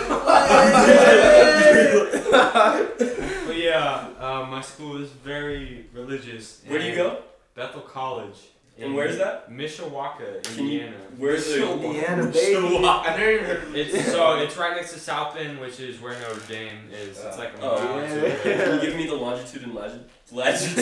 but 2.31 3.57
yeah, 3.57 4.09
uh, 4.19 4.47
my 4.51 4.61
school 4.61 5.01
is 5.03 5.11
very 5.11 5.87
religious. 5.95 6.63
Where 6.67 6.79
do 6.81 6.87
you 6.87 6.95
go? 6.95 7.23
Bethel 7.55 7.81
College. 7.83 8.39
And 8.81 8.95
where's 8.95 9.19
that? 9.19 9.51
Mishawaka, 9.51 10.57
Indiana. 10.59 10.97
Where's 11.17 11.47
the 11.47 11.69
Indiana, 11.73 12.27
baby. 12.27 12.39
Chihuahua. 12.55 13.03
I've 13.07 13.19
never 13.19 13.31
even 13.33 13.45
heard 13.45 13.63
of 13.65 13.77
It's 13.77 14.07
so 14.13 14.37
it's 14.39 14.57
right 14.57 14.77
next 14.77 14.93
to 14.93 15.01
South 15.01 15.35
Bend, 15.35 15.59
which 15.61 15.81
is 15.81 16.01
where 16.01 16.13
Notre 16.21 16.41
Dame 16.49 16.89
is. 16.93 17.19
It's 17.19 17.39
like 17.39 17.55
a 17.59 17.61
Oh, 17.63 17.85
mile 17.97 18.05
yeah. 18.05 18.35
to 18.37 18.41
Can 18.43 18.75
you 18.77 18.81
give 18.81 18.97
me 18.97 19.07
the 19.07 19.15
longitude 19.17 19.63
and 19.65 19.73
lagi- 19.73 20.03
latitude? 20.33 20.77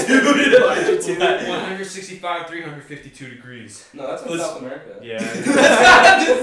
Latitude. 0.62 1.18
165, 1.18 2.46
352 2.48 3.28
degrees. 3.30 3.88
No, 3.94 4.06
that's 4.06 4.22
in 4.24 4.30
Let's- 4.30 4.42
South 4.42 4.60
America. 4.60 4.98
Yeah. 5.02 5.18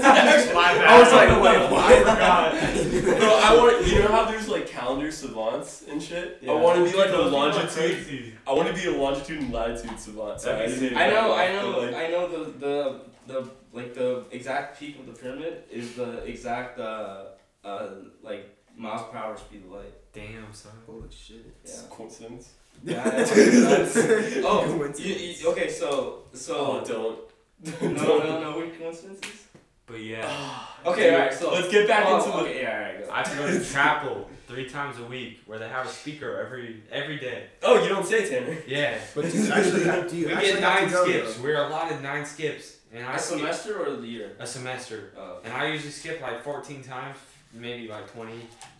I 0.06 0.98
was 1.00 1.12
like, 1.12 1.28
wait, 1.42 1.70
what? 1.70 1.84
I 1.84 1.98
forgot. 2.00 3.18
Bro, 3.18 3.28
I 3.42 3.56
want 3.56 3.86
you 3.86 3.98
know 4.00 4.08
how 4.08 4.24
there's 4.30 4.48
like 4.48 4.66
calendar 4.66 5.10
savants 5.10 5.84
and 5.88 6.02
shit. 6.02 6.38
Yeah. 6.42 6.52
I 6.52 6.54
want 6.54 6.78
to 6.84 6.90
be 6.90 6.96
like 6.96 7.08
a 7.08 7.12
Those 7.12 7.24
people 7.24 7.38
are 7.38 7.50
longitude. 7.50 8.38
I 8.46 8.52
want 8.52 8.68
to 8.68 8.74
be 8.74 8.86
a 8.86 8.92
longitude 8.96 9.40
and 9.42 9.52
latitude 9.52 9.98
savant. 9.98 10.40
Sorry, 10.40 10.58
That'd 10.66 10.80
be 10.80 10.88
sick. 10.88 10.96
I 10.96 11.10
know, 11.10 11.34
I 11.34 11.52
know, 11.52 11.78
like, 11.78 11.94
I 11.94 12.08
know 12.08 12.28
the 12.28 12.50
the 12.58 13.00
the 13.26 13.50
like 13.72 13.94
the 13.94 14.24
exact 14.30 14.78
peak 14.78 14.98
of 14.98 15.06
the 15.06 15.12
pyramid 15.12 15.64
is 15.70 15.94
the 15.94 16.18
exact 16.24 16.78
uh 16.78 17.24
uh 17.64 17.88
like 18.22 18.50
miles 18.76 19.02
per 19.10 19.18
hour 19.18 19.36
speed 19.36 19.64
of 19.64 19.70
light. 19.72 19.92
Damn, 20.12 20.52
son. 20.52 20.72
Holy 20.86 21.08
shit. 21.10 21.44
it's 21.62 21.80
Yeah. 21.82 21.86
a 21.86 21.90
coincidence. 21.90 22.50
Yeah. 22.82 23.04
that's- 23.04 23.96
oh, 24.44 24.92
you, 24.98 25.14
you, 25.14 25.48
okay, 25.50 25.68
so 25.70 26.24
so 26.32 26.54
Oh, 26.56 26.84
don't. 26.84 27.92
no 27.96 28.18
no 28.18 28.40
no 28.40 28.58
weird 28.58 28.78
coincidences. 28.78 29.46
But 29.86 30.00
yeah. 30.00 30.24
Ah, 30.26 30.76
okay, 30.86 31.12
alright, 31.12 31.32
so 31.34 31.52
let's 31.52 31.68
get 31.70 31.86
back 31.86 32.04
oh, 32.06 32.16
into 32.16 32.44
the. 32.50 32.60
yeah, 32.60 32.76
alright, 32.76 33.06
go. 33.06 33.12
I 33.12 33.16
have 33.18 33.30
to 33.30 33.36
go 33.36 33.46
to 33.58 33.64
chapel 33.64 34.30
three 34.46 34.68
times 34.68 34.98
a 34.98 35.04
week 35.04 35.40
where 35.46 35.58
they 35.58 35.68
have 35.68 35.86
a 35.86 35.88
speaker 35.88 36.38
every 36.44 36.82
every 36.90 37.18
day. 37.18 37.46
Oh, 37.62 37.82
you 37.82 37.88
don't 37.88 38.06
say 38.06 38.28
Tanner. 38.28 38.56
Yeah. 38.66 38.98
But 39.14 39.30
do 39.30 39.38
you 39.38 39.52
actually 39.52 39.84
have, 39.84 40.08
do 40.10 40.16
you 40.16 40.26
we 40.26 40.32
actually 40.32 40.52
get 40.52 40.60
nine 40.60 40.90
go, 40.90 41.04
skips. 41.04 41.36
though? 41.36 41.42
We're 41.42 41.64
allotted 41.66 42.02
nine 42.02 42.24
skips. 42.24 42.78
And 42.92 43.04
I 43.04 43.16
a 43.16 43.18
skip 43.18 43.38
semester 43.38 43.84
or 43.84 43.96
the 43.96 44.06
year? 44.06 44.32
a 44.38 44.46
semester. 44.46 45.12
Oh. 45.18 45.38
And 45.44 45.52
I 45.52 45.66
usually 45.72 45.90
skip 45.90 46.20
like 46.20 46.42
14 46.44 46.82
times, 46.84 47.16
maybe 47.52 47.88
like 47.88 48.10
20, 48.12 48.32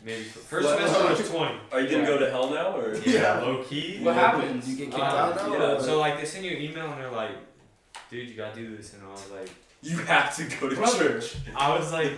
maybe. 0.05 0.23
First 0.25 0.67
What- 0.67 0.77
semester 0.79 1.05
what- 1.05 1.19
was 1.19 1.31
20. 1.31 1.61
Are 1.73 1.81
you 1.81 1.89
gonna 1.91 2.03
Yeah. 2.03 2.09
go 2.09 2.19
to 2.19 2.31
hell 2.31 2.51
now 2.51 2.77
or? 2.77 2.95
Yeah. 2.97 3.41
low 3.41 3.65
key. 3.65 3.99
What 4.03 4.15
happens? 4.15 4.69
You 4.69 4.77
get 4.77 4.91
kicked 4.91 4.99
Uh, 4.99 5.05
out 5.07 5.37
now? 5.37 5.53
yeah, 5.53 5.73
or 5.77 5.81
So 5.83 5.99
like 5.99 6.19
they 6.19 6.25
send 6.27 6.45
you 6.45 6.53
an 6.57 6.63
email 6.63 6.87
and 6.93 7.01
they're 7.01 7.11
like, 7.11 7.33
dude, 8.11 8.29
you 8.29 8.35
gotta 8.37 8.55
do 8.55 8.77
this, 8.77 8.93
and 8.93 9.03
I 9.03 9.11
was 9.11 9.31
like, 9.31 9.49
You 9.83 9.99
have 9.99 10.35
to 10.37 10.45
go 10.45 10.69
to 10.71 10.77
Brother. 10.77 11.21
church. 11.21 11.35
I 11.57 11.77
was 11.79 11.93
like, 11.93 12.13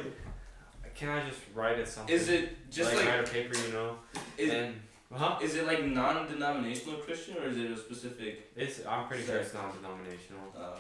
can 0.95 1.09
I 1.09 1.29
just 1.29 1.41
write 1.55 1.79
it 1.79 1.89
something? 1.89 2.15
Is 2.15 2.29
it 2.29 2.71
just 2.71 2.95
like, 2.95 3.05
like, 3.05 3.15
write 3.15 3.29
a 3.29 3.33
paper, 3.33 3.59
you 3.59 3.73
know? 3.73 3.99
is, 4.39 4.51
and 4.53 4.81
huh? 5.13 5.39
is 5.43 5.57
it 5.57 5.67
like 5.67 5.85
non-denominational 5.85 6.99
Christian 7.01 7.37
or 7.39 7.49
is 7.49 7.57
it 7.59 7.71
a 7.71 7.77
specific? 7.77 8.51
It's 8.57 8.87
I'm 8.87 9.07
pretty 9.09 9.25
sure 9.25 9.37
it's 9.39 9.53
non-denominational. 9.55 10.55
Uh, 10.57 10.79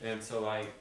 And 0.00 0.22
so 0.22 0.40
like, 0.42 0.72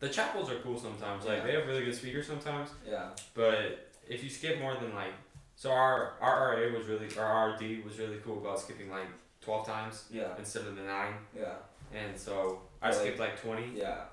the 0.00 0.08
chapels 0.10 0.50
are 0.50 0.56
cool 0.56 0.78
sometimes. 0.78 1.24
Like 1.24 1.38
Yeah. 1.38 1.44
they 1.44 1.52
have 1.52 1.66
really 1.66 1.84
good 1.86 1.94
speakers 1.94 2.26
sometimes. 2.26 2.70
yeah. 2.86 3.10
But 3.32 3.83
if 4.08 4.22
you 4.24 4.30
skip 4.30 4.58
more 4.60 4.74
than 4.74 4.94
like, 4.94 5.12
so 5.56 5.70
our 5.70 6.14
our 6.20 6.56
RA 6.56 6.72
was 6.78 6.86
really 6.86 7.08
our 7.18 7.50
RD 7.52 7.84
was 7.84 7.98
really 7.98 8.18
cool 8.24 8.38
about 8.38 8.58
skipping 8.60 8.90
like 8.90 9.06
twelve 9.40 9.66
times 9.66 10.04
Yeah. 10.10 10.36
instead 10.38 10.66
of 10.66 10.76
the 10.76 10.82
nine, 10.82 11.14
Yeah. 11.36 11.54
and 11.94 12.18
so 12.18 12.62
I 12.82 12.86
Like- 12.88 12.94
skipped 12.98 13.18
like 13.18 13.40
twenty. 13.40 13.72
Yeah. 13.74 14.04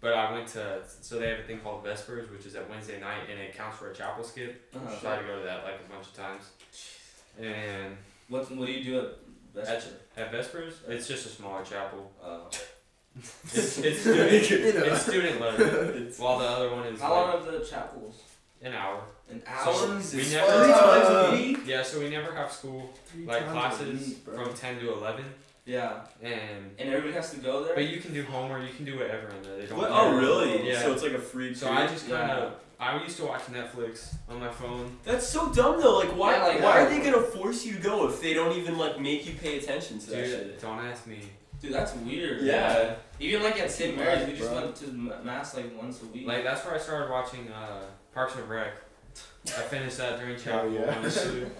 But 0.00 0.14
I 0.14 0.32
went 0.32 0.48
to 0.48 0.82
so 1.02 1.18
they 1.18 1.28
have 1.28 1.40
a 1.40 1.42
thing 1.42 1.60
called 1.60 1.84
Vespers, 1.84 2.30
which 2.30 2.46
is 2.46 2.54
at 2.56 2.68
Wednesday 2.70 2.98
night, 2.98 3.28
and 3.30 3.38
it 3.38 3.54
counts 3.54 3.76
for 3.78 3.90
a 3.90 3.94
chapel 3.94 4.24
skip. 4.24 4.70
Uh-huh. 4.74 4.96
So 4.98 5.08
I 5.08 5.14
had 5.14 5.20
to 5.20 5.26
go 5.26 5.38
to 5.38 5.44
that 5.44 5.62
like 5.64 5.74
a 5.86 5.92
bunch 5.92 6.06
of 6.06 6.14
times. 6.16 6.44
And 7.38 7.96
What 8.28 8.50
What 8.50 8.66
do 8.66 8.72
you 8.72 8.84
do 8.84 8.98
at 9.00 9.06
Vesper. 9.66 9.94
At 10.16 10.30
Vespers, 10.32 10.74
it's 10.88 11.06
just 11.08 11.26
a 11.26 11.28
smaller 11.28 11.64
chapel. 11.64 12.12
Uh, 12.22 12.40
It's 13.52 13.78
it's 13.78 14.00
student, 14.06 14.50
You 14.50 14.72
know. 14.72 14.84
it's 14.86 15.02
student 15.02 15.40
led, 15.40 15.58
while 16.18 16.38
the 16.38 16.46
other 16.46 16.70
one 16.70 16.86
is 16.86 17.00
how 17.00 17.12
long 17.12 17.46
are 17.46 17.50
the 17.58 17.64
chapels? 17.64 18.22
An 18.62 18.72
hour. 18.74 19.02
An 19.30 19.42
So 19.64 19.70
hour. 19.70 19.88
we 19.94 19.96
Jesus. 20.02 20.32
never- 20.32 20.64
Three 20.64 20.72
times 20.72 21.08
a 21.08 21.30
week? 21.32 21.58
Yeah, 21.66 21.82
so 21.82 22.00
we 22.00 22.10
never 22.10 22.34
have 22.34 22.50
school 22.52 22.92
Three 23.06 23.24
like 23.26 23.48
classes 23.48 24.08
week, 24.08 24.24
from 24.24 24.52
ten 24.54 24.78
to 24.80 24.92
eleven, 24.92 25.24
Yeah, 25.64 26.00
and 26.22 26.74
and 26.78 26.88
everybody 26.88 27.14
has 27.14 27.30
to 27.32 27.36
go 27.38 27.64
there. 27.64 27.74
but 27.74 27.86
you 27.88 28.00
can 28.00 28.12
do 28.12 28.22
homework, 28.24 28.62
you 28.68 28.74
can 28.74 28.84
do 28.84 28.98
whatever 28.98 29.28
in 29.28 29.42
there. 29.42 29.56
They 29.58 29.66
don't. 29.66 29.78
What? 29.78 29.90
Oh, 29.90 30.16
really? 30.16 30.68
Yeah. 30.68 30.82
So 30.82 30.92
it's 30.92 31.02
like 31.02 31.12
a 31.12 31.18
free. 31.18 31.54
So 31.54 31.66
period? 31.66 31.82
I 31.84 31.86
just 31.92 32.08
kind 32.08 32.30
of 32.32 32.52
I 32.78 33.02
used 33.02 33.18
to 33.18 33.26
watch 33.26 33.42
Netflix 33.42 34.14
on 34.28 34.40
my 34.40 34.48
phone. 34.50 34.96
That's 35.04 35.26
so 35.26 35.52
dumb 35.52 35.80
though. 35.80 35.98
Like, 35.98 36.16
why? 36.16 36.32
Yeah, 36.36 36.46
like, 36.46 36.62
why 36.62 36.80
are 36.80 36.88
they 36.88 37.00
gonna 37.00 37.20
force 37.22 37.64
you 37.64 37.74
to 37.74 37.80
go 37.80 38.08
if 38.08 38.20
they 38.22 38.32
don't 38.34 38.56
even 38.56 38.78
like 38.78 38.98
make 39.00 39.26
you 39.26 39.34
pay 39.34 39.58
attention 39.58 39.98
to 40.00 40.10
that 40.10 40.26
shit? 40.26 40.60
don't 40.60 40.78
ask 40.80 41.06
me. 41.06 41.20
Dude, 41.60 41.74
that's 41.74 41.94
weird. 41.96 42.40
Yeah. 42.42 42.94
Even 43.20 43.42
like 43.42 43.60
at 43.60 43.70
St. 43.70 43.94
Mary's, 43.94 44.26
we 44.26 44.32
just 44.32 44.50
Bro. 44.50 44.62
went 44.62 44.76
to 44.76 44.86
mass 45.22 45.54
like 45.54 45.76
once 45.78 46.00
a 46.02 46.06
week. 46.06 46.26
Like 46.26 46.42
that's 46.42 46.64
where 46.64 46.74
I 46.74 46.78
started 46.78 47.10
watching 47.10 47.48
uh, 47.52 47.82
Parks 48.14 48.36
and 48.36 48.48
Rec. 48.48 48.72
I 49.46 49.62
finished 49.62 49.98
that 49.98 50.18
during 50.18 50.38
chapel, 50.38 50.72
yeah. 50.72 50.94
honestly. 50.96 51.46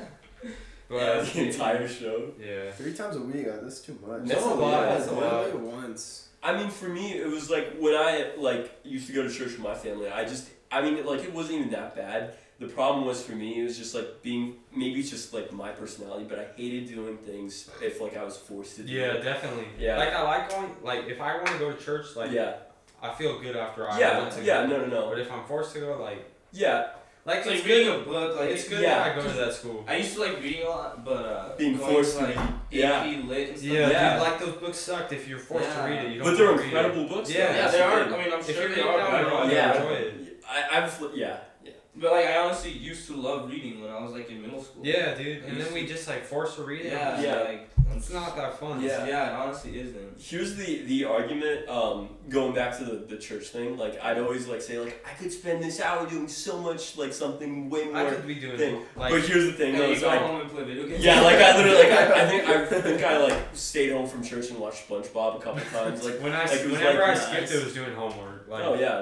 But 0.91 0.97
yeah, 0.97 1.23
the 1.23 1.47
entire 1.47 1.87
show. 1.87 2.33
yeah. 2.45 2.73
Three 2.73 2.93
times 2.93 3.15
a 3.15 3.21
week, 3.21 3.47
uh, 3.47 3.59
that's 3.63 3.81
too 3.81 3.97
much. 4.05 4.27
That's 4.27 4.45
a 4.45 4.49
lot, 4.49 4.89
that's 4.89 5.07
a 5.07 5.13
lot. 5.13 5.45
only 5.45 5.69
once? 5.69 6.31
I 6.43 6.57
mean, 6.57 6.69
for 6.69 6.89
me, 6.89 7.13
it 7.13 7.29
was 7.29 7.49
like 7.49 7.77
when 7.79 7.95
I 7.95 8.33
like 8.37 8.73
used 8.83 9.07
to 9.07 9.13
go 9.13 9.23
to 9.23 9.31
church 9.31 9.53
with 9.53 9.61
my 9.61 9.75
family. 9.75 10.11
I 10.11 10.25
just, 10.25 10.49
I 10.73 10.83
mean, 10.83 11.07
like 11.07 11.21
it 11.21 11.33
wasn't 11.33 11.61
even 11.61 11.71
that 11.71 11.95
bad. 11.95 12.35
The 12.59 12.67
problem 12.67 13.07
was 13.07 13.23
for 13.23 13.33
me, 13.33 13.61
it 13.61 13.65
was 13.65 13.79
just 13.79 13.95
like 13.95 14.21
being 14.21 14.57
maybe 14.75 14.99
it's 14.99 15.11
just 15.11 15.33
like 15.33 15.53
my 15.53 15.71
personality, 15.71 16.27
but 16.29 16.41
I 16.41 16.47
hated 16.57 16.89
doing 16.89 17.19
things 17.19 17.71
if 17.81 18.01
like 18.01 18.17
I 18.17 18.25
was 18.25 18.37
forced 18.37 18.77
to 18.77 18.83
do. 18.83 18.93
Yeah, 18.93 19.13
it. 19.13 19.23
definitely. 19.23 19.69
Yeah. 19.79 19.97
Like 19.97 20.13
I 20.13 20.23
like 20.23 20.51
going. 20.51 20.75
Like 20.83 21.07
if 21.07 21.21
I 21.21 21.37
want 21.37 21.47
to 21.49 21.59
go 21.59 21.73
to 21.73 21.79
church, 21.79 22.17
like 22.17 22.33
yeah, 22.33 22.55
I 23.01 23.15
feel 23.15 23.39
good 23.39 23.57
after 23.57 23.89
I 23.89 23.99
yeah, 23.99 24.19
want 24.19 24.33
to 24.33 24.43
yeah. 24.43 24.67
go. 24.67 24.77
No, 24.77 24.79
no, 24.79 24.87
no. 24.87 25.09
But 25.09 25.21
if 25.21 25.31
I'm 25.31 25.45
forced 25.45 25.73
to 25.75 25.81
go, 25.81 26.03
like 26.03 26.29
Yeah, 26.53 26.89
like 27.25 27.39
it's 27.39 27.47
it's, 27.47 27.57
like 27.57 27.65
good. 27.65 27.87
reading 27.87 28.03
a 28.03 28.05
book. 28.05 28.37
Like 28.39 28.51
it's 28.51 28.69
good 28.69 28.83
yeah. 28.83 28.99
that 29.09 29.13
I 29.13 29.15
go 29.15 29.23
to 29.29 29.37
that 29.37 29.53
school. 29.55 29.85
I 29.87 29.97
used 29.97 30.15
to 30.15 30.21
like 30.21 30.41
reading 30.43 30.67
a 30.67 30.69
lot, 30.69 31.05
but 31.05 31.25
uh, 31.27 31.57
being 31.57 31.77
forced 31.79 32.19
to, 32.19 32.23
to 32.23 32.27
like 32.29 32.37
read. 32.37 32.49
AP 32.49 32.63
Yeah, 32.71 33.23
lit 33.29 33.49
and 33.51 33.59
stuff. 33.59 33.71
Yeah, 33.71 33.91
Yeah. 33.91 34.13
dude, 34.15 34.23
like 34.23 34.39
those 34.41 34.57
books 34.57 34.79
sucked 34.79 35.13
if 35.13 35.29
you're 35.29 35.39
forced 35.39 35.69
Yeah. 35.69 35.77
to 35.87 35.89
read 35.93 36.05
it. 36.05 36.13
You 36.13 36.19
don't 36.19 36.29
but 36.31 36.37
they're 36.39 36.47
wanna 36.47 36.57
read 36.63 36.65
it. 36.73 36.75
incredible 36.77 37.09
books. 37.09 37.31
Yeah, 37.35 37.47
though. 37.53 37.59
Yeah, 37.59 37.71
they 37.71 37.81
are. 37.83 38.01
I 38.01 38.25
mean, 38.25 38.33
I'm 38.33 38.41
If 38.41 38.47
sure 38.47 38.55
you're 38.67 38.75
they 38.75 38.81
are. 38.83 38.99
down 38.99 39.11
but 39.11 39.15
I 39.15 39.21
don't 39.23 39.31
road, 39.31 39.47
know. 39.49 39.53
Yeah. 39.53 39.75
enjoy 39.77 39.93
it. 39.95 40.43
I, 40.49 40.79
I've 40.79 41.01
yeah, 41.15 41.37
yeah. 41.65 41.71
But 41.97 42.13
like 42.13 42.27
I 42.27 42.39
honestly 42.39 42.71
used 42.73 43.07
to 43.09 43.17
love 43.17 43.49
reading 43.51 43.81
when 43.83 43.91
I 43.91 44.01
was 44.03 44.13
like 44.13 44.29
in 44.31 44.41
middle 44.43 44.63
school. 44.63 44.85
Yeah, 44.85 45.15
dude. 45.15 45.45
And 45.45 45.61
then 45.61 45.73
we 45.75 45.87
just 45.87 46.09
like 46.09 46.25
forced 46.25 46.57
to 46.57 46.63
read 46.65 46.87
it. 46.87 46.93
Yeah. 46.93 47.21
Yeah. 47.21 47.41
Like 47.43 47.71
It's 47.97 48.11
not 48.13 48.35
that 48.37 48.59
fun. 48.59 48.81
Yeah. 48.81 49.07
Yeah, 49.07 49.29
it 49.31 49.35
honestly 49.35 49.79
isn't. 49.79 50.19
Here's 50.19 50.57
the 50.57 50.83
the 50.85 51.05
argument. 51.05 51.69
Um, 51.69 52.09
going 52.29 52.55
back 52.55 52.77
to 52.79 52.85
the, 52.85 52.97
the 52.97 53.17
church 53.17 53.49
thing, 53.49 53.77
like 53.77 54.01
I'd 54.03 54.19
always 54.19 54.47
like 54.49 54.63
say 54.63 54.79
like 54.79 55.05
I 55.09 55.13
could 55.15 55.33
spend 55.33 55.63
this 55.63 55.81
hour 55.81 56.09
doing 56.09 56.29
so 56.29 56.59
much 56.59 56.97
like 56.97 57.13
something 57.13 57.69
way 57.69 57.85
more. 57.85 57.97
I 57.99 58.11
could 58.11 58.27
be 58.27 58.37
doing 58.37 58.57
thing. 58.57 58.83
like 58.97 59.13
but 59.13 59.23
here's 59.23 59.47
the 59.47 59.53
thing, 59.53 59.75
And 59.75 59.83
though, 59.83 60.01
go 60.01 60.11
home 60.19 60.41
and 60.43 60.51
play 60.51 60.65
video 60.65 60.87
games. 60.87 61.05
yeah, 61.05 61.21
like 61.21 61.37
I 61.37 61.57
literally 61.57 61.79
like 61.79 61.93
I, 61.93 62.23
I 62.25 62.29
think 62.29 62.45
I 62.49 62.67
think 62.81 63.05
I 63.05 63.19
like 63.19 63.39
stayed 63.53 63.93
home 63.93 64.07
from 64.09 64.23
church 64.23 64.51
and 64.51 64.59
watched 64.59 64.89
SpongeBob 64.89 65.37
a 65.37 65.41
couple 65.41 65.61
times. 65.71 66.05
Like 66.05 66.21
when 66.23 66.33
I 66.33 66.45
like, 66.47 66.61
whenever 66.65 66.99
like, 67.01 67.09
I 67.11 67.15
nice. 67.15 67.27
skipped, 67.27 67.51
it 67.53 67.65
was 67.65 67.75
doing 67.75 67.93
homework. 67.95 68.47
Like 68.49 68.65
oh 68.65 68.75
yeah, 68.75 69.01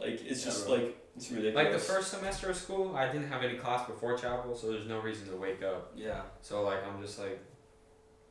like 0.00 0.20
it's 0.24 0.40
Yeah, 0.40 0.44
just 0.46 0.66
bro. 0.66 0.76
like 0.76 0.96
it's 1.16 1.30
ridiculous. 1.30 1.54
like 1.56 1.72
the 1.72 1.78
first 1.78 2.10
semester 2.10 2.50
of 2.50 2.56
school, 2.56 2.94
I 2.94 3.06
didn't 3.10 3.28
have 3.28 3.42
any 3.42 3.56
class 3.56 3.86
before 3.86 4.16
chapel, 4.16 4.54
so 4.54 4.70
there's 4.70 4.86
no 4.86 5.00
reason 5.00 5.28
to 5.28 5.36
wake 5.36 5.62
up. 5.62 5.92
Yeah. 5.96 6.22
So 6.42 6.62
like 6.62 6.86
I'm 6.86 7.00
just 7.02 7.18
like 7.18 7.40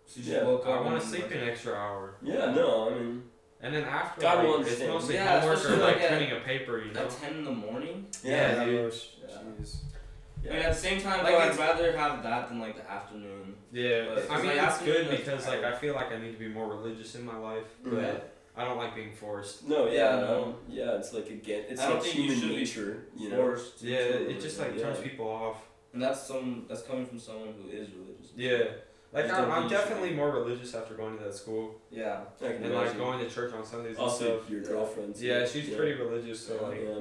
So 0.05 0.19
you 0.19 0.25
just 0.25 0.37
Yeah. 0.37 0.43
woke 0.43 0.65
I 0.67 0.79
want 0.81 1.01
to 1.01 1.07
sleep 1.07 1.23
like, 1.23 1.35
an 1.35 1.49
extra 1.49 1.73
hour. 1.73 2.15
Yeah, 2.21 2.51
no, 2.51 2.89
I 2.91 2.99
mean 2.99 3.23
And 3.61 3.73
then 3.73 3.83
after, 3.85 4.21
God 4.21 4.43
will 4.45 4.57
like, 4.59 4.67
it's 4.67 4.79
mostly 4.81 5.15
Yeah, 5.15 5.39
homework 5.39 5.57
or 5.57 5.59
especially, 5.59 5.81
like 5.81 5.95
like, 5.95 6.03
at- 6.03 6.09
printing 6.09 6.31
a 6.37 6.39
paper, 6.41 6.77
you 6.83 6.93
know. 6.93 7.01
At 7.01 7.09
ten 7.09 7.33
in 7.33 7.45
the 7.45 7.51
morning. 7.51 8.05
Yeah, 8.23 8.55
that 8.55 8.65
dude. 8.65 8.85
was- 8.85 9.15
Yeah. 9.27 9.35
Jeez. 9.59 9.77
I 10.47 10.47
mean, 10.53 10.61
at 10.61 10.73
the 10.73 10.79
same 10.79 11.01
time, 11.01 11.23
Like, 11.23 11.33
though, 11.33 11.39
I'd 11.39 11.57
rather 11.57 11.97
have 11.97 12.21
that 12.21 12.49
than 12.49 12.59
like 12.59 12.75
the 12.75 12.87
afternoon. 12.91 13.55
Yeah, 13.71 14.13
But- 14.13 14.29
I 14.29 14.37
mean 14.43 14.55
like, 14.57 14.67
it's 14.69 14.81
good 14.83 15.09
because 15.09 15.47
like 15.47 15.63
I- 15.63 15.71
I 15.71 15.75
feel 15.75 15.95
like 15.95 16.11
I 16.11 16.17
need 16.19 16.33
to 16.33 16.37
be 16.39 16.47
more 16.49 16.67
religious 16.67 17.15
in 17.15 17.25
my 17.25 17.35
life, 17.37 17.63
but 17.83 17.93
Mhm. 17.93 18.21
I 18.57 18.63
don't 18.63 18.77
like 18.77 18.95
being 18.95 19.11
forced. 19.13 19.67
no, 19.67 19.85
yeah, 19.87 19.93
Yeah, 20.15 20.19
no, 20.21 20.55
yeah. 20.69 20.91
It's 20.97 21.13
like 21.13 21.29
again, 21.29 21.65
it's 21.69 21.81
I 21.81 21.87
don't 21.87 21.95
like 21.95 22.03
think 22.03 22.15
you 22.15 22.23
human 22.23 22.39
should 22.39 22.49
be 22.49 22.55
nature, 22.55 23.05
you 23.17 23.29
know. 23.29 23.37
Forced. 23.37 23.81
Yeah, 23.81 23.97
into 23.99 24.29
it 24.31 24.41
just 24.41 24.59
like 24.59 24.69
religion. 24.69 24.93
turns 24.93 25.03
people 25.03 25.27
off. 25.27 25.57
And 25.93 26.01
that's 26.01 26.21
some. 26.27 26.65
That's 26.67 26.81
coming 26.83 27.05
from 27.05 27.19
someone 27.19 27.53
who 27.61 27.69
is 27.69 27.87
religious. 27.91 28.31
Yeah, 28.35 28.63
like 29.13 29.29
I'm, 29.31 29.49
I'm 29.51 29.61
think 29.61 29.71
you 29.71 29.77
should 29.77 29.87
definitely 29.87 30.11
more 30.13 30.31
religious 30.31 30.73
after 30.75 30.93
going 30.93 31.17
to 31.17 31.23
that 31.23 31.33
school 31.35 31.75
Yeah. 31.89 32.21
I 32.41 32.47
can 32.53 32.63
and 32.63 32.73
like 32.73 32.97
going 32.97 33.19
to 33.19 33.29
church 33.29 33.53
on 33.53 33.65
Sundays 33.65 33.91
and 33.97 33.99
Also, 33.99 34.37
stuff. 34.39 34.49
your 34.49 34.61
girlfriend. 34.61 35.15
too. 35.15 35.25
Yeah, 35.25 35.45
she's 35.45 35.69
yeah. 35.69 35.77
pretty 35.77 35.93
religious, 36.01 36.45
so 36.45 36.55
Yeah. 36.55 36.67
like 36.67 36.81
Yeah. 36.81 36.99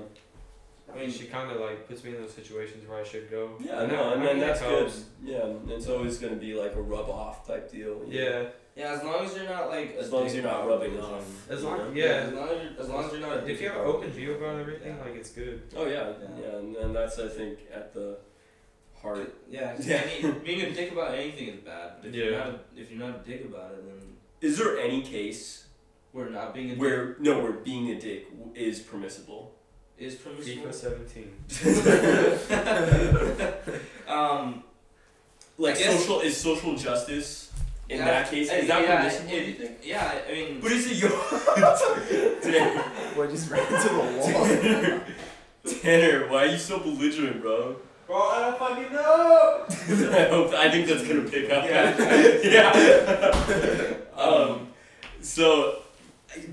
I 0.94 0.98
mean 0.98 1.10
she 1.10 1.24
kind 1.26 1.50
of 1.50 1.60
like 1.60 1.88
puts 1.88 2.04
me 2.04 2.10
in 2.14 2.20
those 2.22 2.32
situations 2.34 2.86
where 2.88 3.00
I 3.00 3.04
should 3.04 3.28
go. 3.30 3.56
Yeah, 3.58 3.80
And 3.82 3.92
no, 3.92 4.10
I- 4.10 4.12
and 4.12 4.22
I 4.22 4.26
then 4.26 4.34
mean, 4.36 4.44
it 4.44 4.46
that's 4.46 4.60
good. 4.60 4.78
helps. 4.78 5.04
Yeah, 5.24 5.52
it's 5.74 5.88
always 5.88 6.18
gonna 6.18 6.36
be 6.36 6.54
like 6.54 6.74
a 6.76 6.82
rub 6.82 7.08
off 7.08 7.46
type 7.48 7.72
deal. 7.72 8.02
Yeah. 8.06 8.24
know? 8.30 8.50
Yeah, 8.76 8.84
Yeah, 8.90 8.96
as 8.98 9.02
long 9.04 9.24
as 9.24 9.34
you're 9.36 9.44
not 9.48 9.68
like. 9.68 9.96
As 9.96 10.10
long 10.12 10.26
as 10.26 10.34
you're 10.34 10.42
not 10.44 10.66
rubbing 10.66 10.94
religion. 10.94 11.14
off. 11.14 11.50
as 11.50 11.62
long 11.62 11.78
know? 11.78 11.90
yeah. 11.94 12.04
As 12.04 12.32
long 12.32 12.48
as 12.48 12.62
you're, 12.62 12.80
as 12.82 12.88
long 12.88 13.04
as 13.04 13.12
you're 13.12 13.20
not. 13.20 13.48
If 13.48 13.60
you 13.60 13.68
have 13.68 13.76
an 13.80 13.82
open 13.86 14.00
religion. 14.00 14.16
view 14.16 14.34
about 14.34 14.60
everything, 14.60 14.96
Yeah. 14.96 15.04
like 15.04 15.14
it's 15.14 15.30
good. 15.30 15.62
Oh 15.76 15.86
yeah, 15.86 15.92
Yeah. 15.92 16.28
yeah, 16.40 16.56
and, 16.58 16.76
and 16.76 16.94
that's 16.96 17.18
I 17.18 17.28
think 17.28 17.58
at 17.72 17.92
the 17.94 18.18
heart. 19.00 19.34
Yeah. 19.50 19.76
Yeah. 19.80 20.02
Any, 20.22 20.32
being 20.40 20.60
a 20.62 20.70
dick 20.72 20.92
about 20.92 21.14
anything 21.14 21.48
is 21.48 21.60
bad. 21.60 21.92
But 22.00 22.08
if 22.08 22.14
you're 22.14 22.30
Yeah. 22.32 22.38
not 22.38 22.48
a, 22.48 22.60
if 22.80 22.90
you're 22.90 23.00
not 23.06 23.16
a 23.20 23.22
dick 23.28 23.44
about 23.44 23.72
it, 23.72 23.84
then 23.86 24.16
Is 24.40 24.58
there 24.58 24.78
any 24.78 25.02
case 25.02 25.66
we're 26.12 26.28
not 26.30 26.52
being 26.54 26.70
a 26.70 26.74
dick 26.74 26.80
where 26.80 27.16
no, 27.20 27.38
where 27.40 27.52
being 27.52 27.90
a 27.90 28.00
dick 28.00 28.30
w- 28.36 28.52
is 28.54 28.80
permissible? 28.80 29.52
is 29.96 30.16
permissible. 30.16 30.64
FIFA 30.70 30.74
17. 30.74 31.34
um. 34.08 34.64
Like 35.56 35.76
social 35.76 36.18
is 36.20 36.36
social 36.36 36.74
justice 36.74 37.43
in 37.88 37.98
yeah, 37.98 38.04
that 38.06 38.30
case 38.30 38.50
uh, 38.50 38.54
is 38.54 38.68
that 38.68 38.82
yeah, 38.82 38.96
permissible? 38.98 39.30
it- 39.32 39.58
do 39.58 39.62
you? 39.64 39.70
Yeah, 39.82 40.14
I 40.28 40.32
mean. 40.32 40.60
But 40.60 40.72
is 40.72 40.86
it 40.90 40.96
your 41.02 41.10
Tanner, 42.42 42.84
Boy, 43.14 43.26
just 43.30 43.50
ran 43.50 43.60
into 43.72 43.88
the 43.88 43.94
wall. 43.98 44.46
Tanner, 44.46 45.02
Tanner, 45.82 46.28
why 46.30 46.44
are 46.44 46.46
you 46.46 46.58
so 46.58 46.78
belligerent, 46.78 47.40
bro? 47.42 47.76
Bro, 48.06 48.16
I 48.16 48.40
don't 48.40 48.58
fucking 48.58 48.92
know. 48.92 49.64
I 50.18 50.24
hope 50.28 50.52
I 50.54 50.70
think 50.70 50.86
that's 50.88 51.06
gonna 51.06 51.22
pick 51.28 51.50
up. 51.50 51.64
Yeah. 51.64 51.94
yeah. 52.44 53.94
um. 54.22 54.68
So, 55.20 55.82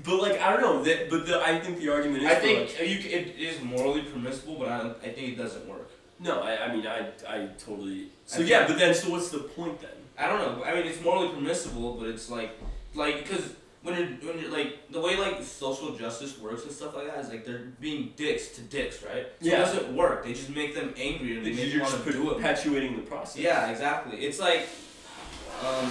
but 0.04 0.16
like 0.22 0.40
I 0.40 0.52
don't 0.52 0.62
know. 0.62 0.82
That, 0.82 1.10
but 1.10 1.26
the 1.26 1.40
I 1.40 1.58
think 1.60 1.78
the 1.78 1.90
argument 1.92 2.22
is. 2.22 2.30
I 2.30 2.34
think 2.36 2.58
like- 2.78 2.88
you, 2.88 2.98
it 3.10 3.36
is 3.38 3.62
morally 3.62 4.02
permissible, 4.02 4.56
but 4.58 4.68
I, 4.68 4.90
I 5.02 5.12
think 5.12 5.28
it 5.32 5.36
doesn't 5.36 5.66
work. 5.68 5.90
no. 6.20 6.40
I, 6.40 6.64
I 6.66 6.74
mean 6.74 6.86
I 6.86 7.08
I 7.28 7.48
totally. 7.58 8.08
So 8.26 8.40
I 8.40 8.44
yeah, 8.44 8.66
but 8.66 8.78
then 8.78 8.94
so 8.94 9.10
what's 9.10 9.28
the 9.30 9.40
point 9.40 9.80
then? 9.80 9.90
I 10.22 10.28
don't 10.28 10.38
know. 10.58 10.64
I 10.64 10.74
mean, 10.74 10.86
it's 10.86 11.02
morally 11.02 11.28
permissible, 11.34 11.94
but 11.94 12.08
it's 12.08 12.30
like, 12.30 12.52
like, 12.94 13.24
because 13.24 13.54
when 13.82 13.96
you're 13.98 14.06
when 14.32 14.38
you're 14.40 14.52
like 14.52 14.92
the 14.92 15.00
way 15.00 15.16
like 15.16 15.42
social 15.42 15.96
justice 15.96 16.38
works 16.38 16.62
and 16.62 16.70
stuff 16.70 16.94
like 16.94 17.08
that 17.08 17.18
is 17.18 17.28
like 17.28 17.44
they're 17.44 17.72
being 17.80 18.12
dicks 18.16 18.50
to 18.50 18.60
dicks, 18.60 19.02
right? 19.02 19.26
So 19.40 19.48
Yeah. 19.48 19.54
it 19.54 19.58
doesn't 19.64 19.96
work. 19.96 20.24
They 20.24 20.32
just 20.34 20.50
make 20.50 20.76
them 20.76 20.94
angry 20.96 21.36
and 21.36 21.44
they 21.44 21.50
make 21.52 21.70
them 21.72 21.80
just 21.80 21.92
want 21.92 22.04
to 22.04 22.12
do 22.12 22.30
it. 22.30 22.36
perpetuating 22.36 22.94
the 22.94 23.02
process. 23.02 23.38
Yeah, 23.42 23.68
exactly. 23.72 24.18
It's 24.18 24.38
like, 24.38 24.68
um, 25.66 25.90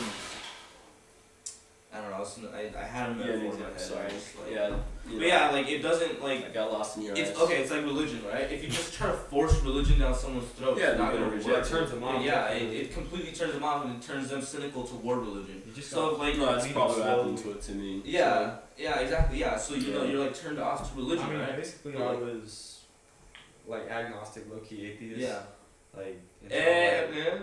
I 1.94 2.00
don't 2.00 2.12
know. 2.12 2.22
It's, 2.22 2.40
I, 2.54 2.80
I 2.82 2.84
had 2.86 3.10
a 3.10 3.12
Yeah, 3.12 3.18
metaphor 3.26 3.54
in 3.56 3.60
my 3.60 3.66
head. 3.68 3.82
Sorry. 3.82 4.04
Like- 4.06 4.52
Yeah. 4.54 4.76
You 5.14 5.20
But 5.20 5.22
know, 5.22 5.28
yeah, 5.28 5.52
like 5.52 5.68
it 5.70 5.82
doesn't 5.82 6.24
like 6.24 6.46
I 6.46 6.50
got 6.50 6.72
lost 6.72 6.98
in 6.98 7.04
your 7.04 7.16
It's 7.16 7.32
eyes. 7.32 7.38
okay. 7.38 7.62
It's 7.62 7.72
like 7.72 7.84
religion, 7.84 8.22
right? 8.28 8.52
If 8.52 8.64
you 8.64 8.70
just 8.70 8.94
try 8.94 9.08
to 9.08 9.14
force 9.18 9.62
religion 9.64 10.00
down 10.00 10.16
someone's 10.16 10.50
throat, 10.52 10.78
Yeah, 10.78 10.92
it's 10.92 10.98
not 11.00 11.14
gonna 11.14 11.26
gonna 11.26 11.36
work. 11.38 11.46
reject 11.48 11.66
It 11.68 11.70
turns 11.70 11.92
them 11.92 12.04
off. 12.04 12.24
Yeah, 12.24 12.50
it, 12.50 12.74
it 12.74 12.94
completely 12.94 13.32
turns 13.34 13.54
them 13.54 13.64
off 13.64 13.86
and 13.86 13.96
it 13.96 14.02
turns 14.02 14.30
them 14.30 14.42
cynical 14.42 14.84
toward 14.84 15.20
religion. 15.20 15.62
You 15.66 15.74
just 15.74 15.90
So 15.90 16.16
like, 16.16 16.38
No, 16.38 16.46
that's 16.54 16.72
probably 16.72 17.00
what 17.02 17.08
happened 17.10 17.38
to 17.40 17.52
it 17.52 17.62
to 17.64 17.72
me. 17.74 18.02
yeah, 18.06 18.56
yeah, 18.78 19.00
exactly, 19.00 19.40
yeah. 19.40 19.58
So 19.58 19.76
you 19.76 19.94
know 19.94 20.04
you're 20.04 20.24
like 20.26 20.36
turned 20.36 20.60
off 20.60 20.90
to 20.92 20.98
religion, 21.00 21.26
I 21.26 21.30
mean, 21.30 21.40
right? 21.40 21.56
basically, 21.58 21.92
But, 21.94 22.02
I 22.08 22.16
was 22.16 22.80
like 23.68 23.90
agnostic, 23.90 24.50
low 24.50 24.58
key 24.60 24.88
atheist. 24.88 25.20
Yeah. 25.20 25.40
Like. 25.96 26.20
Eh, 26.50 27.06
man, 27.12 27.42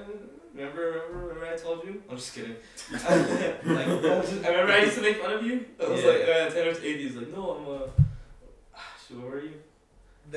remember, 0.58 0.82
remember, 0.82 1.18
remember 1.28 1.46
I 1.46 1.56
told 1.56 1.84
you? 1.84 2.02
I'm 2.10 2.16
just 2.16 2.34
kidding. 2.34 2.56
like, 2.92 3.04
I 3.04 4.20
just- 4.20 4.44
I 4.44 4.48
remember 4.48 4.72
I 4.72 4.78
used 4.82 4.94
to 4.96 5.02
make 5.02 5.16
fun 5.22 5.32
of 5.32 5.42
you. 5.42 5.64
I 5.82 5.88
was 5.88 6.02
Yeah. 6.02 6.08
like, 6.10 6.22
uh, 6.22 6.50
Tanner's 6.50 6.78
atheist. 6.78 7.16
Like, 7.16 7.28
no, 7.34 7.50
I'm 7.50 7.66
a. 8.78 8.78
Shit, 9.06 9.16
what 9.16 9.30
were 9.30 9.40
you? 9.40 9.52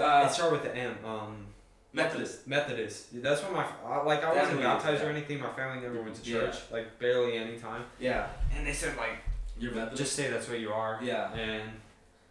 Uh, 0.01 0.25
it 0.29 0.31
started 0.33 0.53
with 0.61 0.63
the 0.63 0.75
M. 0.77 0.95
Um, 1.05 1.47
Methodist. 1.93 2.47
Methodist. 2.47 3.21
That's 3.21 3.41
what 3.43 3.51
my 3.51 3.65
I- 3.85 4.03
like. 4.03 4.19
I 4.23 4.33
That's 4.33 4.47
wasn't 4.47 4.61
baptized 4.61 5.03
or 5.03 5.09
anything. 5.09 5.39
My 5.41 5.51
family 5.51 5.81
never 5.81 6.01
went 6.01 6.15
to 6.15 6.29
Yeah. 6.29 6.39
church. 6.39 6.55
Like 6.71 6.97
barely 6.99 7.37
any 7.37 7.57
time. 7.57 7.83
Yeah. 7.99 8.27
And 8.55 8.65
they 8.65 8.71
said 8.73 8.95
like, 8.95 9.17
You're 9.59 9.73
Methodist. 9.73 9.97
just 10.01 10.15
say 10.15 10.29
that's 10.29 10.47
what 10.47 10.59
you 10.59 10.71
are. 10.71 10.99
yeah. 11.03 11.33
And 11.33 11.69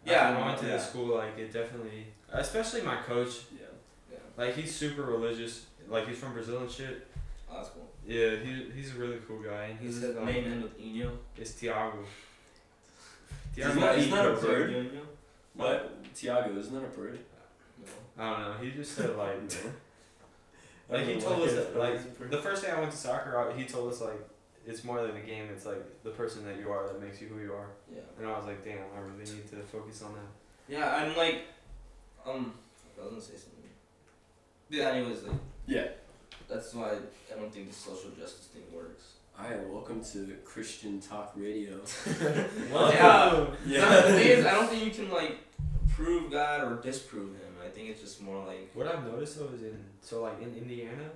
Yeah, 0.03 0.13
yeah, 0.13 0.33
when 0.33 0.41
I 0.43 0.45
went 0.47 0.59
to 0.61 0.65
yeah. 0.67 0.77
the 0.77 0.79
school, 0.81 1.15
like 1.17 1.37
it 1.37 1.53
definitely, 1.53 2.07
especially 2.31 2.81
my 2.81 2.95
coach. 2.95 3.41
Yeah. 3.53 3.67
Yeah. 4.11 4.17
Like 4.35 4.55
he's 4.55 4.75
super 4.75 5.03
religious. 5.03 5.67
Like 5.87 6.07
he's 6.07 6.17
from 6.17 6.33
Brazil 6.33 6.57
and 6.61 6.71
shit. 6.71 7.07
Oh, 7.51 7.55
that's 7.57 7.69
cool. 7.69 7.89
Yeah, 8.07 8.37
he, 8.37 8.71
he's 8.75 8.95
a 8.95 8.99
really 8.99 9.17
cool 9.27 9.41
guy, 9.41 9.65
and 9.65 9.79
He's 9.79 9.95
he's 9.95 10.01
the 10.01 10.19
like, 10.19 10.25
main 10.25 10.43
end 10.45 10.63
with 10.63 10.73
Eno. 10.81 11.11
It's 11.37 11.53
Tiago. 11.53 11.99
Tiago. 13.53 13.69
Isn't 13.71 13.81
that, 13.81 13.99
isn't 13.99 14.11
that 14.11 14.25
a 14.27 14.33
bird? 14.35 14.73
Eno? 14.73 15.01
What? 15.55 16.15
Tiago, 16.15 16.57
isn't 16.57 16.73
that 16.73 16.83
a 16.83 16.87
bird? 16.87 17.19
No. 18.17 18.23
I 18.23 18.29
don't 18.29 18.41
know. 18.41 18.65
He 18.65 18.71
just 18.71 18.93
said 18.93 19.15
like, 19.17 19.35
I 20.89 20.93
like 20.97 21.05
he 21.07 21.19
told 21.19 21.41
us 21.41 21.53
that, 21.53 21.77
like 21.77 21.93
was 21.93 22.05
a 22.05 22.07
bird. 22.07 22.31
the 22.31 22.37
first 22.37 22.63
day 22.63 22.71
I 22.71 22.79
went 22.79 22.91
to 22.91 22.97
soccer, 22.97 23.53
he 23.55 23.65
told 23.65 23.91
us 23.91 24.01
like 24.01 24.19
it's 24.65 24.83
more 24.83 25.01
than 25.01 25.15
a 25.15 25.21
game. 25.21 25.49
It's 25.53 25.65
like 25.65 26.03
the 26.03 26.11
person 26.11 26.45
that 26.45 26.57
you 26.57 26.71
are 26.71 26.87
that 26.87 27.01
makes 27.01 27.21
you 27.21 27.27
who 27.27 27.41
you 27.41 27.53
are. 27.53 27.67
Yeah. 27.93 28.01
And 28.17 28.27
I 28.27 28.37
was 28.37 28.45
like, 28.45 28.63
damn, 28.63 28.77
I 28.95 28.99
really 29.01 29.31
need 29.31 29.49
to 29.49 29.57
focus 29.57 30.01
on 30.03 30.13
that. 30.13 30.73
Yeah, 30.73 30.95
I'm 30.95 31.15
like, 31.17 31.41
um, 32.25 32.53
I 32.97 33.03
was 33.03 33.09
gonna 33.11 33.21
say 33.21 33.33
something. 33.33 33.57
Yeah, 34.69 34.91
anyways, 34.91 35.23
like, 35.23 35.35
Yeah. 35.67 35.87
That's 36.51 36.73
why 36.73 36.91
I 36.91 37.39
don't 37.39 37.53
think 37.53 37.69
the 37.69 37.75
social 37.75 38.09
justice 38.11 38.47
thing 38.53 38.63
works. 38.75 39.03
Hi, 39.33 39.55
welcome 39.69 40.03
to 40.13 40.35
Christian 40.43 40.99
Talk 40.99 41.31
Radio. 41.35 41.79
Well, 42.71 42.91
yeah. 42.93 43.45
Yeah. 43.65 43.81
No, 43.89 44.01
the 44.07 44.13
thing 44.13 44.27
is, 44.27 44.45
I 44.45 44.51
don't 44.51 44.67
think 44.67 44.83
you 44.85 44.91
can 44.91 45.09
like 45.11 45.37
prove 45.95 46.31
God 46.31 46.63
or 46.63 46.81
disprove 46.81 47.29
him. 47.35 47.53
I 47.65 47.69
think 47.69 47.89
it's 47.89 48.01
just 48.01 48.21
more 48.21 48.45
like 48.45 48.71
What 48.73 48.87
I've 48.87 49.05
noticed 49.05 49.39
though 49.39 49.49
is 49.55 49.63
in 49.63 49.77
so 50.01 50.21
like 50.23 50.41
in 50.41 50.53
Indiana, 50.55 51.09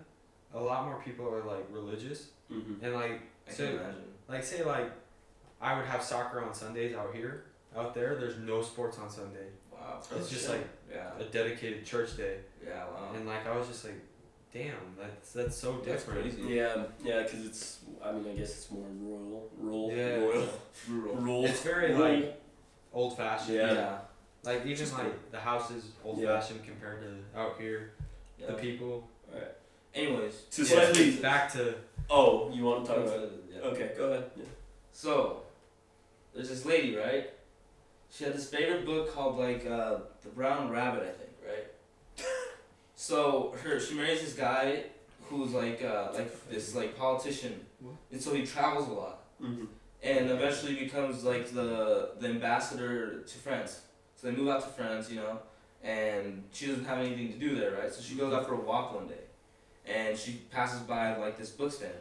a 0.54 0.60
lot 0.60 0.86
more 0.86 1.02
people 1.04 1.28
are 1.28 1.43
like 1.43 1.65
religious 1.71 2.30
hmm 2.50 2.74
and 2.82 2.93
like 2.93 3.21
I 3.48 3.52
so 3.52 3.65
can 3.65 3.76
imagine. 3.76 4.04
like 4.30 4.43
say 4.43 4.63
like 4.63 4.91
I 5.62 5.76
would 5.76 5.86
have 5.86 6.02
soccer 6.04 6.41
on 6.43 6.54
Sundays 6.54 6.95
out 6.95 7.13
here. 7.13 7.45
Out 7.76 7.93
there, 7.93 8.15
there's 8.15 8.38
no 8.38 8.62
sports 8.62 8.98
on 9.00 9.10
Sunday. 9.10 9.48
Wow. 9.71 10.00
It's 10.15 10.30
just 10.30 10.43
shit. 10.43 10.52
like 10.52 10.67
Yeah. 10.93 11.10
a 11.19 11.26
dedicated 11.26 11.86
church 11.86 12.15
day, 12.15 12.38
Yeah. 12.65 12.86
Wow. 12.86 13.10
and 13.15 13.28
like 13.28 13.45
I 13.45 13.56
was 13.58 13.67
just 13.67 13.84
like, 13.84 14.00
damn, 14.56 14.96
that's 14.98 15.34
that's 15.34 15.58
so 15.58 15.74
That's 15.86 16.04
different. 16.06 16.22
crazy. 16.34 16.54
Yeah, 16.56 16.84
yeah, 17.04 17.24
because 17.24 17.46
it's, 17.46 17.80
I 18.04 18.12
mean, 18.13 18.26
I 18.32 18.36
guess 18.39 18.52
it's 18.58 18.72
more 18.72 18.86
rural, 19.02 19.50
rural, 19.60 19.91
Yeah. 19.94 20.15
rural, 20.15 20.48
Rural. 20.89 21.15
rural. 21.15 21.46
It's 21.46 21.62
very 21.62 21.94
rural. 21.94 22.12
like 22.22 22.41
old 22.94 23.18
fashioned. 23.18 23.58
Yeah. 23.58 23.74
Yeah. 23.74 23.98
Like 24.44 24.62
even 24.65 24.76
Just 24.78 24.94
like 24.98 25.32
the 25.32 25.39
house 25.39 25.72
is 25.72 25.84
old 26.04 26.20
Yeah. 26.20 26.39
fashioned 26.39 26.63
compared 26.63 27.02
to 27.02 27.39
out 27.39 27.60
here. 27.60 27.91
yeah. 28.39 28.48
The 28.48 28.54
people. 28.54 29.08
Anyways. 29.94 30.44
So 30.50 30.62
yeah, 30.63 30.68
slightly- 30.91 31.12
Back 31.22 31.52
to 31.54 31.76
Oh, 32.10 32.50
you 32.54 32.63
want 32.65 32.86
to 32.86 32.91
talk 32.94 33.04
about 33.06 33.20
it? 33.20 33.32
Yeah. 33.54 33.62
Okay, 33.70 33.91
go 33.98 34.12
ahead. 34.12 34.30
Yeah. 34.36 34.44
So, 34.91 35.41
there's 36.34 36.50
this 36.50 36.65
lady, 36.65 36.96
right? 36.96 37.30
She 38.12 38.24
had 38.26 38.34
this 38.34 38.50
favorite 38.50 38.86
book 38.86 39.13
called 39.13 39.38
like 39.39 39.65
uh, 39.65 40.00
the 40.22 40.30
Brown 40.30 40.70
Rabbit, 40.70 41.04
I 41.04 41.12
think, 41.20 41.32
right? 41.46 41.65
So 42.96 43.56
her 43.64 43.80
she 43.80 43.96
marries 43.96 44.22
this 44.22 44.34
guy 44.34 44.84
who's 45.30 45.52
like 45.54 45.84
uh, 45.84 46.10
like 46.14 46.50
this 46.50 46.76
like 46.76 46.98
politician, 46.98 47.60
and 48.12 48.22
so 48.22 48.34
he 48.34 48.46
travels 48.46 48.88
a 48.90 48.94
lot, 48.94 49.22
Mm-hmm. 49.44 49.66
and 50.04 50.30
eventually 50.32 50.76
becomes 50.76 51.24
like 51.24 51.50
the 51.52 52.12
the 52.20 52.28
ambassador 52.28 53.22
to 53.22 53.38
France. 53.38 53.82
So 54.16 54.28
they 54.32 54.36
move 54.36 54.48
out 54.48 54.62
to 54.62 54.70
France, 54.70 55.10
you 55.10 55.18
know, 55.18 55.40
and 55.84 56.44
she 56.54 56.68
doesn't 56.68 56.86
have 56.86 57.00
anything 57.00 57.34
to 57.34 57.38
do 57.38 57.56
there, 57.56 57.72
right? 57.72 57.92
So 57.94 58.02
she 58.02 58.16
goes 58.16 58.34
out 58.34 58.48
for 58.48 58.54
a 58.54 58.60
walk 58.62 58.94
one 58.96 59.08
day, 59.08 59.26
and 59.86 60.18
she 60.18 60.34
passes 60.52 60.80
by 60.82 61.18
like 61.18 61.38
this 61.38 61.50
book 61.50 61.72
stand. 61.72 61.94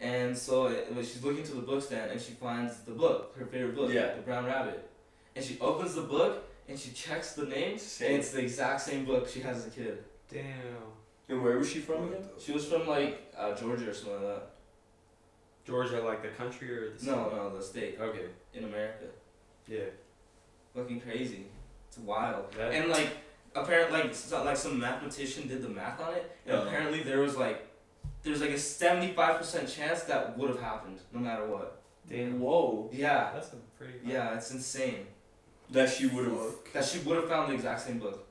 And 0.00 0.36
so 0.36 0.66
it, 0.66 0.88
she's 1.02 1.22
looking 1.22 1.44
to 1.44 1.52
the 1.54 1.62
book 1.62 1.80
stand 1.80 2.10
and 2.10 2.20
she 2.20 2.32
finds 2.32 2.78
the 2.80 2.90
book, 2.90 3.34
her 3.38 3.46
favorite 3.46 3.76
book, 3.76 3.92
Yeah. 3.92 4.14
The 4.16 4.22
Brown 4.22 4.44
Rabbit. 4.44 4.90
And 5.36 5.44
she 5.44 5.56
opens 5.60 5.94
the 5.94 6.02
book 6.02 6.44
and 6.68 6.76
she 6.78 6.90
checks 6.90 7.34
the 7.34 7.46
name 7.46 7.78
Same. 7.78 8.08
and 8.08 8.16
it's 8.18 8.32
the 8.32 8.40
exact 8.40 8.80
same 8.80 9.04
book 9.04 9.28
she 9.28 9.40
has 9.40 9.58
as 9.58 9.66
a 9.68 9.70
kid. 9.70 9.98
Damn. 10.30 10.44
And 11.28 11.42
where 11.42 11.56
was 11.58 11.70
she 11.70 11.78
from 11.80 12.08
again? 12.08 12.24
She 12.38 12.52
was 12.52 12.66
from 12.66 12.86
like 12.86 13.32
uh, 13.36 13.54
Georgia 13.54 13.90
or 13.90 13.94
something 13.94 14.14
like 14.22 14.22
that. 14.34 14.50
Georgia, 15.66 16.00
like 16.02 16.22
the 16.22 16.28
country 16.28 16.70
or 16.76 16.90
the 16.94 17.06
No, 17.06 17.30
no, 17.30 17.56
the 17.56 17.62
state 17.62 17.98
Okay. 18.00 18.26
in 18.52 18.64
America. 18.64 19.04
Yeah. 19.66 19.84
Fucking 20.76 21.00
crazy. 21.00 21.46
It's 21.88 21.98
wild. 21.98 22.52
That, 22.52 22.74
And 22.74 22.90
like 22.90 23.08
apparently 23.54 24.00
like 24.02 24.14
so, 24.14 24.44
like 24.44 24.56
some 24.56 24.78
mathematician 24.78 25.48
did 25.48 25.62
the 25.62 25.68
math 25.68 26.00
on 26.00 26.12
it 26.14 26.36
and 26.46 26.56
Yeah. 26.58 26.66
apparently 26.66 27.02
there 27.02 27.20
was 27.20 27.36
like 27.36 27.66
there's 28.22 28.40
like 28.40 28.50
a 28.50 28.54
75% 28.54 29.74
chance 29.74 30.02
that 30.02 30.36
would 30.36 30.48
have 30.50 30.60
happened 30.60 30.98
no 31.12 31.20
matter 31.20 31.46
what. 31.46 31.80
damn. 32.08 32.38
Whoa. 32.40 32.90
Yeah. 32.92 33.30
That's 33.32 33.52
a 33.54 33.56
pretty. 33.78 33.94
Yeah, 34.04 34.34
it's 34.34 34.50
insane. 34.50 35.06
That 35.70 35.88
she 35.88 36.06
would 36.06 36.26
have. 36.26 36.40
That 36.74 36.84
she 36.84 36.98
would 36.98 37.16
have 37.16 37.28
found 37.28 37.50
the 37.50 37.54
exact 37.54 37.80
same 37.80 37.98
book. 37.98 38.26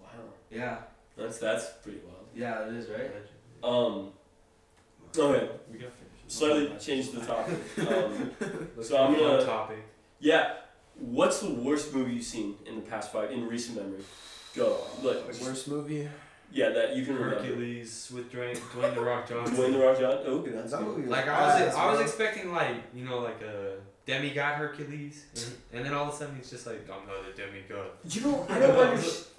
Wow. 0.00 0.08
Yeah. 0.50 0.78
That's 1.20 1.38
that's 1.38 1.66
pretty 1.82 1.98
wild. 2.04 2.26
Yeah, 2.34 2.66
it 2.68 2.74
is, 2.74 2.88
right? 2.88 3.10
Um. 3.62 4.10
Okay. 5.16 5.48
We 5.72 5.78
got 5.78 5.90
finished. 5.92 6.28
Slightly 6.28 6.70
change 6.80 7.10
the 7.10 7.20
topic. 7.20 7.58
Um, 7.78 8.30
so 8.82 8.96
I'm 9.02 9.14
gonna- 9.14 9.44
topic. 9.44 9.78
yeah. 10.20 10.54
What's 10.98 11.40
the 11.40 11.50
worst 11.50 11.94
movie 11.94 12.12
you've 12.14 12.24
seen 12.24 12.56
in 12.66 12.74
the 12.76 12.82
past 12.82 13.10
five 13.12 13.30
in 13.30 13.48
recent 13.48 13.76
memory? 13.78 14.02
Go. 14.54 14.76
Like. 15.02 15.26
just- 15.28 15.42
Worst 15.42 15.68
movie? 15.68 16.08
Yeah, 16.52 16.70
that 16.70 16.96
you 16.96 17.04
can 17.04 17.14
remember. 17.14 17.36
Hercules 17.44 18.10
with 18.12 18.32
Dwayne, 18.32 18.56
Dwayne 18.56 18.92
the 18.94 19.00
Rock 19.00 19.28
Johnson. 19.28 19.54
Dwayne 19.56 19.72
the 19.72 19.78
Rock 19.78 19.98
Johnson. 20.00 20.22
Oh, 20.26 20.38
okay, 20.38 20.50
that's 20.50 20.72
that 20.72 20.80
good. 20.80 20.96
movie 20.98 21.08
Like 21.08 21.28
I 21.28 21.46
was, 21.46 21.62
ass, 21.62 21.74
I 21.76 21.86
was 21.86 21.96
bro. 21.98 22.04
expecting 22.06 22.52
like 22.52 22.74
you 22.92 23.04
know 23.04 23.20
like 23.20 23.40
a 23.40 23.76
demigod 24.04 24.56
Hercules, 24.56 25.26
and, 25.36 25.54
and 25.78 25.86
then 25.86 25.94
all 25.94 26.08
of 26.08 26.14
a 26.14 26.16
sudden 26.16 26.34
he's 26.36 26.50
just 26.50 26.66
like 26.66 26.80
another 26.86 27.32
demigod. 27.36 27.86
You 28.04 28.20
know, 28.22 28.46
I 28.50 28.58
don't 28.58 28.76
understand. 28.88 29.36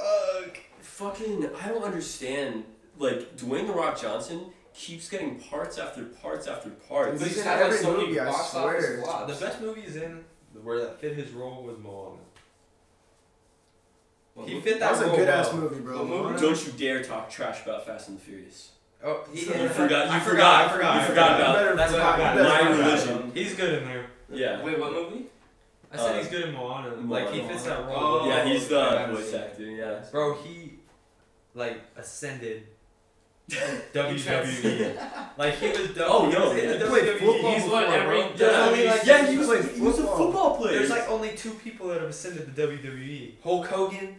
Fucking, 1.02 1.50
I 1.62 1.68
don't 1.70 1.84
understand. 1.84 2.64
Like 2.98 3.36
Dwayne 3.38 3.68
the 3.68 3.74
Rock 3.74 4.00
Johnson 4.00 4.46
keeps 4.74 5.10
getting 5.10 5.40
parts 5.40 5.78
after 5.78 6.04
parts 6.04 6.48
after 6.48 6.70
parts. 6.70 7.20
But 7.20 7.28
He's 7.28 7.38
he's 7.38 7.38
in 7.40 7.44
had 7.52 7.56
like 7.62 7.66
every 7.68 7.78
so 7.80 7.92
many 7.94 8.08
movie, 8.08 8.20
I 8.20 8.26
box 8.26 8.50
swear. 8.52 9.04
office. 9.08 9.40
The 9.40 9.46
best 9.46 9.62
movie 9.62 9.82
is 9.82 9.96
in 9.96 10.24
where 10.64 10.80
that 10.80 11.02
fit 11.02 11.16
his 11.16 11.32
role 11.32 11.64
was 11.64 11.78
Moana. 11.80 12.18
What 14.34 14.48
He 14.48 14.60
fit 14.62 14.80
That 14.80 14.92
that, 14.92 14.92
was 14.92 15.02
a 15.02 15.08
role 15.08 15.16
good 15.18 15.30
ass 15.30 15.54
movie, 15.54 15.80
bro. 15.82 16.06
Movie? 16.06 16.40
Don't 16.40 16.66
you 16.66 16.72
dare 16.74 17.04
talk 17.04 17.30
trash 17.30 17.64
about 17.64 17.86
Fast 17.86 18.10
and 18.10 18.18
the 18.18 18.22
Furious. 18.22 18.72
Oh, 19.04 19.24
he, 19.34 19.40
You 19.42 19.46
forgot- 19.70 20.08
you 20.08 20.14
I 20.14 20.20
forgot- 20.20 20.70
I 20.70 20.70
forgot. 20.74 20.96
you 20.96 21.02
I 21.02 21.06
forgot 21.06 21.30
You 21.40 21.46
about- 21.46 21.78
That's 21.78 21.92
what 21.92 22.02
I 22.02 22.12
forgot- 22.12 22.18
got. 22.18 22.36
you 22.38 22.44
better 22.44 22.64
My 22.76 22.86
religion. 22.86 23.32
He's 23.34 23.56
good 23.56 23.82
in 23.82 23.86
there. 23.86 24.06
Yeah. 24.30 24.64
Wait, 24.64 24.80
what 24.80 24.94
movie? 24.94 25.26
I 25.92 25.98
said 25.98 26.16
Uh, 26.16 26.20
he's 26.20 26.28
good 26.30 26.48
in 26.50 26.54
Moana. 26.54 26.96
Like 26.96 27.32
he 27.32 27.42
fits 27.42 27.64
that 27.64 27.86
role. 27.88 28.22
Oh. 28.22 28.28
Yeah, 28.30 28.46
he's 28.46 28.72
I 28.72 29.08
the 29.08 29.14
voice 29.16 29.34
actor. 29.34 29.64
Yeah. 29.64 30.04
Bro, 30.12 30.36
he 30.44 30.71
like 31.54 31.82
ascended 31.98 32.64
WWE. 33.94 34.98
like 35.38 35.56
he 35.56 35.68
was. 35.70 35.80
Oh, 35.80 35.86
w- 35.94 36.06
Oh, 36.08 36.26
he 36.28 36.34
no, 36.34 36.50
was 36.50 36.58
in 36.58 36.70
the 36.70 36.78
He 36.78 36.84
played 36.90 37.04
WWE. 37.04 37.20
football 37.20 37.54
He's 37.54 37.64
what 37.70 37.86
before, 37.86 37.94
every 38.00 38.22
bro. 38.22 38.32
There's 38.36 38.52
Yeah, 38.54 38.66
only 38.68 38.86
like 38.88 39.06
Yeah, 39.06 39.26
he 39.32 39.38
was, 39.38 39.48
played 39.48 39.66
he 39.66 39.82
was 39.82 39.94
a 39.94 39.98
football. 40.02 40.18
football 40.18 40.58
player. 40.58 40.78
There's 40.78 40.90
like 40.90 41.10
only 41.10 41.30
two 41.36 41.52
people 41.56 41.88
that 41.90 42.02
have 42.02 42.10
ascended 42.10 42.56
the 42.56 42.62
WWE. 42.68 43.34
Hulk 43.44 43.68
Hogan 43.68 44.16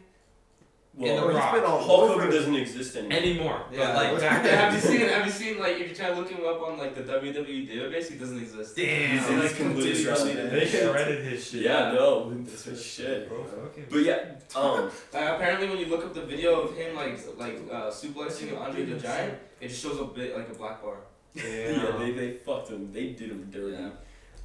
well, 0.95 1.11
in 1.11 1.29
The 1.29 1.35
Rock. 1.35 1.55
been 1.55 1.65
all 1.65 1.83
Hulk 1.83 2.11
Hogan 2.13 2.31
doesn't 2.31 2.55
exist 2.55 2.97
anymore. 2.97 3.17
anymore. 3.19 3.63
Yeah, 3.73 3.79
but 3.79 3.95
like 3.95 4.21
back 4.21 4.45
Yeah, 4.45 4.57
have 4.57 4.75
you 4.75 4.81
seen? 4.81 5.09
Have 5.09 5.25
you 5.27 5.33
seen? 5.33 5.59
Like, 5.59 5.81
if 5.81 5.89
you 5.89 5.95
try 5.95 6.11
to 6.11 6.17
look 6.17 6.31
him 6.31 6.45
up 6.45 6.61
on 6.63 6.79
like 6.79 6.95
the 6.95 7.03
WWE 7.03 7.69
database, 7.69 8.11
he 8.11 8.19
doesn't 8.19 8.39
exist. 8.39 8.77
Damn. 8.77 9.11
He's, 9.11 9.21
He's 9.21 9.29
he's 9.29 9.39
like 9.43 9.57
completely 9.57 10.05
completely. 10.05 10.49
They 10.51 10.67
shredded 10.67 11.25
his 11.25 11.49
shit. 11.49 11.63
Yeah, 11.63 11.93
no. 11.93 12.31
That's 12.31 12.65
That's 12.65 12.83
shit. 12.83 13.29
Bro, 13.29 13.45
fucking. 13.45 13.87
But 13.91 13.99
yeah, 14.03 14.25
um, 14.55 14.91
Like, 15.13 15.29
apparently, 15.35 15.69
when 15.71 15.79
you 15.79 15.87
look 15.87 16.05
up 16.05 16.13
the 16.13 16.23
video 16.23 16.61
of 16.61 16.77
him 16.77 16.95
like 16.95 17.19
like 17.39 17.59
uh, 17.71 17.91
suplexing 17.91 18.59
Andre 18.61 18.85
the 18.85 18.99
Giant, 18.99 19.39
it 19.61 19.69
just 19.69 19.83
shows 19.83 19.99
a 19.99 20.05
bit 20.05 20.37
like 20.37 20.51
a 20.51 20.55
black 20.55 20.83
bar. 20.83 20.97
yeah, 21.35 21.97
they, 21.99 22.11
they 22.13 22.33
fucked 22.33 22.69
him. 22.69 22.93
They 22.93 23.13
did 23.13 23.31
him 23.31 23.49
dirty. 23.51 23.77
Yeah. 23.83 23.91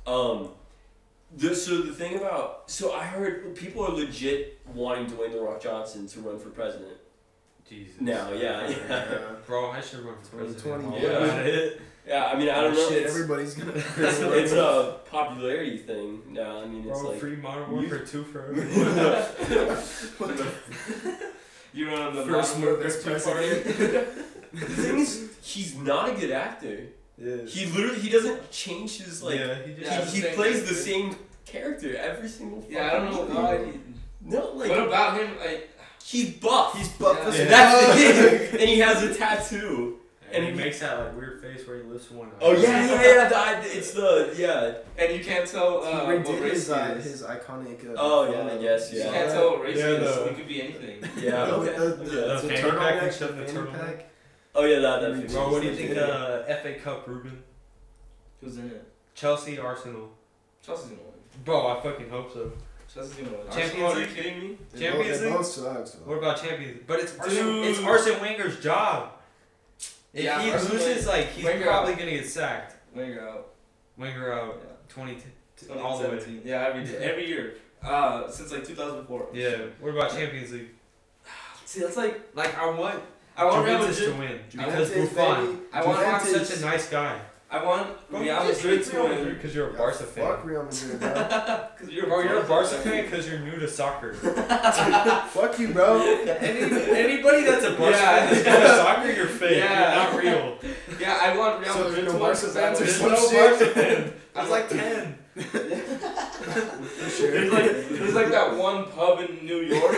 Um, 0.05 0.51
the, 1.35 1.53
so 1.55 1.81
the 1.81 1.93
thing 1.93 2.15
about 2.15 2.69
so 2.69 2.93
I 2.93 3.03
heard 3.03 3.55
people 3.55 3.85
are 3.85 3.91
legit 3.91 4.59
wanting 4.73 5.07
Dwayne 5.07 5.31
the 5.31 5.41
Rock 5.41 5.61
Johnson 5.61 6.07
to 6.07 6.19
run 6.21 6.39
for 6.39 6.49
president 6.49 6.97
Jesus. 7.69 7.99
now. 7.99 8.31
Yeah, 8.31 8.67
yeah, 8.69 8.77
Yeah. 8.89 9.19
Bro, 9.45 9.71
I 9.71 9.81
should 9.81 9.99
run 9.99 10.15
for 10.23 10.37
president. 10.37 10.63
2020, 10.63 11.01
yeah. 11.05 11.17
I'm 11.17 11.29
at 11.29 11.45
it. 11.45 11.81
yeah. 12.07 12.25
I 12.25 12.37
mean, 12.37 12.49
I 12.49 12.61
don't 12.61 12.73
oh, 12.73 12.75
know. 12.75 12.85
Oh, 12.85 12.89
Shit, 12.89 13.03
it's, 13.03 13.13
everybody's 13.13 13.53
gonna. 13.55 13.73
it's, 13.75 14.19
it's 14.19 14.51
a 14.53 14.99
popularity 15.09 15.77
thing 15.77 16.21
now. 16.29 16.61
I 16.61 16.65
mean, 16.65 16.87
it's 16.87 16.99
Bro, 17.01 17.11
like 17.11 17.19
free 17.19 17.35
modern 17.35 17.69
you- 17.71 17.75
warfare 17.77 18.05
two 18.05 18.23
for 18.23 18.45
everyone. 18.49 19.77
You 21.73 21.89
run 21.89 22.01
on 22.01 22.15
the 22.15 22.25
First 22.25 22.57
Modern 22.57 22.75
move 22.77 22.85
as 22.85 23.05
Warfare 23.05 23.19
2 23.19 23.25
party. 23.25 23.47
president. 23.49 24.07
the 24.53 24.65
thing 24.65 24.99
is, 24.99 25.29
he's 25.41 25.75
not 25.75 26.09
a 26.09 26.13
good 26.13 26.31
actor. 26.31 26.87
Yeah. 27.17 27.43
He 27.45 27.65
literally 27.67 27.99
he 27.99 28.09
doesn't 28.09 28.51
change 28.51 28.97
his 28.99 29.23
like. 29.23 29.39
yeah, 29.39 29.55
he 29.65 29.73
just. 29.73 29.91
Yeah, 29.91 30.05
he, 30.05 30.21
he 30.21 30.35
plays 30.35 30.53
character. 30.55 30.73
the 30.73 30.79
same 30.79 31.15
character 31.45 31.95
every 31.97 32.29
single. 32.29 32.61
Time. 32.61 32.71
Yeah, 32.71 32.87
I 32.87 32.91
don't 32.93 33.11
know 33.33 33.41
why. 33.41 33.65
He, 33.65 33.79
No, 34.21 34.51
like 34.53 34.69
what 34.69 34.79
about 34.87 35.17
him? 35.19 35.37
Like, 35.39 35.69
he's 36.03 36.31
buff. 36.35 36.77
He's 36.77 36.89
buff 36.89 37.17
Yeah. 37.21 37.27
as 37.29 37.37
Yeah. 37.39 37.45
fuck. 37.45 37.49
That's 37.49 37.95
the 37.95 38.37
thing, 38.47 38.51
and 38.61 38.69
he 38.69 38.79
has 38.79 39.03
a 39.03 39.13
tattoo. 39.15 39.97
and 40.31 40.43
he 40.43 40.49
and 40.51 40.59
he- 40.59 40.63
makes 40.65 40.79
that 40.81 40.99
like 40.99 41.15
weird 41.17 41.41
face 41.41 41.65
where 41.65 41.77
he 41.77 41.83
lifts 41.83 42.11
one 42.11 42.27
eye. 42.27 42.31
Oh 42.41 42.51
yeah, 42.51 42.85
yeah, 42.85 43.01
yeah. 43.15 43.29
The, 43.29 43.37
I- 43.37 43.61
it's 43.63 43.91
the 43.93 44.33
yeah. 44.37 44.73
and 45.01 45.17
you 45.17 45.23
can't 45.23 45.47
tell 45.47 45.81
uh, 45.83 45.89
he 45.89 46.17
what 46.17 46.25
redid 46.25 46.41
race 46.41 46.51
his, 46.53 46.67
he 46.67 46.73
uh, 46.73 46.87
is. 46.95 47.03
his 47.05 47.23
iconic. 47.23 47.89
Uh, 47.89 47.93
Oh, 47.97 48.29
yeah, 48.31 48.53
I 48.53 48.57
guess, 48.61 48.91
You 48.91 48.99
yeah. 48.99 49.11
can't 49.13 49.31
tell 49.31 49.51
what 49.51 49.61
race 49.63 49.77
Yeah, 49.77 49.87
he 49.87 49.93
is. 49.95 50.15
the- 50.15 50.27
He 50.29 50.35
could 50.35 50.47
be 50.47 50.61
anything. 50.61 50.97
Yeah. 51.23 51.45
The, 51.45 51.53
Okay. 51.55 51.77
the, 51.77 51.85
the, 51.85 51.93
okay. 51.93 52.03
The 52.03 52.47
the 52.47 52.47
fanny 52.49 52.61
turtleneck, 52.61 52.79
pack 52.79 53.01
and 53.01 53.07
the 53.07 53.11
stuff, 53.13 53.29
the 53.29 53.45
fanny 53.45 53.57
turtleneck. 53.57 54.01
Pack. 54.57 54.63
Oh 54.63 54.67
yeah, 54.67 54.79
that 54.79 55.01
that 55.01 55.15
fixture. 55.17 55.37
Bro, 55.37 55.51
what 55.51 55.61
do 55.61 55.67
you 55.69 55.75
think? 55.75 55.97
Uh, 55.97 56.43
FA 56.43 56.73
Cup, 56.75 57.07
Ruben. 57.07 57.43
Who's 58.41 58.57
in 58.57 58.67
it? 58.67 58.83
Chelsea, 59.15 59.57
Arsenal. 59.57 60.09
Chelsea's 60.63 60.89
gonna 60.89 61.01
win. 61.01 61.13
Bro, 61.45 61.67
I 61.67 61.81
fucking 61.81 62.09
hope 62.09 62.33
so. 62.33 62.51
Chelsea's 62.93 63.15
gonna 63.15 63.29
win. 63.37 63.47
Champions 63.51 63.73
Arsenal, 63.73 63.87
are 63.91 63.99
you 63.99 64.05
League? 64.05 64.15
kidding 64.15 64.39
me? 64.39 64.57
They 64.73 64.79
Champions 64.79 65.09
both, 65.09 65.19
they 65.19 65.25
League? 65.25 65.37
both 65.37 65.45
suck. 65.47 65.87
So. 65.87 65.97
What 66.05 66.17
about 66.19 66.37
Champions? 66.41 66.73
League? 66.77 66.87
But 66.87 66.99
it's 66.99 67.17
Arsene, 67.19 67.43
Dude. 67.45 67.65
it's 67.65 67.79
Arsene 67.83 68.19
Wenger's 68.21 68.59
job. 68.59 69.11
If 70.13 70.23
Yeah, 70.23 70.41
he 70.41 70.51
Arsene 70.51 70.71
loses, 70.71 71.05
Wenger- 71.05 71.09
like 71.11 71.27
he's 71.31 71.45
Wenger 71.45 71.65
probably 71.65 71.93
gonna 71.95 72.11
get 72.11 72.27
sacked. 72.27 72.75
Wenger 72.95 73.27
out. 73.27 73.47
Wenger 73.97 74.33
out, 74.33 74.61
Yeah. 74.63 74.73
twenty 74.89 75.15
t- 75.15 75.69
all 75.69 75.97
the 75.97 76.03
way. 76.05 76.09
2017. 76.11 76.41
Yeah, 76.45 76.67
every 76.67 76.83
day, 76.85 76.97
every 76.97 77.27
year. 77.27 77.55
Uh, 77.83 78.27
since 78.29 78.51
like 78.51 78.65
2004. 78.65 79.27
Yeah. 79.33 79.57
What 79.79 79.89
about 79.95 80.11
Champions 80.11 80.51
League? 80.51 80.69
See, 81.65 81.81
that's 81.81 81.97
like 81.97 82.21
Like 82.33 82.57
I 82.57 82.69
want 82.69 83.01
I 83.37 83.45
want 83.45 83.65
Real 83.65 83.77
Juventus 83.77 83.99
to 84.05 84.11
win 84.13 84.39
because 84.51 84.89
Juventus, 84.89 85.15
Buffon. 85.15 85.45
baby. 85.45 85.59
I 85.73 85.85
want 85.85 85.97
Buffon's 85.99 86.23
Juventus. 86.25 86.49
such 86.49 86.57
a 86.57 86.65
nice 86.65 86.89
guy. 86.89 87.21
I 87.49 87.63
want 87.63 88.09
Bro, 88.09 88.19
Real 88.19 88.43
you 88.43 88.49
just 88.49 88.61
Madrid 88.63 88.79
hate 88.79 88.89
to 88.91 88.95
Real 88.97 89.07
win. 89.07 89.17
Madrid 89.19 89.35
because 89.37 89.55
you're 89.55 89.67
a 89.69 89.71
Yeah, 89.71 89.77
Barca 89.77 90.03
fan. 90.03 90.25
Fuck 90.25 90.45
Real 90.45 90.63
Madrid, 90.63 90.99
bro. 90.99 91.09
Because 91.77 91.93
you're 91.93 92.05
Bro, 92.07 92.19
you're 92.23 92.39
a 92.39 92.43
Barca 92.43 92.67
fan. 92.69 92.81
fan 92.83 93.03
because 93.05 93.29
you're 93.29 93.39
new 93.39 93.59
to 93.59 93.67
soccer. 93.69 94.13
Fuck 95.29 95.59
you, 95.59 95.69
bro. 95.69 96.01
Any, 96.01 96.59
anybody 96.61 97.43
that's 97.45 97.63
a 97.63 97.71
Barca 97.71 97.97
Yeah. 97.97 98.27
fan 98.27 98.33
that's 98.33 98.45
new 98.45 98.67
to 98.67 98.75
soccer, 98.77 99.11
you're 99.11 99.27
fake. 99.27 99.57
Yeah. 99.57 99.93
You're 99.93 100.03
not 100.03 100.19
real. 100.23 100.57
Yeah, 100.99 101.19
I 101.21 101.37
want 101.37 101.61
Real 101.61 101.73
So 101.73 101.83
Madrid 101.89 101.95
there's 101.95 102.07
to 102.07 102.11
no 102.11 102.11
win. 102.13 102.19
Barca 102.19 102.41
'cause 102.41 102.57
I 102.57 102.61
fans 102.61 102.81
or 102.81 102.83
There's 102.85 102.95
some 102.97 103.11
no 103.11 103.29
shit. 103.29 103.59
Barca 103.59 103.65
fan. 103.79 104.13
There's 104.33 104.49
like 104.49 104.69
ten. 104.69 105.17
For 105.37 107.09
sure. 107.09 107.31
There's 107.31 107.51
like 107.51 107.89
there's 107.89 108.13
like 108.13 108.29
that 108.31 108.55
one 108.57 108.85
pub 108.91 109.19
in 109.19 109.45
New 109.45 109.61
York, 109.61 109.95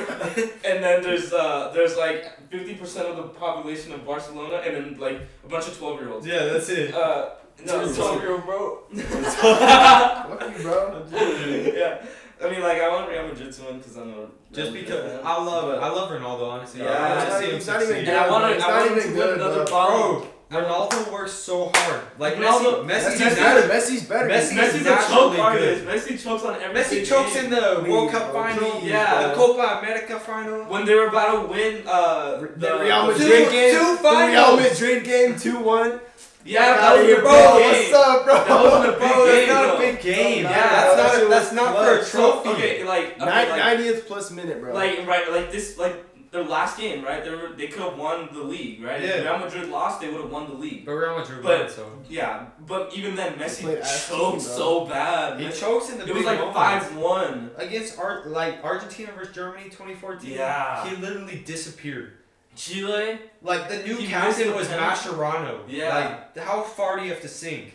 and 0.65 0.83
then 0.83 1.01
there's 1.03 1.31
uh 1.33 1.71
there's 1.73 1.95
like 1.97 2.49
fifty 2.49 2.75
percent 2.75 3.07
of 3.07 3.17
the 3.17 3.23
population 3.23 3.91
of 3.93 4.05
Barcelona, 4.05 4.57
and 4.65 4.75
then 4.75 4.97
like 4.99 5.21
a 5.45 5.47
bunch 5.47 5.67
of 5.67 5.77
twelve 5.77 5.99
year 5.99 6.11
olds. 6.11 6.25
Yeah, 6.27 6.45
that's 6.45 6.69
it. 6.69 6.93
Uh, 6.93 7.29
no, 7.65 7.83
True. 7.85 7.93
twelve 7.95 8.21
year 8.21 8.31
old 8.33 8.45
bro. 8.45 8.83
Fuck 8.93 10.57
you, 10.57 10.63
bro. 10.63 11.05
yeah, 11.11 12.05
I 12.43 12.49
mean 12.49 12.61
like 12.61 12.81
I 12.81 12.89
want 12.89 13.09
Real 13.09 13.27
Madrid 13.27 13.51
to 13.53 13.63
win 13.63 13.77
because 13.77 13.97
I'm 13.97 14.09
a 14.13 14.27
Just 14.51 14.73
because 14.73 15.11
fan. 15.11 15.19
I 15.25 15.43
love 15.43 15.65
But- 15.65 15.83
I 15.83 15.89
love 15.89 16.09
Ronaldo 16.11 16.49
honestly. 16.49 16.81
Yeah, 16.81 16.91
I 16.91 17.15
want 17.15 17.19
he's 17.19 17.33
to 17.33 17.39
see 17.39 17.45
him 17.45 17.51
not- 17.51 17.81
he's 17.81 17.89
even 17.89 17.95
succeed. 17.95 18.07
And 18.07 18.17
I 18.17 18.29
want 18.29 18.43
to 18.45 18.55
It's 18.55 18.63
I 18.63 18.77
want 18.77 18.91
him 18.91 18.97
even 18.97 19.03
to 19.11 19.17
win 19.17 19.27
good, 19.27 19.35
another 19.39 19.63
bro. 19.65 19.71
ball. 19.71 20.25
Bro, 20.49 20.61
Ronaldo 20.63 21.11
works 21.11 21.33
so 21.33 21.69
hard. 21.73 22.01
Like 22.17 22.35
Ronaldo- 22.37 22.83
Messi, 22.83 22.89
Messi's, 22.89 23.21
Messi's 23.21 23.21
nat- 23.21 23.35
better. 23.35 23.67
Messi's 23.73 24.03
better. 24.03 24.29
Messi- 24.29 24.57
Messi's 24.57 24.81
a 24.81 24.89
naturally 24.89 25.15
choke 25.15 25.31
good. 25.33 25.39
artist. 25.39 25.85
Messi 25.85 26.23
chokes 26.23 26.43
on 26.43 26.61
every 26.61 26.81
Messi 26.81 27.05
chokes 27.07 27.35
in 27.35 27.49
the 27.51 27.85
World 27.87 28.11
Cup 28.11 28.33
final. 28.33 28.71
Please, 28.71 28.89
Yeah. 28.89 29.27
The. 29.27 29.33
Copa 29.35 29.79
America 29.79 30.19
final. 30.19 30.63
when 30.65 30.85
they 30.85 30.95
were 30.95 31.07
about 31.07 31.31
to 31.43 31.47
win 31.53 31.83
uh 31.87 32.37
The 32.37 32.47
the 32.57 32.79
Real 32.79 33.05
Two- 33.05 33.11
Madrid 33.11 33.49
game. 33.51 33.75
two 33.75 33.97
the 34.01 34.09
Real 34.27 34.55
Madrid 34.57 35.03
game, 35.03 35.35
two 35.39 35.59
one. 35.59 35.99
Yeah, 36.45 36.73
that 36.77 36.97
was 36.97 37.05
here, 37.05 37.19
a 37.19 37.21
bro. 37.21 37.31
big 37.57 37.61
game. 37.73 37.91
What's 37.91 38.07
up, 38.07 38.25
bro? 38.25 38.33
That 38.45 38.63
wasn't 38.63 38.85
a 38.85 38.91
big 38.99 38.99
Bro, 39.13 39.25
game. 39.25 39.35
that's 39.35 39.49
not 39.51 39.75
a 39.75 39.77
big 39.77 40.01
game. 40.01 40.43
Yeah, 40.45 40.49
Yeah, 40.49 40.69
that's 40.69 40.95
that 40.95 41.03
not. 41.03 41.15
shit 41.19 41.29
That's 41.29 41.51
not 41.51 41.75
for 41.75 41.93
a 41.99 42.05
trophy. 42.05 42.49
Okay, 42.49 42.83
like 42.85 43.05
okay, 43.21 43.25
Nin- 43.25 43.49
like, 43.49 43.77
90th 43.77 44.07
plus 44.07 44.31
minute, 44.31 44.61
bro. 44.61 44.73
like 44.73 45.05
right, 45.05 45.31
like 45.31 45.51
this, 45.51 45.77
like 45.77 45.95
their 46.31 46.43
last 46.43 46.77
game, 46.77 47.03
right? 47.03 47.23
They 47.23 47.31
were 47.31 47.49
they 47.57 47.67
could 47.67 47.81
have 47.81 47.97
won 47.97 48.29
the 48.31 48.43
league, 48.43 48.83
right? 48.83 49.01
If 49.01 49.23
Real 49.23 49.39
Madrid 49.39 49.69
lost, 49.69 49.99
they 50.01 50.09
would 50.09 50.21
have 50.21 50.31
won 50.31 50.47
the 50.47 50.53
league. 50.55 50.85
But 50.85 50.91
Real 50.93 51.17
Madrid 51.17 51.41
But- 51.43 51.59
won, 51.61 51.69
so 51.69 51.91
Yeah, 52.07 52.45
but 52.67 52.91
even 52.93 53.15
then, 53.15 53.33
Messi 53.33 53.79
ass 53.81 54.07
choked 54.09 54.41
so 54.41 54.85
bad. 54.85 55.39
he 55.39 55.47
Messi- 55.47 55.59
chokes 55.59 55.89
in 55.89 55.97
the 55.97 56.03
it 56.03 56.07
big 56.07 56.15
was 56.17 56.25
like 56.25 56.39
moments. 56.39 56.57
five 56.59 56.95
one. 56.97 57.51
against 57.57 57.97
Ar- 57.99 58.23
like 58.27 58.63
Argentina 58.63 59.11
versus 59.17 59.33
Germany 59.35 59.65
2014. 59.65 60.31
Yeah. 60.31 60.87
he 60.87 60.95
literally 60.97 61.39
disappeared. 61.45 62.13
Chile. 62.55 63.19
Like 63.41 63.69
the 63.69 63.77
new 63.77 63.95
He 63.95 64.07
captain 64.07 64.53
was 64.53 64.67
penalty. 64.67 65.09
Mascherano. 65.09 65.59
Yeah. 65.67 65.95
Like 66.35 66.37
how 66.45 66.61
far 66.61 66.97
do 66.97 67.03
you 67.05 67.09
have 67.11 67.21
to 67.21 67.27
sink? 67.29 67.73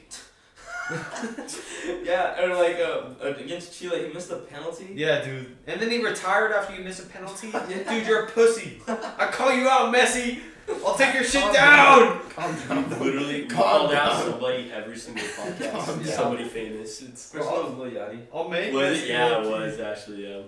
Yeah, 2.05 2.43
or 2.43 2.55
like 2.55 2.77
uh, 2.77 3.05
uh, 3.23 3.35
against 3.39 3.79
Chile, 3.79 4.07
he 4.07 4.13
missed 4.13 4.31
a 4.31 4.37
penalty. 4.37 4.93
Yeah, 4.95 5.23
dude. 5.25 5.57
And 5.67 5.81
then 5.81 5.91
he 5.91 6.03
retired 6.03 6.53
after 6.53 6.75
you 6.75 6.83
miss 6.83 7.01
a 7.01 7.07
penalty. 7.07 7.51
Dude, 7.89 8.07
you're 8.07 8.25
a 8.27 8.31
pussy. 8.31 8.81
I 8.89 9.29
call 9.31 9.53
you 9.53 9.69
out, 9.69 9.95
Messi. 9.95 10.41
I'll 10.85 10.95
take 10.97 11.15
your 11.15 11.25
shit 11.25 11.43
Calm 11.43 11.53
down. 11.53 12.21
Calm 12.31 12.55
down. 12.69 13.01
Literally, 13.01 13.43
we 13.43 13.49
Calm 13.49 13.63
called 13.63 13.95
out 13.95 14.13
down. 14.13 14.31
somebody 14.31 14.73
every 14.73 14.97
single 14.97 15.25
podcast. 15.25 15.73
Calm 15.73 15.99
down. 15.99 16.05
Somebody 16.07 16.45
famous. 16.45 17.03
It's 17.03 17.33
First 17.33 17.51
one 17.51 17.65
was 17.65 17.75
Lil 17.79 17.91
Yachty. 17.93 18.21
I'll 18.33 18.49
make 18.49 18.73
was 18.73 19.03
it? 19.03 19.09
Yeah, 19.09 19.43
it 19.43 19.51
was 19.51 19.79
actually. 19.81 20.27
Yeah. 20.27 20.43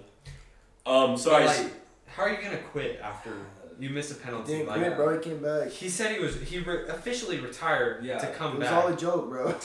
Um. 0.87 1.17
Sorry. 1.17 1.47
Like, 1.47 1.73
how 2.07 2.23
are 2.25 2.31
you 2.31 2.43
gonna 2.43 2.59
quit 2.73 2.99
after 3.03 3.31
you 3.79 3.91
miss 3.91 4.11
a 4.11 4.15
penalty? 4.15 4.53
Didn't 4.53 4.69
Like, 4.69 4.79
quit, 4.81 4.97
bro. 4.97 5.19
He 5.19 5.25
came 5.25 5.39
back. 5.43 5.69
he 5.71 5.89
said 5.89 6.13
he 6.17 6.21
was 6.21 6.41
he 6.41 6.59
re- 6.61 6.87
officially 6.89 7.39
retired 7.41 8.05
Yeah, 8.05 8.19
to 8.19 8.29
It 8.31 8.35
come 8.37 8.59
was 8.59 8.69
back. 8.69 8.85
all 8.85 8.89
a 8.93 8.97
joke, 8.97 9.29
bro. 9.29 9.49
It 9.51 9.57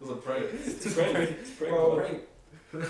was 0.00 0.10
a 0.10 0.14
prank. 0.16 0.46
it's 0.52 0.86
a 0.86 0.90
prank. 0.90 1.16
It's 1.40 1.50
a 1.50 1.54
prank. 1.54 1.70
Bro. 1.72 2.18
bro. 2.72 2.82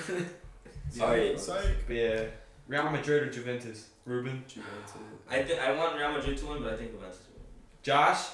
Sorry. 0.91 1.37
But 1.87 1.97
yeah, 1.97 2.25
Real 2.69 2.91
Madrid 2.91 3.23
or 3.25 3.31
Juventus? 3.31 3.89
Ruben, 4.05 4.45
Juventus. 4.49 4.93
I 5.31 5.43
think 5.43 5.61
I 5.61 5.73
want 5.77 5.97
Real 5.97 6.13
Madrid 6.13 6.37
to 6.39 6.47
win, 6.47 6.63
but 6.63 6.73
I 6.73 6.77
think 6.77 6.93
Juventus 6.93 7.19
will 7.29 7.41
win. 7.41 7.47
Josh, 7.83 8.27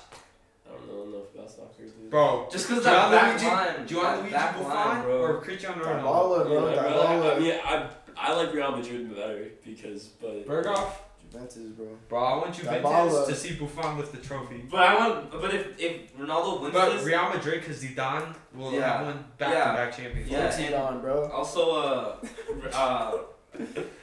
I 0.67 0.71
don't 0.77 0.87
know 0.89 1.03
enough 1.19 1.35
about 1.35 1.51
soccer, 1.51 1.83
dude. 1.85 2.11
bro. 2.11 2.49
Just 2.51 2.69
because 2.69 2.83
Do 2.85 2.91
that 2.91 3.11
want 3.11 3.13
back 3.13 3.41
Luigi- 3.41 3.47
line. 3.55 3.87
Do 3.87 3.95
you 3.95 4.01
want 4.03 4.31
that 4.31 4.55
Luigi 4.55 4.65
Buffon 4.65 4.89
line, 4.89 5.03
bro. 5.03 5.23
or 5.23 5.41
Cristiano 5.41 5.85
Ronaldo? 5.85 6.47
Dybala, 6.47 6.47
bro. 6.47 6.71
Yeah, 6.71 6.81
I, 6.81 7.15
really- 7.15 7.31
I 7.31 7.39
mean, 7.39 7.61
I, 7.65 7.89
I 8.17 8.35
like 8.35 8.53
Real 8.55 8.71
Madrid 8.77 9.15
better 9.17 9.49
because, 9.65 10.05
but 10.21 10.47
Berghoff, 10.47 10.93
Juventus, 11.33 11.57
bro. 11.77 11.87
bro. 12.09 12.19
I 12.25 12.37
want 12.37 12.55
Juventus 12.55 12.83
Dybala. 12.91 13.27
to 13.29 13.35
see 13.35 13.55
Buffon 13.55 13.99
lift 13.99 14.13
the 14.13 14.19
trophy. 14.19 14.65
But 14.71 14.81
I 14.81 14.99
want. 14.99 15.31
But 15.33 15.55
if 15.55 15.81
if 15.81 16.17
Ronaldo 16.17 16.61
wins 16.61 16.75
But 16.75 16.93
this, 16.95 17.05
Real 17.05 17.29
Madrid, 17.31 17.61
because 17.61 17.83
Zidane 17.83 18.35
will 18.55 18.73
Yeah. 18.73 18.99
have 18.99 19.07
won 19.07 19.25
back-to-back 19.39 19.97
champions. 19.97 20.31
Yeah, 20.31 20.51
Fuck 20.51 20.61
and- 20.61 20.75
Zidane, 20.75 21.01
bro. 21.03 21.29
also 21.31 21.63
uh, 21.77 22.17
uh, 22.73 23.19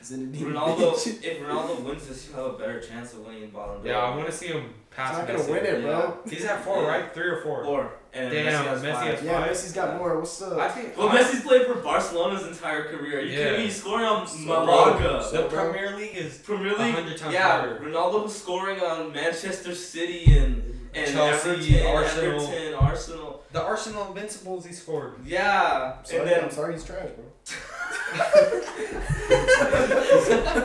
Zinedine. 0.03 0.53
Ronaldo. 0.53 0.93
If 1.23 1.39
Ronaldo 1.39 1.83
wins 1.83 2.07
this, 2.07 2.27
he'll 2.27 2.45
have 2.45 2.55
a 2.55 2.57
better 2.57 2.79
chance 2.81 3.13
of 3.13 3.25
winning 3.25 3.49
Ballon 3.51 3.81
d'Or. 3.81 3.87
Yeah, 3.91 3.99
I 3.99 4.15
want 4.15 4.25
to 4.27 4.31
see 4.31 4.47
him 4.47 4.73
He's 4.89 4.95
pass 4.95 5.17
not 5.17 5.27
gonna 5.27 5.39
Messi. 5.39 5.49
win 5.49 5.65
it, 5.65 5.81
bro. 5.83 6.17
He's 6.29 6.45
at 6.45 6.63
four, 6.63 6.83
right? 6.83 7.13
Three 7.13 7.27
or 7.27 7.41
four. 7.41 7.63
Four. 7.63 7.91
And 8.11 8.31
Damn, 8.31 8.45
Messi 8.45 8.67
has 8.67 8.81
Messi 8.81 8.91
five. 8.93 9.13
has- 9.15 9.23
Yeah, 9.23 9.47
Messi's 9.47 9.71
got 9.73 9.97
more. 9.97 10.17
What's 10.17 10.41
up? 10.41 10.57
I 10.57 10.67
think. 10.69 10.97
Well, 10.97 11.09
Messi's 11.09 11.41
played 11.43 11.67
for 11.67 11.75
Barcelona's 11.75 12.45
entire 12.47 12.85
career. 12.85 13.19
Are 13.19 13.21
you 13.21 13.31
Yeah. 13.31 13.37
kidding 13.37 13.59
me? 13.59 13.65
He's 13.65 13.79
scoring 13.81 14.05
on 14.05 14.25
So- 14.27 14.37
Malaga. 14.39 15.23
So- 15.23 15.43
the 15.43 15.47
Premier 15.49 15.95
League 15.95 16.17
is 16.17 16.39
Premier 16.39 16.73
a 16.75 16.81
League. 16.81 16.93
hundred 16.95 17.17
times 17.17 17.33
Yeah, 17.33 17.61
better. 17.61 17.79
Ronaldo 17.83 18.23
was 18.23 18.35
scoring 18.35 18.81
on 18.81 19.13
Manchester 19.13 19.75
City 19.75 20.37
and 20.37 20.75
and 20.95 21.13
Chelsea, 21.13 21.49
Everton, 21.77 21.85
Arsenal. 21.85 22.41
Everton, 22.47 22.73
Arsenal. 22.73 23.43
the 23.51 23.61
Arsenal 23.61 24.07
Invincibles 24.07 24.65
he 24.65 24.73
scored. 24.73 25.13
Yeah, 25.23 26.01
Sorry, 26.03 26.21
and 26.21 26.29
then 26.31 26.43
I'm 26.45 26.49
sorry 26.51 26.73
he's 26.73 26.83
trash, 26.83 27.09
bro. 27.15 27.25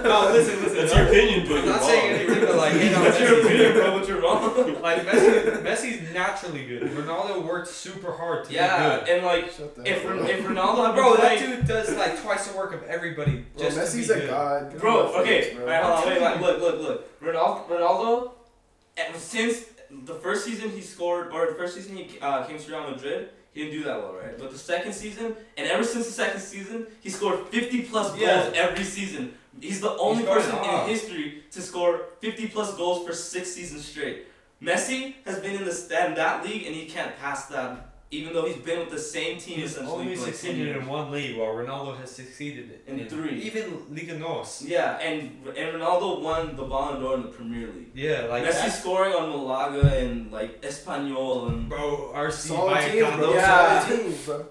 No, 0.05 0.31
listen, 0.33 0.63
listen. 0.63 0.77
That's 0.77 0.95
your 0.95 1.07
opinion, 1.07 1.47
but 1.49 1.59
I'm 1.59 1.65
you're 1.65 1.73
not 1.73 1.81
wrong. 1.81 1.89
saying 1.91 2.13
anything, 2.13 2.41
but 2.47 2.57
like, 2.57 2.73
hate 2.75 2.95
on 2.95 3.05
that's 3.05 3.21
your 3.21 3.29
Messi. 3.31 3.45
opinion, 3.45 3.73
bro. 3.73 3.99
But 3.99 4.09
you're 4.09 4.21
wrong. 4.21 4.83
Like 4.83 5.07
Messi, 5.07 5.63
Messi's 5.63 6.13
naturally 6.15 6.65
good. 6.67 6.83
Ronaldo 6.83 7.45
worked 7.45 7.69
super 7.69 8.13
hard 8.13 8.45
to 8.47 8.53
yeah, 8.53 8.99
be 9.01 9.07
good. 9.07 9.09
and 9.17 9.27
like 9.27 9.45
if 9.47 9.61
up. 9.61 9.79
if 10.29 10.45
Ronaldo 10.45 10.95
Bro, 10.95 11.17
that 11.17 11.39
playing- 11.39 11.57
dude 11.57 11.67
does 11.67 11.95
like 11.97 12.21
twice 12.23 12.47
the 12.49 12.57
work 12.57 12.75
of 12.75 12.83
everybody 12.85 13.45
Bro, 13.57 13.65
just 13.65 13.79
Messi's 13.79 14.09
to 14.09 14.15
be 14.15 14.21
a 14.21 14.23
good. 14.23 14.31
god. 14.31 14.79
Bro, 14.79 15.07
okay, 15.21 15.43
face, 15.43 15.55
bro. 15.55 15.65
alright, 15.65 15.83
hold 15.83 16.23
on, 16.23 16.23
wait, 16.23 16.23
wait, 16.23 16.41
look, 16.41 16.61
look, 16.61 16.81
look. 16.81 17.21
Ronaldo, 17.23 17.69
Ronaldo, 17.69 18.31
since 19.17 19.65
the 19.91 20.15
first 20.15 20.45
season 20.45 20.71
he 20.71 20.81
scored, 20.81 21.33
or 21.33 21.47
the 21.47 21.55
first 21.55 21.75
season 21.75 21.97
he 21.97 22.19
uh, 22.21 22.45
came 22.45 22.59
to 22.59 22.71
Real 22.71 22.91
Madrid, 22.91 23.31
he 23.55 23.63
didn't 23.65 23.79
do 23.79 23.85
that 23.85 23.99
well, 24.03 24.15
right? 24.15 24.37
But 24.39 24.51
the 24.51 24.59
second 24.59 24.93
season, 24.93 25.37
and 25.57 25.67
ever 25.69 25.85
since 25.85 26.07
the 26.07 26.13
second 26.13 26.41
season, 26.41 26.87
he 27.01 27.09
scored 27.09 27.49
50 27.49 27.83
plus 27.83 28.09
goals 28.11 28.21
Yeah. 28.21 28.51
every 28.55 28.85
season. 28.85 29.35
He's 29.61 29.81
the 29.81 29.97
only 29.97 30.25
going 30.25 30.37
person 30.43 30.57
off. 30.59 30.83
in 30.89 30.95
history 30.95 31.45
to 31.53 31.63
score 31.63 32.01
50 32.21 32.49
plus 32.49 32.75
goals 32.77 33.07
for 33.07 33.13
six 33.15 33.53
seasons 33.53 33.87
straight. 33.87 34.27
Messi 34.61 35.15
has 35.25 35.39
been 35.41 35.55
in 35.55 35.65
the 35.65 35.73
stand 35.73 36.17
that 36.17 36.45
league, 36.45 36.67
and 36.67 36.75
he 36.75 36.87
can't 36.87 37.17
pass 37.19 37.47
that, 37.47 37.94
even 38.19 38.33
though 38.33 38.47
he's 38.47 38.57
been 38.69 38.79
with 38.81 38.91
the 38.91 38.99
same 38.99 39.39
team 39.39 39.57
He's 39.61 39.73
essentially 39.73 40.01
only 40.03 40.15
for 40.17 40.23
like 40.23 40.31
10 40.31 40.35
succeeded 40.35 40.59
years. 40.67 40.83
in 40.83 40.87
one 40.89 41.11
league, 41.11 41.37
while 41.39 41.49
Ronaldo 41.61 41.97
has 41.99 42.11
succeeded 42.11 42.81
In 42.87 43.09
three. 43.09 43.43
Even 43.43 43.67
Liga 43.95 44.17
Nos. 44.19 44.63
Yeah, 44.67 44.99
and 44.99 45.17
and 45.61 45.67
Ronaldo 45.77 46.21
won 46.23 46.57
the 46.57 46.65
Ballon 46.65 47.01
d'Or 47.01 47.15
in 47.17 47.23
the 47.23 47.29
Premier 47.29 47.67
League. 47.69 47.91
Yeah, 47.95 48.23
like 48.31 48.45
Messi 48.45 48.71
scoring 48.71 49.13
on 49.15 49.31
Malaga 49.31 49.83
and 49.99 50.31
like 50.33 50.61
Espanyol 50.63 51.49
and 51.51 51.69
Bro, 51.69 52.13
RC 52.15 52.33
Solid 52.33 52.81
teams, 52.93 53.01
bro. 53.01 53.11
Vallecano. 53.11 53.35
Yeah. 53.35 53.81
Solid 53.81 54.01
teams, 54.03 54.27
bro. 54.27 54.47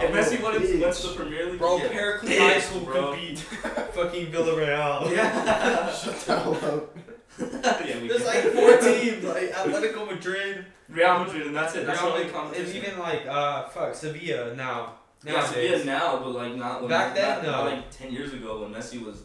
if 0.00 0.10
Messi 0.12 0.42
went, 0.42 0.62
Bitch. 0.62 0.80
went 0.82 0.94
to 0.96 1.06
the 1.08 1.14
Premier 1.14 1.46
League, 1.50 1.58
Bro, 1.58 1.76
yeah. 1.78 1.88
Pericles 1.88 2.30
Bitch, 2.30 2.38
High 2.38 2.60
School 2.60 2.80
bro. 2.80 3.12
could 3.12 3.20
beat 3.20 3.38
fucking 3.96 4.26
Villarreal. 4.32 5.10
Yeah. 5.10 5.92
Shut 6.00 6.16
the 6.20 6.38
hell 6.38 6.54
up. 6.74 6.95
Yeah 7.38 8.00
we 8.00 8.08
There's 8.08 8.22
can. 8.22 8.26
like 8.26 8.44
four 8.54 8.76
teams, 8.78 9.24
like 9.24 9.52
Atletico 9.52 10.06
Madrid, 10.10 10.64
Real 10.88 11.18
Madrid, 11.20 11.46
and 11.48 11.56
that's 11.56 11.74
it. 11.74 11.86
That's 11.86 12.00
the 12.00 12.06
only 12.06 12.24
Madrid, 12.24 12.66
and 12.66 12.74
even 12.76 12.98
like 12.98 13.26
uh 13.26 13.68
fuck 13.68 13.94
Sevilla 13.94 14.54
now. 14.54 14.94
yeah, 15.24 15.44
Sevilla 15.44 15.84
now, 15.84 16.18
but 16.18 16.30
like 16.30 16.54
not 16.56 16.80
when 16.82 16.90
Back 16.90 17.14
then, 17.14 17.42
not, 17.42 17.44
not 17.44 17.64
no. 17.64 17.70
like 17.70 17.90
ten 17.90 18.12
years 18.12 18.32
ago 18.32 18.62
when 18.62 18.72
Messi 18.72 19.04
was 19.04 19.22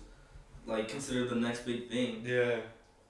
like 0.65 0.87
considered 0.87 1.29
the 1.29 1.35
next 1.35 1.65
big 1.65 1.89
thing. 1.89 2.23
Yeah. 2.25 2.57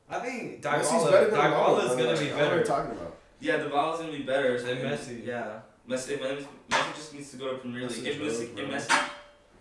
I 0.10 0.20
think 0.20 0.62
Messi's 0.62 1.10
better 1.10 1.28
Dybala, 1.28 1.32
than 1.32 1.40
Dybala 1.40 1.80
Ronaldo, 1.80 1.84
is 1.86 1.96
gonna 1.96 2.20
be 2.20 2.32
I 2.32 2.36
what 2.36 2.40
better. 2.44 2.56
you're 2.56 2.64
talking 2.66 2.92
about. 2.92 3.16
Yeah, 3.40 3.60
Dybala's 3.60 4.00
gonna 4.00 4.12
be 4.12 4.24
better 4.24 4.62
Than 4.62 4.78
and- 4.80 4.90
Messi. 5.00 5.26
Yeah, 5.26 5.60
Messi. 5.90 6.10
If 6.12 6.22
Messi, 6.22 6.46
Messi 6.70 6.96
just 6.96 7.14
needs 7.14 7.32
to 7.32 7.38
go 7.38 7.52
to 7.54 7.58
Premier 7.60 7.88
League. 7.88 7.92
Messi's 7.92 8.06
If 8.08 8.20
rogue, 8.20 8.30
Messi, 8.30 8.56
bro. 8.56 8.64
if 8.66 8.72
Messi, 8.72 9.10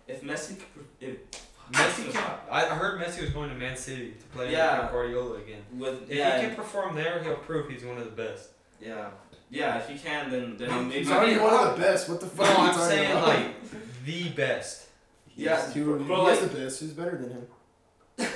if 0.07 0.21
Messi, 0.23 0.57
could- 0.59 0.85
if 0.99 1.17
Messi 1.71 2.11
can. 2.11 2.23
I 2.49 2.65
I 2.65 2.75
heard 2.75 2.99
Messi 3.01 3.21
was 3.21 3.29
going 3.31 3.49
to 3.49 3.55
Man 3.55 3.75
City 3.77 4.11
to 4.19 4.25
play 4.27 4.51
Yeah. 4.51 4.81
with 4.83 4.91
Guardiola 4.91 5.37
again. 5.37 5.61
with 5.77 6.09
If 6.09 6.17
yeah, 6.17 6.39
he 6.41 6.47
can 6.47 6.55
perform 6.55 6.95
there, 6.95 7.21
he'll 7.23 7.35
prove 7.35 7.69
he's 7.69 7.83
one 7.83 7.97
of 7.97 8.05
the 8.05 8.11
best. 8.23 8.49
yeah, 8.81 9.09
yeah. 9.49 9.77
If 9.77 9.89
he 9.89 9.97
can, 9.97 10.29
then 10.31 10.57
then 10.57 10.87
maybe. 10.89 10.99
He's 10.99 11.11
already 11.11 11.37
one 11.37 11.53
of 11.53 11.75
the 11.75 11.81
best. 11.81 12.09
What 12.09 12.19
the 12.19 12.25
No, 12.27 12.31
fuck? 12.31 12.59
are 12.59 12.65
you 12.65 12.71
I'm 12.71 12.89
saying 12.89 13.11
about? 13.11 13.27
like 13.27 13.45
the 14.05 14.29
best. 14.29 14.87
Yeah, 15.35 15.65
he, 15.71 15.79
he, 15.79 15.85
bro, 15.85 16.23
like- 16.23 16.39
the 16.41 16.47
best. 16.47 16.79
Who's 16.81 16.91
better 16.91 17.17
than 17.17 17.31
him? 17.31 17.47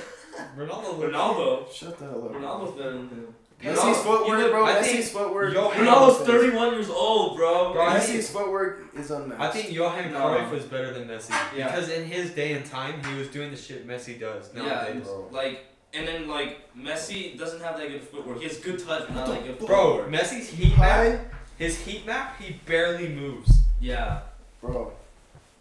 Ronaldo. 0.56 0.98
Ronaldo. 1.10 1.72
Shut 1.72 1.98
the 1.98 2.04
hell 2.06 2.24
up. 2.24 2.32
Ronaldo's 2.32 2.76
better 2.76 2.92
than 2.92 3.08
him. 3.08 3.34
Messi's 3.66 3.78
Ronaldo- 3.78 3.94
footwork, 4.04 4.38
either- 4.38 4.50
bro. 4.50 4.64
I 4.66 4.72
Messi's 4.74 4.86
think 4.92 5.04
footwork. 5.06 5.54
Johan- 5.54 5.86
Ronaldo's 5.86 6.26
31 6.26 6.72
years 6.72 6.90
old, 6.90 7.36
bro. 7.36 7.72
Bro, 7.72 7.86
I 7.86 7.96
Messi's 7.98 8.30
footwork 8.30 8.84
is 8.96 9.10
unmatched. 9.10 9.40
I 9.40 9.50
think 9.50 9.72
Johan 9.72 10.12
No. 10.12 10.20
Cruyff 10.20 10.50
was 10.50 10.64
better 10.64 10.92
than 10.92 11.08
Messi 11.08 11.30
Yeah. 11.56 11.66
because 11.70 11.88
in 11.88 12.04
his 12.06 12.30
day 12.30 12.52
and 12.52 12.64
time, 12.64 13.02
he 13.04 13.18
was 13.18 13.28
doing 13.28 13.50
the 13.50 13.56
shit 13.56 13.86
Messi 13.86 14.18
does 14.18 14.50
Yeah, 14.54 14.62
nowadays. 14.62 15.02
bro. 15.04 15.28
like 15.32 15.66
and 15.94 16.06
then 16.06 16.28
like 16.28 16.58
Messi 16.76 17.38
doesn't 17.38 17.62
have 17.62 17.78
that 17.78 17.88
good 17.88 18.02
footwork. 18.02 18.38
He 18.38 18.44
has 18.46 18.58
good 18.58 18.78
touch, 18.78 19.04
but 19.08 19.14
not 19.14 19.26
that 19.28 19.44
good 19.44 19.58
Bro, 19.66 19.98
footwork. 20.04 20.10
Messi's 20.10 20.50
heat 20.50 20.76
map, 20.76 21.20
his 21.58 21.78
heat 21.78 22.04
map, 22.06 22.38
he 22.40 22.60
barely 22.66 23.08
moves. 23.08 23.50
Yeah, 23.80 24.20
bro. 24.60 24.92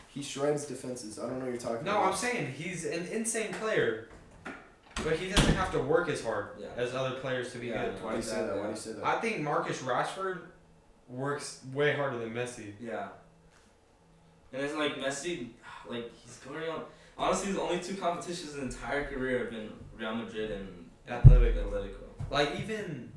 He 0.10 0.22
shreds 0.24 0.66
defenses. 0.66 1.20
I 1.20 1.24
don't 1.24 1.40
know 1.40 1.46
what 1.46 1.52
you're 1.52 1.58
talking 1.62 1.86
No, 1.86 1.92
about. 1.92 2.12
I'm 2.12 2.16
saying 2.16 2.54
he's 2.58 2.86
an 2.86 3.06
insane 3.12 3.54
player, 3.54 4.08
but 5.04 5.18
he 5.18 5.30
doesn't 5.30 5.56
have 5.56 5.72
to 5.72 5.80
work 5.80 6.10
as 6.10 6.24
hard 6.24 6.50
Yeah. 6.58 6.68
as 6.78 6.94
other 6.96 7.16
players 7.20 7.52
to 7.54 7.58
be 7.60 7.68
Yeah. 7.68 7.86
good. 7.86 8.04
Why 8.04 8.12
do 8.12 8.16
you 8.18 8.22
say 8.24 8.46
that? 8.46 8.56
Why 8.58 8.64
do 8.64 8.70
you 8.70 8.76
say 8.76 8.94
that? 8.94 9.06
I 9.06 9.20
think 9.20 9.42
Marcus 9.42 9.82
Rashford 9.82 10.42
works 11.08 11.62
way 11.74 11.96
harder 11.96 12.18
than 12.20 12.34
Messi. 12.34 12.74
yeah. 12.80 13.10
And 14.54 14.64
it's 14.64 14.74
like 14.76 14.96
Messi, 14.96 15.50
like 15.88 16.10
he's 16.24 16.38
going 16.38 16.70
on. 16.70 16.86
Honestly, 17.18 17.48
his 17.48 17.58
only 17.58 17.80
two 17.80 17.96
competitions 17.96 18.56
in 18.56 18.66
his 18.66 18.76
entire 18.76 19.06
career 19.06 19.40
have 19.40 19.50
been 19.52 19.72
Real 19.98 20.16
Madrid 20.16 20.52
and 20.52 20.90
Atletico. 21.08 21.66
Atletico. 21.70 22.30
Like 22.30 22.60
even 22.60 23.12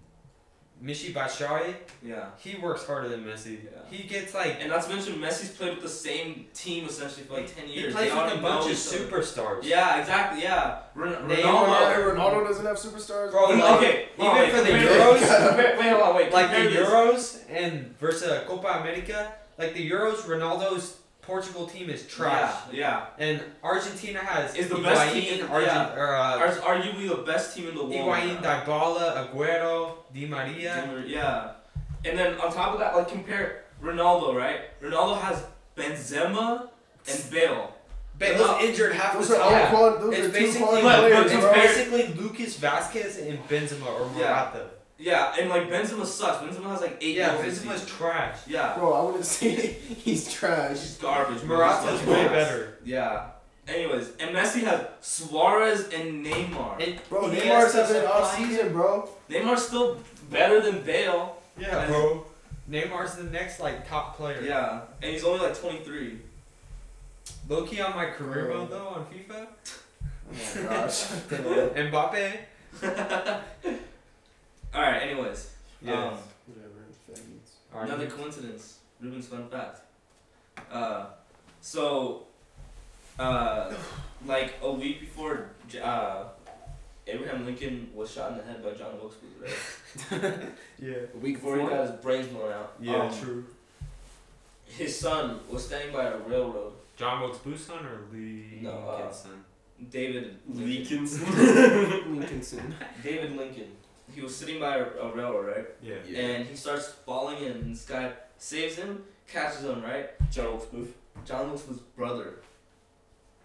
Michy 0.82 1.12
Batshuayi, 1.12 1.74
Yeah. 2.02 2.26
he 2.38 2.56
works 2.56 2.86
harder 2.86 3.08
than 3.08 3.24
Messi. 3.24 3.64
Yeah. 3.64 3.70
He 3.90 4.04
gets 4.06 4.32
like 4.32 4.58
And 4.60 4.68
not 4.70 4.82
to 4.84 4.90
mention, 4.94 5.14
Messi's 5.14 5.50
played 5.50 5.72
with 5.74 5.82
the 5.82 5.88
same 5.88 6.46
team 6.54 6.86
essentially 6.86 7.26
for 7.26 7.34
like 7.34 7.52
ten 7.52 7.64
years. 7.68 7.74
he 7.74 7.80
years. 7.80 7.94
plays 7.94 8.12
They 8.12 8.22
with 8.22 8.34
a 8.34 8.36
bunch 8.42 8.66
of 8.66 8.70
each 8.72 8.86
other. 8.86 8.98
superstars. 9.22 9.64
Yeah, 9.64 9.98
exactly. 10.00 10.42
Yeah. 10.42 10.78
Ron- 10.94 11.28
Neymar, 11.28 11.42
Ronaldo. 11.42 11.96
Ronaldo, 11.96 12.14
Ronaldo 12.16 12.46
doesn't 12.46 12.66
have 12.66 12.76
superstars. 12.76 13.30
Bro, 13.32 13.44
like, 13.50 13.64
okay, 13.82 14.08
even 14.18 14.32
wait, 14.32 14.50
for 14.52 14.56
the 14.58 14.68
compare- 14.68 15.00
Euros, 15.00 15.48
compare- 15.48 15.76
wait, 15.78 15.88
hold 15.90 16.02
on, 16.02 16.14
wait. 16.14 16.32
like 16.32 16.50
the. 16.50 16.56
Euros 16.56 17.38
and 17.50 17.96
versus 17.98 18.44
Copa 18.46 18.68
America, 18.80 19.32
like 19.58 19.74
the 19.74 19.90
Euros, 19.90 20.18
Ronaldo's 20.28 20.96
Portugal 21.28 21.66
team 21.66 21.90
is 21.90 22.06
trash, 22.06 22.54
Yeah, 22.72 23.04
and 23.18 23.42
Argentina 23.62 24.18
has 24.20 24.54
Is 24.56 24.68
the 24.70 24.76
best 24.78 25.12
team 25.12 25.40
in- 25.40 25.46
Argent, 25.46 25.70
yeah. 25.74 25.94
or, 25.94 26.16
uh, 26.16 26.38
Are 26.38 26.48
arguably 26.72 27.06
the 27.06 27.22
best 27.30 27.54
team 27.54 27.68
in 27.68 27.74
the 27.74 27.84
world. 27.84 27.92
Higuaín, 27.92 28.40
now. 28.40 28.60
Dybala, 28.64 29.06
Aguero, 29.30 29.96
Di 30.14 30.24
Maria. 30.26 30.74
Yeah. 31.06 31.50
And 32.06 32.18
then 32.18 32.40
on 32.40 32.50
top 32.50 32.72
of 32.72 32.78
that, 32.80 32.96
like 32.96 33.08
compare 33.08 33.64
Ronaldo, 33.82 34.34
right? 34.34 34.60
Ronaldo 34.80 35.20
has 35.20 35.44
Benzema 35.76 36.68
and 37.06 37.30
Bale. 37.30 37.74
Bale's 38.18 38.38
Those- 38.38 38.62
injured 38.64 38.92
half 38.94 39.12
Those 39.12 39.28
the 39.28 39.36
are 39.36 39.42
all 39.42 39.50
time. 39.50 39.60
Yeah. 39.60 39.70
quad. 39.70 40.00
Those 40.00 40.14
It's 40.14 40.20
are 40.20 40.30
two 40.32 40.32
basically, 40.46 40.60
quality 40.80 40.82
But- 40.82 41.00
but 41.02 41.10
players, 41.10 41.32
it's 41.32 41.44
bro. 41.44 41.52
basically 41.52 42.04
Lucas 42.22 42.56
Vázquez 42.56 43.28
and 43.28 43.48
Benzema 43.50 43.86
or 43.86 44.10
Yeah. 44.16 44.28
Morata. 44.28 44.58
Yeah, 44.58 44.77
and 45.00 45.48
like 45.50 45.68
Benzema 45.70 46.04
sucks. 46.04 46.42
Benzema 46.44 46.70
has 46.70 46.80
like 46.80 46.98
eight 47.00 47.16
Yeah, 47.16 47.32
goals 47.34 47.44
this 47.44 47.58
Benzema's 47.60 47.80
season. 47.82 47.96
trash. 47.96 48.38
Yeah. 48.46 48.74
Bro, 48.76 48.92
I 48.92 49.02
wouldn't 49.04 49.24
say 49.38 49.54
he's 49.56 50.32
trash. 50.32 50.70
He's 50.80 50.96
garbage. 50.98 51.42
bro. 51.44 51.56
Morata's 51.58 52.04
way 52.06 52.26
better. 52.28 52.78
Yeah. 52.84 53.26
Anyways, 53.66 54.12
and 54.18 54.34
Messi 54.34 54.62
has 54.64 54.86
Suarez 55.02 55.88
and 55.92 56.24
Neymar. 56.24 56.82
And 56.82 56.98
Bro, 57.10 57.28
he 57.30 57.40
Neymar's 57.40 57.74
has 57.74 57.88
having 57.88 57.96
an 58.02 58.06
off 58.08 58.34
season, 58.34 58.72
bro. 58.72 59.08
Neymar's 59.28 59.66
still 59.66 59.98
better 60.30 60.60
than 60.62 60.82
Bale. 60.82 61.36
Yeah, 61.58 61.80
And- 61.82 61.88
bro. 61.92 62.24
Neymar's 62.70 63.14
the 63.16 63.24
next 63.24 63.60
like 63.60 63.88
top 63.88 64.16
player. 64.16 64.42
Yeah, 64.42 64.80
and 65.02 65.12
he's 65.12 65.24
only 65.24 65.40
like 65.46 65.58
23. 65.58 66.18
Low 67.48 67.64
key 67.64 67.80
on 67.80 67.94
my 67.96 68.06
career 68.06 68.44
Bro. 68.46 68.58
mode 68.58 68.70
though 68.70 68.88
on 68.88 69.06
FIFA. 69.06 69.46
Oh 70.30 70.62
my 70.62 70.62
gosh. 70.76 71.04
Mbappe. 72.82 73.38
All 74.74 74.82
right. 74.82 75.02
Anyways, 75.02 75.50
Yes. 75.82 75.94
um, 75.94 76.18
Whatever. 76.46 76.74
faggots. 77.10 77.84
Another 77.86 78.04
you- 78.04 78.10
coincidence. 78.10 78.78
Ruben's 79.00 79.26
fun 79.28 79.48
fact. 79.48 79.80
Uh, 80.72 81.06
so, 81.60 82.24
uh, 83.18 83.72
like 84.26 84.54
a 84.62 84.72
week 84.72 85.00
before, 85.00 85.50
uh, 85.82 86.24
Abraham 87.06 87.46
Lincoln 87.46 87.90
was 87.94 88.10
shot 88.10 88.32
in 88.32 88.38
the 88.38 88.44
head 88.44 88.62
by 88.62 88.72
John 88.72 88.96
Wilkes 88.98 89.16
Booth, 89.16 90.10
right? 90.10 90.32
yeah. 90.78 90.94
A 91.14 91.18
week 91.18 91.36
Before 91.36 91.58
he 91.58 91.66
got 91.66 91.82
his 91.88 92.00
brains 92.02 92.26
blown 92.28 92.52
out. 92.52 92.74
Yeah, 92.80 92.96
Um, 93.04 93.18
true. 93.18 93.44
His 94.66 94.98
son 94.98 95.40
was 95.48 95.64
standing 95.66 95.92
by 95.92 96.04
a 96.04 96.18
railroad. 96.18 96.72
John 96.96 97.20
Wilkes 97.22 97.38
Booth's 97.38 97.64
son 97.64 97.86
or 97.86 98.00
Lee 98.12 98.58
No, 98.60 98.72
uh, 98.72 98.96
Lincoln's 98.96 99.16
son? 99.16 99.44
David 99.90 100.36
Leakins. 100.52 101.18
Lincolnson. 102.04 102.74
David 103.02 103.36
Lincoln. 103.36 103.70
He 104.18 104.24
was 104.24 104.34
sitting 104.34 104.58
by 104.58 104.78
a, 104.78 104.84
a 104.84 105.14
railroad, 105.14 105.46
right? 105.46 105.66
Yeah. 105.80 105.94
Yeah. 106.08 106.18
And 106.18 106.46
he 106.48 106.56
starts 106.56 106.88
falling 107.06 107.38
in, 107.44 107.52
and 107.52 107.72
this 107.72 107.84
guy 107.84 108.10
saves 108.36 108.74
him, 108.74 109.04
catches 109.28 109.62
him, 109.62 109.80
right? 109.80 110.10
John 110.28 110.46
Wilkes 110.46 110.64
Booth. 110.66 110.92
John 111.24 111.46
Wilkes 111.46 111.62
Booth's 111.62 111.82
brother. 111.96 112.40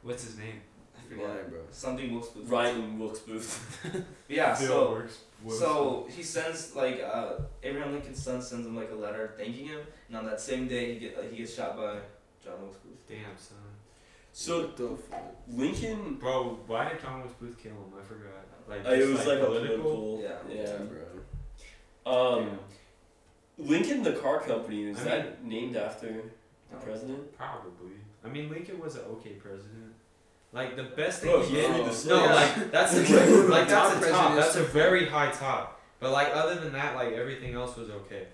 What's 0.02 0.24
his 0.24 0.36
name? 0.40 0.62
I 0.98 1.08
forget. 1.08 1.28
Why, 1.30 1.36
bro? 1.48 1.60
Something 1.70 2.12
Wilkes 2.12 2.30
Booth. 2.30 2.50
Ryan 2.50 2.98
Wilkes 2.98 3.20
Booth. 3.20 4.06
Yeah, 4.28 4.56
so 4.56 4.94
Works. 4.94 5.20
so 5.60 6.08
he 6.10 6.24
sends 6.24 6.76
like 6.76 7.04
uh, 7.04 7.34
Abraham 7.62 7.92
Lincoln's 7.92 8.24
son 8.24 8.42
sends 8.42 8.66
him 8.66 8.76
like 8.76 8.90
a 8.90 8.96
letter 8.96 9.36
thanking 9.38 9.68
him, 9.68 9.82
and 10.08 10.18
on 10.18 10.26
that 10.26 10.42
same 10.42 10.68
day 10.68 10.94
he 10.96 11.00
get 11.00 11.16
like, 11.20 11.30
he 11.30 11.38
gets 11.38 11.54
shot 11.54 11.78
by 11.78 11.98
John 12.44 12.60
Wilkes 12.64 12.78
Booth. 12.78 13.08
Damn 13.08 13.38
son. 13.38 13.58
So 14.32 14.62
What 14.62 14.78
the 14.78 14.98
fuck? 14.98 15.36
Lincoln. 15.48 16.16
Bro, 16.16 16.58
why 16.66 16.90
did 16.90 17.00
John 17.00 17.20
Wilkes 17.20 17.36
Booth 17.40 17.62
kill 17.62 17.74
him? 17.74 17.94
I 18.00 18.04
forgot. 18.08 18.46
Like 18.68 18.86
Uh, 18.86 18.92
it 18.92 19.08
was 19.10 19.26
like, 19.26 19.40
a 19.40 19.46
political. 19.46 20.22
Yeah. 20.24 20.32
Yeah. 20.50 20.78
Bro. 20.78 22.40
Um, 22.40 22.60
Lincoln, 23.58 24.04
the 24.04 24.14
car 24.14 24.40
company, 24.42 24.86
is 24.90 25.00
I 25.02 25.04
that 25.04 25.44
named 25.46 25.76
after 25.76 26.08
the 26.72 26.78
president? 26.78 27.36
Probably. 27.38 27.92
I 28.26 28.30
mean, 28.30 28.50
Lincoln 28.50 28.80
was 28.80 28.96
an 28.96 29.02
okay 29.12 29.32
president. 29.32 29.94
Like 30.52 30.76
the 30.76 30.84
best 30.84 31.22
thing 31.22 31.32
Bro, 31.32 31.42
he 31.44 31.50
he 31.50 31.56
did. 31.56 31.72
freed 31.72 31.86
No, 31.86 31.92
slaves. 31.92 32.36
like 32.36 32.72
that's 32.72 32.94
a 32.96 33.00
like 33.00 33.68
that's 33.68 33.72
Top 33.72 33.90
a 33.92 33.94
top. 33.94 34.00
president 34.02 34.36
That's 34.36 34.56
a 34.56 34.64
very 34.64 35.06
high 35.08 35.32
top. 35.32 35.82
But 36.00 36.12
like 36.12 36.30
other 36.34 36.56
than 36.60 36.74
that, 36.74 36.96
like 36.96 37.14
everything 37.14 37.54
else 37.56 37.76
was 37.76 37.90
okay. 37.90 38.28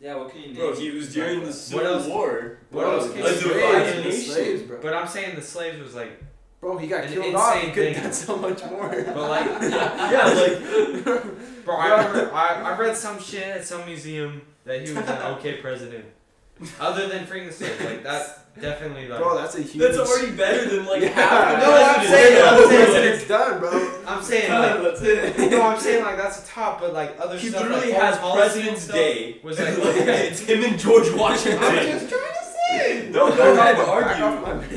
Yeah, 0.00 0.14
what 0.16 0.30
can 0.30 0.40
you 0.40 0.46
name? 0.48 0.56
Bro, 0.56 0.74
he 0.76 0.90
was 0.90 1.12
during 1.12 1.44
the 1.44 1.52
Civil 1.52 1.86
else- 1.86 2.06
War. 2.06 2.58
What 2.70 2.82
Bro, 2.82 2.92
else 3.00 3.08
can 3.10 3.18
you 3.18 3.22
slaves, 3.24 3.40
say? 3.42 3.48
divided 3.54 3.96
the 3.98 4.08
nation. 4.08 4.32
slaves, 4.32 4.62
bro. 4.62 4.78
But 4.80 4.94
I'm 4.94 5.06
saying 5.06 5.34
the 5.36 5.42
slaves 5.42 5.78
was 5.82 5.94
like, 5.94 6.22
Bro, 6.60 6.76
he 6.78 6.86
got 6.88 7.04
An 7.04 7.12
killed 7.12 7.34
off. 7.34 7.54
He 7.54 7.60
insane 7.68 7.74
could 7.74 7.92
have 7.94 8.02
done 8.04 8.12
so 8.12 8.36
much 8.36 8.62
more. 8.66 8.88
but 8.90 9.16
like, 9.16 9.46
yeah, 9.62 10.26
like 10.26 11.24
bro, 11.64 11.74
I 11.76 12.04
remember 12.06 12.34
I, 12.34 12.62
I 12.62 12.76
read 12.78 12.96
some 12.96 13.18
shit 13.18 13.42
at 13.44 13.64
some 13.66 13.86
museum 13.86 14.42
that 14.64 14.86
he 14.86 14.92
was 14.92 15.06
an 15.08 15.22
okay 15.38 15.54
president. 15.56 16.04
Other 16.78 17.08
than 17.08 17.24
freeing 17.24 17.46
the 17.46 17.52
slaves, 17.54 17.80
like 17.82 18.02
that's 18.02 18.38
definitely 18.60 19.08
like. 19.08 19.18
Bro, 19.20 19.38
that's 19.38 19.54
a 19.54 19.62
huge. 19.62 19.78
that's 19.78 19.96
already 19.96 20.32
better 20.36 20.68
than 20.68 20.84
like 20.84 21.00
Yeah. 21.00 21.08
half. 21.08 21.58
the 21.58 21.66
No, 21.66 21.72
I'm 21.74 21.94
presidents. 21.94 22.10
saying- 22.10 22.42
I'm 22.44 22.68
saying- 22.68 22.84
President's 22.84 23.28
done, 23.28 23.60
bro. 23.60 24.02
I'm 24.06 24.22
saying 24.22 24.52
like. 24.52 24.82
that's 24.82 25.00
it. 25.02 25.50
No, 25.52 25.62
I'm 25.62 25.80
saying 25.80 26.04
like 26.04 26.16
that's 26.18 26.44
a 26.44 26.46
top, 26.46 26.80
but 26.82 26.92
like 26.92 27.16
other 27.18 27.38
He 27.38 27.48
stuff. 27.48 27.62
literally 27.62 27.92
like, 27.92 28.02
has 28.02 28.18
foreign 28.18 28.36
policy 28.36 28.60
and 28.68 28.76
President's 28.76 28.86
Day. 28.88 29.38
Was 29.42 29.58
like, 29.58 29.78
it's 29.78 30.40
him 30.40 30.62
and 30.64 30.78
George 30.78 31.10
Washington. 31.14 31.58
I'm 33.14 33.32
just 33.32 33.36
trying 33.36 33.36
to 33.36 33.36
say. 33.36 33.36
no, 33.36 33.36
go 33.36 33.52
ahead, 33.52 33.76
argue. 33.76 34.24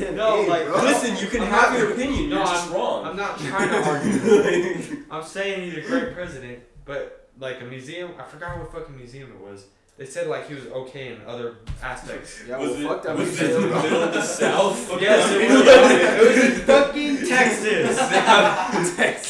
argue. 0.02 0.10
No, 0.16 0.42
like- 0.42 0.68
Listen, 0.82 1.16
you 1.16 1.28
can 1.30 1.42
I'm 1.42 1.48
have 1.48 1.70
not- 1.72 1.78
your 1.78 1.92
opinion. 1.92 2.28
No, 2.30 2.36
You're 2.38 2.46
just 2.46 2.64
I'm- 2.66 2.74
wrong. 2.74 3.04
I'm 3.06 3.16
not 3.16 3.38
trying 3.38 3.68
to 3.70 3.88
argue. 3.88 5.04
I'm 5.10 5.24
saying 5.24 5.70
he's 5.70 5.78
a 5.84 5.88
great 5.88 6.12
president, 6.14 6.58
but 6.84 7.28
like 7.38 7.60
a 7.60 7.64
museum, 7.64 8.12
I 8.18 8.24
forgot 8.24 8.58
what 8.58 8.72
fucking 8.72 8.96
museum 8.96 9.30
it 9.30 9.40
was. 9.40 9.66
They 9.96 10.06
said 10.06 10.26
like 10.26 10.48
he 10.48 10.54
was 10.54 10.66
okay 10.66 11.12
in 11.14 11.20
other 11.24 11.54
aspects. 11.80 12.42
Yeah, 12.48 12.58
was 12.58 12.70
well, 12.70 12.80
it, 12.80 12.88
fuck 12.88 13.02
that 13.04 13.16
was 13.16 13.28
it 13.40 13.44
museum, 13.44 13.62
in 13.64 13.70
the 13.70 13.76
middle 13.82 14.02
of 14.02 14.12
the 14.14 14.22
South? 14.22 15.00
Yes, 15.00 15.30
it 15.30 15.48
was. 15.50 15.66
it 15.66 16.36
was 16.36 16.58
in 16.58 16.66
fucking 16.66 17.16
Texas. 17.28 17.96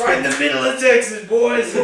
right 0.00 0.18
in 0.18 0.22
the 0.30 0.36
middle 0.38 0.64
of 0.64 0.80
Texas, 0.80 1.24
boys. 1.28 1.74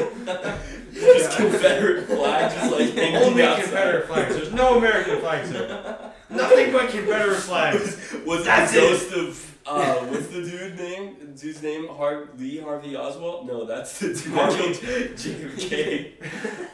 Just 0.93 1.37
Confederate 1.37 2.07
flag, 2.07 2.53
just 2.53 2.73
like 2.73 2.95
hanging 2.95 3.16
Only 3.16 3.43
outside. 3.43 3.64
Confederate 3.64 4.07
flags. 4.07 4.35
There's 4.37 4.53
no 4.53 4.77
American 4.79 5.18
flags 5.21 5.51
there. 5.51 6.09
Nothing 6.31 6.72
but 6.72 6.91
Confederate 6.91 7.37
flags. 7.49 8.14
Was 8.26 8.45
That's 8.45 8.72
the 8.72 8.78
it. 8.78 8.91
ghost 8.91 9.12
of 9.12 9.47
Uh, 9.66 9.95
what's 10.07 10.26
the 10.28 10.43
dude 10.43 10.76
name? 10.78 11.35
Dude's 11.39 11.62
name? 11.62 11.87
Har- 11.89 12.28
Lee 12.39 12.59
Harvey 12.61 12.97
Oswald? 12.97 13.47
No, 13.47 13.64
that's 13.64 13.99
the 13.99 14.09
dude 14.14 14.33
Harvey- 14.33 14.74
killed 14.74 15.14
JFK. 15.16 16.12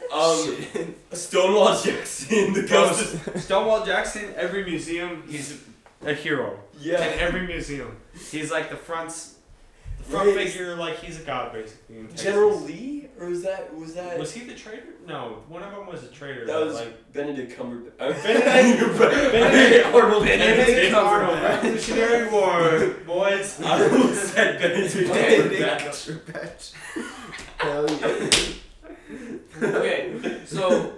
Um, 0.07 0.95
Stonewall 1.11 1.77
Jackson, 1.81 2.53
the 2.53 2.63
ghost. 2.63 3.13
of- 3.27 3.41
Stonewall 3.41 3.85
Jackson, 3.85 4.33
every 4.37 4.63
museum, 4.63 5.23
he's 5.27 5.61
a 6.05 6.13
hero. 6.13 6.57
Yeah. 6.79 7.03
In 7.03 7.19
every 7.19 7.45
museum. 7.45 7.97
He's 8.31 8.49
like 8.49 8.69
the 8.69 8.77
front, 8.77 9.09
the 9.09 9.36
front 10.09 10.35
Right. 10.35 10.47
figure, 10.47 10.75
like 10.75 10.99
he's 10.99 11.19
a 11.19 11.23
god 11.23 11.53
basically. 11.53 11.97
in 11.97 12.07
Texas. 12.07 12.23
General 12.25 12.59
Lee, 12.61 13.07
or 13.19 13.27
was 13.27 13.43
that 13.43 13.73
was 13.75 13.93
that? 13.95 14.17
Was 14.17 14.33
he 14.33 14.41
the 14.45 14.53
traitor? 14.55 14.83
No, 15.05 15.43
one 15.47 15.63
of 15.63 15.71
them 15.71 15.85
was 15.87 16.03
a 16.03 16.07
traitor. 16.07 16.45
that 16.45 16.59
was 16.65 16.75
like 16.75 17.11
Benedict 17.13 17.57
Cumberbatch. 17.57 17.91
Uh, 17.99 18.13
Benedict- 18.23 18.97
Benedict 18.99 19.85
Arnold. 19.93 20.23
Benedict 20.25 20.93
Arnold, 20.95 21.37
Cumberbatch. 21.37 21.63
Revolutionary 21.63 22.29
War, 22.29 22.89
boys. 23.05 23.61
I 23.65 23.83
almost 23.89 24.33
said 24.33 24.59
Benedict 24.59 25.07
Benedict 25.11 25.61
Cumberbatch. 25.61 26.73
Cumberbatch. 26.73 26.73
Hell 27.57 27.89
yeah. 29.61 29.67
okay, 29.77 30.41
so 30.45 30.93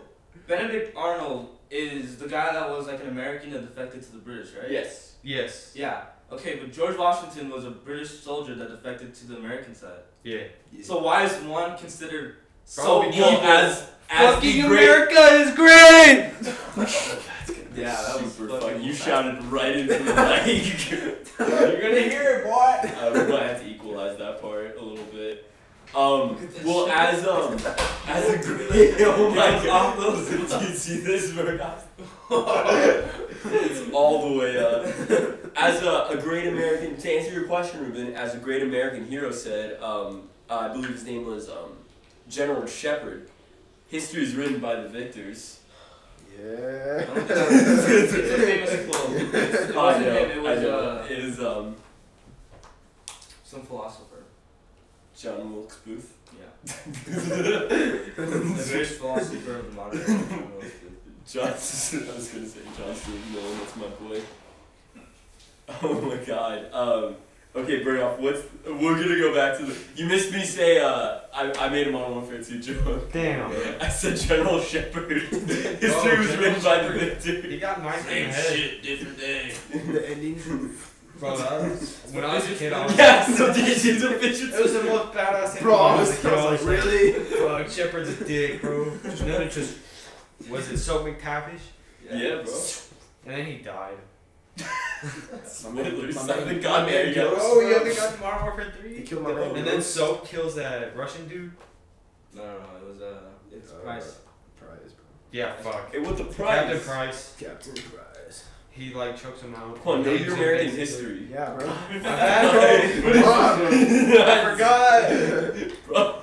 Benedict 0.47 0.95
Arnold 0.97 1.57
is 1.72 2.18
the 2.18 2.28
guy 2.28 2.51
that 2.53 2.70
was 2.70 2.88
like 2.88 2.99
an 3.01 3.07
American 3.10 3.51
that 3.51 3.62
defected 3.62 4.01
to 4.03 4.12
the 4.12 4.18
British, 4.18 4.49
right? 4.60 4.72
Yes. 4.72 5.16
Yes. 5.24 5.72
Yeah. 5.76 6.03
Okay, 6.32 6.55
but 6.57 6.71
George 6.71 6.97
Washington 6.97 7.49
was 7.49 7.65
a 7.65 7.71
British 7.71 8.11
soldier 8.19 8.55
that 8.55 8.69
defected 8.69 9.13
to 9.15 9.27
the 9.27 9.38
American 9.38 9.73
side. 9.75 9.99
Yeah. 10.23 10.43
So 10.84 10.99
why 10.99 11.23
is 11.25 11.34
one 11.43 11.77
considered 11.77 12.36
so 12.65 12.84
Probably 13.01 13.17
evil? 13.17 13.30
Well, 13.32 13.41
as 13.41 13.89
as 14.11 14.36
Fucking 14.36 14.61
the 14.61 14.67
great. 14.67 14.84
America 14.89 15.21
is 15.41 15.55
great. 15.55 17.25
Yeah, 17.75 17.91
that 17.95 18.21
was 18.21 18.34
super 18.34 18.49
fucking 18.59 18.69
fun. 18.77 18.84
You 18.84 18.93
sad. 18.93 19.05
shouted 19.25 19.43
right 19.45 19.75
into 19.77 19.93
the 19.93 20.03
mic. 20.03 20.89
You're 21.39 21.82
gonna 21.82 22.01
hear 22.01 22.39
it, 22.39 22.43
boy. 22.43 22.51
I 22.51 23.09
we 23.13 23.32
might 23.32 23.43
have 23.43 23.61
to 23.61 23.69
equalize 23.69 24.17
that 24.17 24.41
part 24.41 24.75
a 24.77 24.84
little 24.84 25.05
bit. 25.05 25.49
Um, 25.95 26.38
well, 26.65 26.88
as 26.89 27.25
um, 27.25 27.53
as 28.07 28.30
a 28.30 28.38
great, 28.39 28.95
oh 28.99 29.30
my 29.30 29.36
god, 29.36 29.67
off 29.69 29.97
those- 29.97 30.27
do 30.30 30.67
you 30.67 30.73
see 30.75 30.97
this, 30.99 31.34
Murdoch? 31.34 31.80
It's 32.32 33.91
all 33.91 34.30
the 34.30 34.38
way 34.38 34.57
up. 34.57 34.86
As 35.55 35.82
a, 35.82 36.07
a 36.09 36.17
great 36.17 36.47
American, 36.47 36.97
to 36.97 37.11
answer 37.11 37.34
your 37.34 37.47
question, 37.47 37.82
Ruben, 37.82 38.13
as 38.13 38.36
a 38.36 38.38
great 38.38 38.61
American 38.63 39.05
hero 39.07 39.32
said, 39.32 39.82
um, 39.82 40.30
I 40.49 40.67
believe 40.69 40.91
his 40.91 41.05
name 41.05 41.25
was 41.25 41.49
um, 41.49 41.77
General 42.30 42.65
Shepard. 42.65 43.30
History 43.88 44.23
is 44.23 44.36
written 44.36 44.59
by 44.59 44.75
the 44.75 44.88
victors. 44.88 45.59
Yeah. 46.39 47.05
I 47.09 47.13
don't 47.13 47.27
think 47.27 48.13
it's 48.13 48.13
a 48.13 48.38
famous 48.38 48.95
quote. 48.95 49.15
It 49.15 49.75
wasn't 49.75 50.05
him, 50.05 50.32
it 50.32 50.41
was 50.41 50.59
uh, 50.59 51.07
it 51.09 51.19
is 51.19 51.39
um, 51.39 51.75
some 53.43 53.63
philosopher. 53.63 54.23
John 55.17 55.53
Wilkes 55.53 55.77
Booth. 55.77 56.15
Yeah. 56.39 56.47
the 58.15 58.65
greatest 58.69 58.99
philosopher 58.99 59.57
of 59.57 59.65
the 59.65 59.71
modern 59.73 59.99
era. 59.99 60.71
John, 61.32 61.43
I 61.47 61.51
was 61.51 62.30
gonna 62.34 62.45
say 62.47 62.59
John 62.77 62.95
Stuart 62.95 63.19
Mill, 63.32 63.53
that's 63.55 63.75
my 63.75 63.88
boy. 63.88 64.21
Oh 65.84 66.01
my 66.01 66.15
god. 66.25 66.73
Um, 66.73 67.15
okay, 67.55 68.01
off. 68.01 68.19
what's 68.19 68.41
we're 68.65 68.95
gonna 68.95 69.19
go 69.19 69.36
back 69.36 69.57
to 69.59 69.65
the 69.65 69.77
you 69.95 70.07
missed 70.07 70.32
me 70.32 70.43
say 70.43 70.80
uh 70.82 71.19
I, 71.34 71.53
I 71.59 71.69
made 71.69 71.88
a 71.88 71.91
Modern 71.91 72.15
Warfare 72.15 72.43
2 72.43 72.59
joke. 72.59 73.11
Damn. 73.11 73.51
I 73.80 73.89
said 73.89 74.17
General 74.17 74.59
Shepard. 74.61 75.11
History 75.21 75.89
Oh, 75.91 76.17
was 76.17 76.30
General 76.30 76.38
written 76.39 76.63
by 76.63 76.77
the 76.82 76.99
Shepard. 76.99 77.21
victor. 77.21 77.47
He 77.47 77.59
got 77.59 77.84
nice 77.84 78.01
in 78.07 78.27
the 78.27 78.34
head. 78.34 78.82
different 78.82 79.19
day. 79.19 79.53
the 79.91 80.09
ending. 80.09 80.71
Bro, 81.19 81.38
that 81.38 81.61
was, 81.69 82.01
when 82.13 82.23
I 82.23 82.36
was 82.36 82.49
a 82.49 82.55
kid, 82.55 82.71
I 82.73 82.86
was 82.86 82.97
Yeah, 82.97 83.25
so 83.25 83.53
she's 83.53 84.01
a 84.03 84.07
bitch. 84.13 84.41
It 84.53 84.63
was 84.63 84.73
the 84.73 84.84
most 84.84 85.11
badass 85.13 85.49
thing. 85.49 85.63
Bro, 85.63 85.75
I 85.75 85.99
was. 85.99 86.25
I 86.25 86.45
was 86.51 86.65
like, 86.65 86.69
really? 86.86 87.11
Fuck, 87.11 87.69
Shepard's 87.69 88.09
a 88.09 88.25
dick, 88.25 88.61
bro. 88.61 88.86
And 89.03 89.17
then 89.17 89.49
just 89.51 89.77
was 90.49 90.69
it 90.71 90.77
so 90.77 91.03
McTavish, 91.03 91.59
Yeah, 92.09 92.41
bro. 92.43 92.53
and 93.25 93.35
then 93.37 93.45
he 93.45 93.57
died. 93.57 93.97
Smithers. 95.45 96.15
my 96.15 96.21
I 96.21 96.25
man- 96.37 96.47
think 96.47 96.61
God 96.61 96.85
man 96.85 96.91
there 96.93 97.07
you 97.13 97.35
Oh, 97.39 97.59
you 97.61 97.73
haven't 97.73 97.95
got 97.95 98.19
Modern 98.19 98.43
Warfare 98.43 98.71
He 98.83 98.89
three. 98.95 99.01
killed 99.03 99.23
my 99.23 99.33
man. 99.33 99.55
And 99.55 99.65
then 99.67 99.81
Soap 99.81 100.27
kills 100.27 100.55
that 100.55 100.95
Russian 100.95 101.27
dude. 101.27 101.51
No, 102.35 102.43
no, 102.43 102.51
no. 102.51 102.85
It 102.85 102.87
was 102.89 103.01
uh, 103.01 103.19
it's 103.51 103.71
Uh, 103.71 103.75
Price. 103.75 104.17
Prize, 104.59 104.91
bro. 104.93 105.05
Yeah, 105.31 105.53
fuck. 105.55 105.91
Hey, 105.93 105.99
what 105.99 106.17
the 106.17 106.25
Captain? 106.25 106.79
Price. 106.81 107.35
Captain 107.39 107.73
Price. 107.73 108.43
He 108.71 108.93
like 108.93 109.15
chokes 109.17 109.41
him 109.41 109.55
out. 109.55 109.81
Come 109.83 109.93
on, 109.93 110.03
know 110.03 110.11
He 110.15 110.17
your 110.23 110.31
was 110.31 110.33
American 110.35 110.75
basically- 110.75 110.79
history. 111.19 111.27
Yeah, 111.31 111.49
bro. 111.57 111.67
My 111.91 111.99
bad, 111.99 113.01
bro. 113.01 113.13
Come 113.13 113.23
on, 113.23 113.59
bro. 113.59 113.67
I 114.25 114.51
forgot. 114.51 115.71
Bro. 115.87 116.21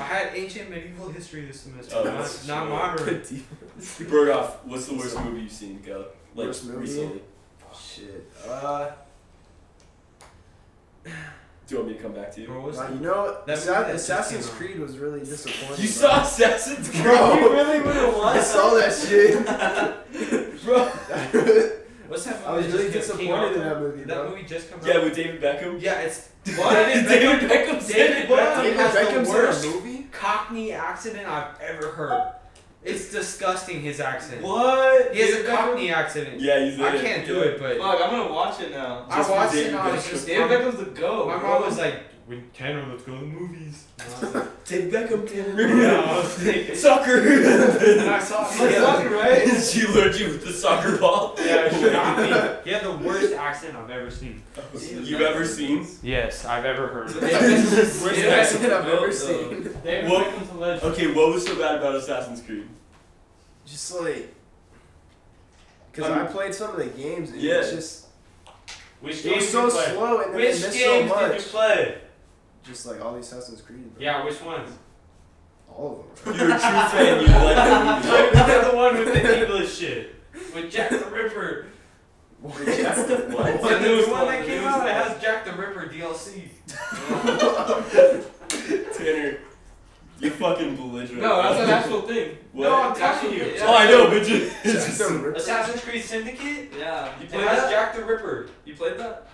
I 0.00 0.04
had 0.04 0.30
ancient 0.34 0.70
medieval 0.70 1.08
history 1.10 1.44
this 1.46 1.60
semester. 1.60 1.96
Oh, 1.98 2.04
not, 2.04 2.18
that's 2.18 2.46
not 2.46 2.62
true. 2.64 2.70
modern. 2.72 3.20
Berghoff, 3.78 4.50
what's 4.64 4.86
the 4.86 4.94
worst 4.94 5.18
movie 5.22 5.42
you've 5.42 5.52
seen, 5.52 5.80
Go? 5.84 6.06
Like 6.34 6.46
Worst 6.48 6.64
movie? 6.66 6.78
recently. 6.80 7.22
Shit. 7.78 8.30
Uh, 8.48 8.90
Do 11.04 11.10
you 11.68 11.76
want 11.78 11.88
me 11.90 11.96
to 11.96 12.02
come 12.02 12.12
back 12.12 12.30
to 12.34 12.40
you? 12.40 12.46
Bro, 12.46 12.60
what's 12.62 12.78
nah, 12.78 12.88
you 12.88 13.00
know, 13.00 13.38
That 13.46 13.58
Assa- 13.58 13.70
that 13.70 13.94
Assassin's. 13.94 14.48
Creed 14.50 14.78
was 14.78 14.98
really 14.98 15.20
disappointing. 15.20 15.84
You 15.84 15.92
bro. 15.92 16.08
saw 16.08 16.22
Assassin's 16.22 16.88
Creed? 16.90 17.02
Bro. 17.02 17.34
You 17.38 17.52
really 17.52 17.80
would 17.80 17.96
have 17.96 18.16
I 18.18 18.40
saw 18.40 18.74
that 18.74 18.92
shit. 18.94 19.44
Bro. 20.64 20.90
What's 22.08 22.24
that 22.24 22.36
movie? 22.40 22.46
I 22.46 22.56
was 22.56 22.66
that 22.66 22.72
really 22.78 22.92
just 22.92 23.08
disappointed 23.10 23.52
in 23.54 23.60
that 23.60 23.80
movie, 23.80 24.04
that 24.04 24.16
bro. 24.16 24.30
movie 24.30 24.42
just 24.44 24.70
come 24.70 24.80
out? 24.80 24.86
Yeah, 24.86 25.04
with 25.04 25.14
David 25.16 25.40
Beckham. 25.42 25.80
Yeah, 25.80 26.00
it's 26.00 26.30
David, 26.44 26.58
David 27.08 27.50
Beckham 27.50 27.88
David 27.88 28.28
Beckham 28.28 28.62
David 28.62 28.76
has 28.76 28.92
the 28.94 29.00
Beckham's 29.00 29.28
worst 29.28 29.64
movie? 29.66 30.06
Cockney 30.12 30.72
accent 30.72 31.18
I've 31.26 31.60
ever 31.60 31.90
heard. 31.90 32.32
It's 32.84 33.10
disgusting 33.10 33.80
his 33.80 33.98
accent. 33.98 34.42
What? 34.42 35.12
He 35.12 35.20
has 35.20 35.30
a 35.30 35.32
David 35.38 35.46
Beckham? 35.50 35.56
Cockney 35.56 35.90
accent. 35.92 36.40
Yeah, 36.40 36.64
he's 36.64 36.80
I 36.80 36.96
can't 36.98 37.26
do 37.26 37.34
yeah. 37.34 37.42
it, 37.42 37.58
but 37.58 37.78
Fuck, 37.78 38.00
I'm 38.00 38.10
gonna 38.10 38.32
watch 38.32 38.60
it 38.60 38.70
now. 38.70 39.06
I 39.10 39.16
Just 39.16 39.28
for 39.28 39.34
watched 39.36 39.54
it 39.54 39.56
David 39.56 39.70
and 39.74 39.78
I 39.80 39.92
was 39.92 40.02
Beckham. 40.04 40.10
just 40.10 40.26
David 40.26 40.50
Beckham's 40.50 40.78
the 40.78 40.84
goat. 41.00 41.26
My 41.28 41.38
bro. 41.38 41.48
mom 41.50 41.62
was 41.62 41.78
like, 41.78 42.00
"We 42.28 42.42
Tanner, 42.54 42.84
let's 42.90 43.02
go 43.04 43.12
to 43.14 43.20
the 43.20 43.26
movies." 43.26 43.84
And 43.98 44.14
I 44.14 44.20
was 44.20 44.34
like, 44.34 44.64
David 44.66 44.92
Beckham. 44.92 45.26
Yeah, 45.82 46.00
I 46.00 46.18
was 46.18 46.34
thinking- 46.34 46.74
Soccer. 46.74 47.18
and 47.18 48.10
I 48.10 48.18
saw 48.18 48.40
Like 48.42 48.74
soccer, 48.76 49.10
right? 49.10 49.48
she 49.62 49.86
lured 49.86 50.14
you 50.16 50.26
with 50.28 50.44
the 50.44 50.52
soccer 50.52 50.96
ball. 50.98 51.34
Yeah, 51.38 51.68
she 51.70 51.90
got 51.90 52.18
me. 52.18 52.60
He 52.64 52.70
had 52.74 52.84
the 52.84 52.96
worst 53.06 53.32
accent 53.34 53.76
I've 53.76 53.90
ever 53.90 54.10
seen. 54.10 54.42
You've 54.74 55.20
ever 55.20 55.44
seen? 55.46 55.86
Yes, 56.02 56.44
I've 56.44 56.64
ever 56.64 56.88
heard. 56.88 57.08
David 57.08 57.30
Beckham's 57.30 58.02
Worst 58.02 58.14
David 58.16 58.32
accent 58.32 58.72
I've 58.72 58.86
ever 58.88 59.06
goat, 59.06 59.14
seen. 59.14 59.62
David 59.84 60.10
Well- 60.10 60.24
Beckham's 60.24 60.50
a 60.50 60.54
legend. 60.54 60.92
Okay, 60.92 61.06
what 61.14 61.32
was 61.32 61.46
so 61.46 61.56
bad 61.58 61.76
about 61.76 61.94
Assassin's 61.94 62.42
Creed? 62.42 62.68
Just 63.66 63.94
like, 64.00 64.34
because 65.92 66.10
Um, 66.10 66.18
I 66.18 66.24
played 66.26 66.54
some 66.54 66.70
of 66.70 66.76
the 66.76 66.86
games, 66.86 67.30
and 67.30 67.40
yeah. 67.40 67.54
it's 67.60 67.70
just 67.70 68.06
Which 69.00 69.24
it 69.24 69.34
was 69.36 69.48
so 69.48 69.68
slow, 69.68 70.20
and 70.22 70.32
then 70.34 70.40
they 70.40 70.46
Which 70.48 70.60
missed 70.60 70.72
games 70.72 71.10
so 71.10 71.28
did 71.28 71.40
you 71.40 71.46
play? 71.48 71.98
Just 72.66 72.86
like 72.86 73.00
all 73.00 73.12
the 73.12 73.20
Assassin's 73.20 73.60
Creed, 73.62 73.94
bro. 73.94 74.02
Yeah, 74.02 74.24
which 74.24 74.40
ones? 74.42 74.70
all 75.68 76.06
of 76.14 76.24
them. 76.24 76.34
You're 76.36 76.46
a 76.46 76.50
true 76.50 76.58
fan. 76.60 77.20
You 77.20 77.26
like 77.28 77.56
the 77.56 78.08
movie. 78.08 78.36
Like 78.38 78.70
the 78.70 78.76
one 78.76 78.96
with 78.98 79.08
the 79.12 79.40
English 79.42 79.78
shit. 79.78 80.14
With 80.54 80.70
Jack 80.70 80.90
the 80.90 80.98
Ripper. 81.10 81.66
What? 82.40 82.54
The, 82.64 82.64
The 82.66 83.80
new 83.80 83.86
newest 83.88 84.10
one 84.10 84.26
one, 84.26 84.34
that 84.34 84.46
came 84.46 84.62
out 84.64 84.84
that 84.84 85.08
has 85.08 85.22
Jack 85.22 85.44
the 85.46 85.52
Ripper 85.52 85.88
DLC. 85.88 86.48
Tanner, 88.96 89.38
you're 90.20 90.30
fucking 90.32 90.76
belligerent. 90.76 91.22
No, 91.22 91.42
that's 91.42 91.60
an 91.60 91.66
bro. 91.66 91.74
actual 91.74 92.02
thing. 92.02 92.38
What? 92.52 92.64
No, 92.64 92.82
I'm 92.82 92.94
telling 92.94 93.34
you. 93.36 93.44
Yeah. 93.56 93.64
Oh, 93.66 93.74
I 93.76 93.86
know, 93.90 94.08
but 94.10 94.22
just, 94.22 94.54
it's 94.64 94.72
Jack 94.74 94.86
just 94.86 94.98
the 94.98 95.14
Ripper. 95.14 95.32
Assassin's 95.32 95.82
Creed 95.84 96.04
Syndicate? 96.04 96.72
Yeah. 96.78 97.18
You 97.18 97.24
It 97.24 97.30
played 97.30 97.42
has 97.48 97.62
that? 97.62 97.70
Jack 97.70 97.94
the 97.96 98.04
Ripper. 98.04 98.48
You 98.64 98.74
played 98.74 98.98
that? 98.98 99.28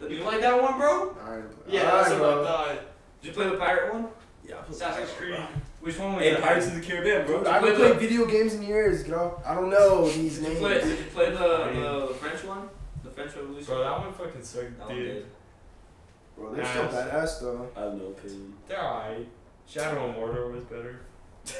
The 0.00 0.08
You 0.08 0.16
new 0.18 0.22
played 0.24 0.42
that 0.42 0.62
one, 0.62 0.78
bro? 0.78 1.16
Alright, 1.22 1.44
Yeah, 1.68 1.80
alright, 1.90 2.04
that's 2.06 2.14
bro. 2.14 2.36
what 2.42 2.46
I 2.46 2.48
thought. 2.74 2.78
Did 3.20 3.28
you 3.28 3.32
play 3.34 3.50
the 3.50 3.56
pirate 3.56 3.92
one? 3.94 4.08
Yeah, 4.46 4.54
I 4.58 4.62
played 4.62 4.70
Assassin's 4.76 5.10
Creed. 5.12 5.36
Which 5.80 5.98
one 5.98 6.14
was 6.14 6.22
Hey, 6.24 6.30
that? 6.34 6.42
Pirates 6.42 6.66
of 6.68 6.74
the 6.74 6.80
Caribbean, 6.80 7.26
bro. 7.26 7.38
Dude, 7.38 7.46
I 7.48 7.54
haven't 7.54 7.74
played 7.76 7.96
video 7.98 8.26
games 8.26 8.54
in 8.54 8.62
years, 8.62 9.04
bro. 9.04 9.40
I 9.44 9.54
don't 9.54 9.70
know 9.70 10.08
these 10.08 10.38
Did 10.38 10.42
you 10.44 10.48
names. 10.50 10.60
play? 10.60 10.74
Did 10.80 10.98
you 10.98 11.04
play 11.06 11.30
the 11.30 12.06
the 12.08 12.14
French 12.14 12.44
one? 12.44 12.68
The 13.04 13.10
French 13.10 13.34
Revolution. 13.36 13.66
Bro, 13.66 13.80
that 13.82 13.98
one 14.00 14.12
fucking 14.12 14.42
sucked, 14.42 14.78
That 14.78 14.86
one 14.88 14.96
dude. 14.96 15.06
did. 15.14 15.26
Bro, 16.36 16.54
they're 16.54 16.64
still 16.64 16.82
Nice. 16.84 16.94
badass 16.94 17.40
though. 17.40 17.68
I 17.76 17.80
have 17.80 17.94
no 17.94 18.06
opinion. 18.06 18.54
They're 18.68 18.80
alright. 18.82 19.28
Shadow 19.66 20.08
of 20.10 20.16
Mordor 20.16 20.52
was 20.52 20.64
better. 20.64 21.00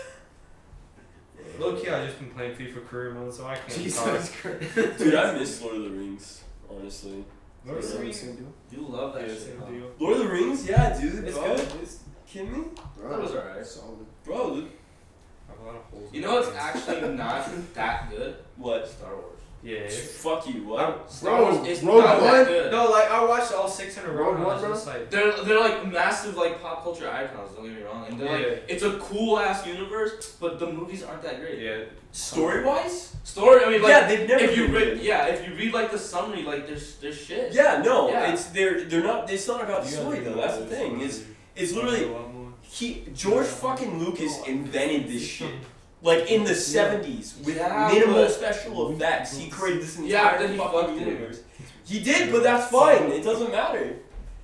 Low 1.59 1.75
key, 1.77 1.89
I 1.89 2.07
just 2.07 2.19
been 2.19 2.31
playing 2.31 2.55
FIFA 2.57 2.87
career 2.89 3.11
mode, 3.15 3.33
so 3.35 3.47
I 3.47 3.55
can't 3.57 3.69
talk. 3.71 3.83
Jesus 3.83 4.33
Christ. 4.41 4.99
Dude, 4.99 5.15
I 5.15 5.33
miss 5.39 5.61
Lord 5.63 5.77
of 5.77 5.83
the 5.85 5.91
Rings, 5.91 6.43
honestly. 6.71 7.25
Lord 7.65 7.79
of 7.85 7.93
the 7.93 7.99
Rings. 7.99 8.21
same 8.21 8.37
deal. 8.37 8.53
You 8.71 8.87
love 8.89 9.15
that 9.15 9.23
Yeah, 9.23 9.35
shit. 9.35 9.43
same 9.43 9.59
huh? 9.61 9.67
deal. 9.71 9.91
Lord 9.99 10.17
of 10.17 10.23
the 10.25 10.29
Rings? 10.29 10.67
Yeah, 10.69 10.99
dude. 10.99 11.25
It's 11.25 11.37
bro. 11.39 11.57
good. 11.57 11.69
It's, 11.83 11.99
kidding 12.27 12.53
me? 12.53 12.65
Bro, 12.97 13.09
That 13.11 13.21
was 13.23 13.31
alright. 13.35 13.67
Solid. 13.67 14.07
Bro, 14.25 14.57
the- 14.57 14.63
I 14.63 15.53
have 15.53 15.61
a 15.61 15.65
lot 15.67 15.77
of 15.77 15.83
holes. 15.85 16.11
You 16.13 16.21
in 16.23 16.27
know 16.27 16.35
what's 16.35 16.49
my 16.53 16.57
actually 16.59 17.09
not 17.17 17.75
that 17.75 18.11
good? 18.11 18.37
what? 18.57 18.87
Star 18.89 19.15
Wars. 19.15 19.38
Yeah. 19.63 19.89
Fuck 19.89 20.47
you, 20.49 20.65
what? 20.69 21.11
Star 21.11 21.37
Bro, 21.39 21.57
Wars 21.57 21.67
is 21.69 21.83
Rogue 21.83 22.05
not 22.05 22.23
One? 22.23 22.33
that 22.33 22.47
good. 22.47 22.71
No, 22.71 22.91
like 22.91 23.11
I 23.11 23.25
watched 23.25 23.53
all 23.53 23.67
six 23.69 23.99
in 23.99 24.05
a 24.05 24.09
row. 24.13 24.27
Rogue 24.27 24.35
and 24.37 24.45
I 24.45 24.47
One, 24.47 24.55
was 24.55 24.63
bro? 24.63 24.73
just 24.73 24.87
like, 24.87 25.11
They're 25.11 25.33
they're 25.45 25.59
like 25.61 25.91
massive 25.91 26.37
like 26.37 26.63
pop 26.63 26.85
culture 26.85 27.11
icons. 27.11 27.51
Don't 27.57 27.65
get 27.65 27.75
me 27.75 27.83
wrong, 27.83 28.07
and 28.09 28.21
they're 28.21 28.41
Yeah. 28.41 28.47
like 28.49 28.65
it's 28.69 28.85
a 28.85 28.93
cool 28.99 29.39
ass 29.39 29.67
universe, 29.67 30.37
but 30.41 30.61
the 30.61 30.71
movies 30.73 31.03
aren't 31.03 31.23
that 31.23 31.41
great. 31.41 31.59
yeah. 31.59 31.85
Story 32.13 32.65
wise? 32.65 33.17
Story, 33.25 33.65
I 33.65 33.69
mean, 33.71 33.83
like 33.83 33.91
yeah, 33.91 34.07
they've 34.09 34.29
never 34.29 34.45
if 34.45 34.57
you 34.57 34.67
read, 34.69 34.73
good. 34.95 35.01
yeah, 35.03 35.27
if 35.27 35.47
you 35.47 35.55
read 35.55 35.75
like 35.75 35.91
the 35.91 35.99
summary, 35.99 36.43
like 36.45 36.67
there's 36.69 36.95
there's 36.97 37.19
shit. 37.21 37.53
Yeah, 37.53 37.83
no, 37.85 38.09
Yeah. 38.11 38.33
it's 38.33 38.47
they're 38.47 38.85
they're 38.85 39.03
not. 39.03 39.29
It's 39.31 39.47
not 39.49 39.63
about 39.65 39.83
the 39.85 39.91
You 39.91 39.97
story 39.97 40.21
though. 40.21 40.35
That's 40.35 40.59
the 40.59 40.67
thing. 40.67 40.95
bro. 40.99 41.03
Is 41.07 41.25
it's 41.57 41.73
literally 41.73 42.05
A 42.05 42.13
lot 42.13 42.33
more. 42.33 42.53
he 42.63 43.03
George 43.13 43.47
fucking 43.47 43.99
Lucas 43.99 44.33
invented 44.47 45.09
this 45.09 45.23
shit. 45.27 45.51
Like 46.03 46.31
in 46.31 46.45
the 46.45 46.55
seventies 46.55 47.35
with 47.45 47.57
Yeah, 47.57 47.91
minimal 47.93 48.29
special 48.29 48.93
effects, 48.93 49.37
he 49.37 49.51
created 49.51 49.83
this 49.83 49.97
entire 49.99 50.11
Yeah, 50.13 50.31
but 50.33 50.39
then 50.41 50.53
he 50.53 50.57
fucking 50.59 50.81
fucked 50.81 50.93
it. 50.93 51.07
universe. 51.07 51.41
He 51.85 52.01
did, 52.01 52.31
but 52.31 52.43
that's 52.43 52.71
fine. 52.71 53.11
It 53.11 53.25
doesn't 53.25 53.51
matter. 53.51 53.97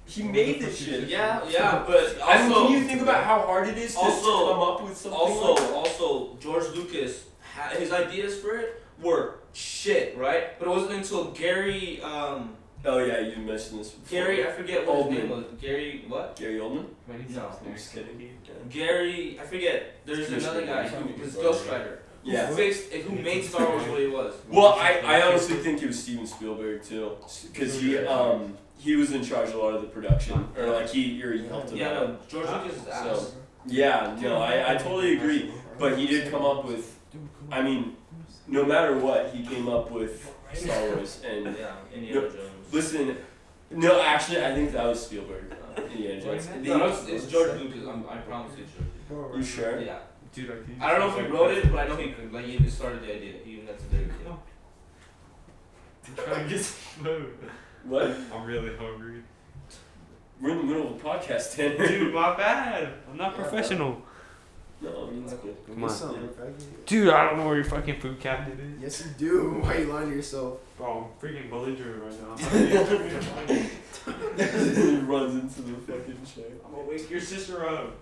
He 0.07 0.23
made 0.25 0.61
this 0.61 0.79
shit. 0.85 1.09
Yeah, 1.09 1.41
yeah, 1.49 1.85
but 1.87 2.19
also 2.21 2.23
I 2.23 2.49
mean, 2.49 2.53
can 2.53 2.73
you 2.73 2.85
think 2.89 3.03
about 3.03 3.25
how 3.25 3.41
hard 3.41 3.69
it 3.69 3.79
is 3.79 3.95
to, 3.95 4.01
Also- 4.01 4.53
come 4.53 4.61
up 4.63 4.83
with 4.83 4.97
something 4.97 5.19
also 5.19 5.53
like 5.55 5.61
that? 5.63 5.73
also 5.73 6.37
George 6.41 6.65
Lucas 6.75 7.25
ha- 7.55 7.71
his 7.79 7.93
ideas 7.93 8.39
for 8.41 8.57
it 8.57 8.83
were 9.01 9.37
shit, 9.53 10.17
right? 10.19 10.59
But 10.59 10.69
it 10.69 10.71
wasn't 10.73 10.93
until 10.93 11.31
Gary 11.31 12.03
um 12.03 12.57
Oh 12.87 12.99
yeah, 12.99 13.21
you 13.21 13.37
mentioned 13.39 13.81
this 13.81 13.91
before. 13.91 14.19
Gary 14.19 14.47
I 14.47 14.51
forget 14.53 14.87
what 14.87 14.97
his 14.97 15.05
Oldman. 15.07 15.19
name 15.19 15.31
was. 15.31 15.45
Gary 15.61 16.05
what? 16.09 16.37
Gary 16.37 16.59
Oldman. 16.61 16.85
No, 17.31 17.51
I'm 17.67 17.73
just 17.75 17.95
kidding. 17.95 18.31
Gary 18.71 19.39
I 19.41 19.45
forget. 19.45 20.05
There's 20.05 20.29
Ghost 20.29 20.45
another 20.47 20.67
guy 20.67 20.83
Rider. 20.83 20.97
who 20.97 21.23
was 21.23 21.35
Ghost 21.35 21.69
Rider. 21.71 22.03
Yeah. 22.23 22.47
Who 22.47 22.51
Yeah. 22.53 22.57
fixed 22.57 22.93
who 22.93 23.15
made 23.17 23.45
Star 23.45 23.69
Wars 23.69 23.85
what 23.89 24.01
it 24.01 24.13
was. 24.13 24.35
Well, 24.51 24.75
I, 24.79 25.01
I 25.05 25.23
honestly 25.23 25.57
think 25.57 25.83
it 25.83 25.87
was 25.87 26.03
Steven 26.03 26.27
Spielberg 26.27 26.83
too, 26.83 27.13
because 27.53 27.81
he 27.81 27.99
um 27.99 28.57
he 28.79 28.97
was 28.97 29.13
in 29.13 29.23
charge 29.25 29.49
of 29.51 29.55
a 29.55 29.59
lot 29.59 29.75
of 29.75 29.81
the 29.83 29.89
production, 29.89 30.47
or 30.59 30.67
like 30.67 30.89
he 30.91 31.23
or 31.23 31.33
he 31.33 31.47
helped 31.47 31.71
him 31.71 31.79
Yeah, 31.79 31.91
out. 32.01 32.09
no, 32.09 32.17
George 32.29 32.49
Lucas 32.49 32.77
is. 32.77 32.85
So- 32.85 33.27
Yeah, 33.67 34.15
no, 34.21 34.37
I, 34.43 34.73
I 34.73 34.77
totally 34.77 35.17
agree. 35.17 35.51
But 35.79 35.97
he 35.99 36.07
did 36.07 36.31
come 36.31 36.45
up 36.45 36.67
with, 36.67 36.99
I 37.51 37.63
mean, 37.63 37.97
no 38.47 38.63
matter 38.67 38.99
what, 38.99 39.31
he 39.35 39.43
came 39.43 39.69
up 39.71 39.91
with 39.91 40.31
Star 40.53 40.81
Wars. 40.89 41.23
And 41.27 41.47
Yeah, 41.57 41.73
Indiana 41.95 42.21
Jones. 42.29 42.54
Listen, 42.73 43.17
no, 43.71 44.01
actually, 44.03 44.45
I 44.45 44.55
think 44.55 44.73
that 44.73 44.87
was 44.87 45.05
Spielberg. 45.05 45.53
Uh, 45.77 45.83
Indiana 45.83 46.21
Jones. 46.21 46.49
No, 46.63 46.79
no, 46.79 46.87
it's, 46.87 47.09
it's 47.09 47.27
George 47.27 47.61
Lucas. 47.61 47.87
I'm, 47.89 48.05
I 48.09 48.19
promise 48.19 48.53
it's 48.59 48.71
George. 49.09 49.37
You 49.37 49.43
sure? 49.43 49.81
Yeah. 49.81 49.99
Dude, 50.33 50.51
I, 50.81 50.87
I 50.87 50.91
don't 50.91 51.01
know 51.01 51.17
if 51.17 51.25
he 51.25 51.33
wrote 51.33 51.53
it, 51.53 51.71
but 51.71 51.79
I 51.79 51.89
know 51.89 51.97
he 51.97 52.15
like 52.33 52.45
he 52.45 52.69
started 52.69 53.03
the 53.03 53.15
idea. 53.15 53.35
He 53.45 53.53
even 53.53 53.67
got 53.67 53.79
to 53.79 53.85
do 53.85 53.97
it. 53.99 54.11
I'm 56.07 56.25
trying 56.25 56.45
to 56.45 56.51
get 56.51 56.61
some 56.65 57.05
food. 57.05 57.39
What? 57.85 58.17
I'm 58.33 58.45
really 58.45 58.77
hungry. 58.77 59.23
We're 60.41 60.51
in 60.51 60.59
the 60.59 60.65
middle 60.65 60.95
of 60.95 61.01
a 61.01 61.05
podcast, 61.05 61.55
Tanner. 61.55 61.87
Dude, 61.87 62.13
my 62.13 62.37
bad. 62.37 62.93
I'm 63.11 63.17
not 63.17 63.35
professional. 63.35 64.03
No, 64.85 65.07
I 65.07 65.11
mean, 65.11 65.25
it's 65.25 65.35
cool. 65.35 65.55
Come 65.67 65.75
get 65.77 65.85
on. 65.85 65.91
some, 65.91 66.29
faggot. 66.29 66.87
Dude, 66.87 67.09
I 67.11 67.25
don't 67.27 67.39
know 67.39 67.47
where 67.47 67.57
your 67.57 67.65
fucking 67.65 68.01
food 68.01 68.21
cabinet 68.21 68.59
is. 68.61 68.83
Yes, 68.83 69.07
you 69.07 69.31
do. 69.31 69.61
Why 69.61 69.79
you 69.79 69.87
lying 69.87 70.11
to 70.11 70.17
yourself? 70.17 70.59
Bro, 70.77 71.11
I'm 71.23 71.29
freaking 71.29 71.51
belligerent 71.51 72.03
right 72.03 72.21
now. 72.23 72.37
he 74.37 74.97
runs 75.01 75.35
into 75.35 75.63
the 75.63 75.77
fucking 75.93 76.19
chair. 76.25 76.53
I'm 76.65 76.73
gonna 76.73 76.89
wake 76.89 77.11
your 77.11 77.21
sister 77.21 77.67
up. 77.69 77.97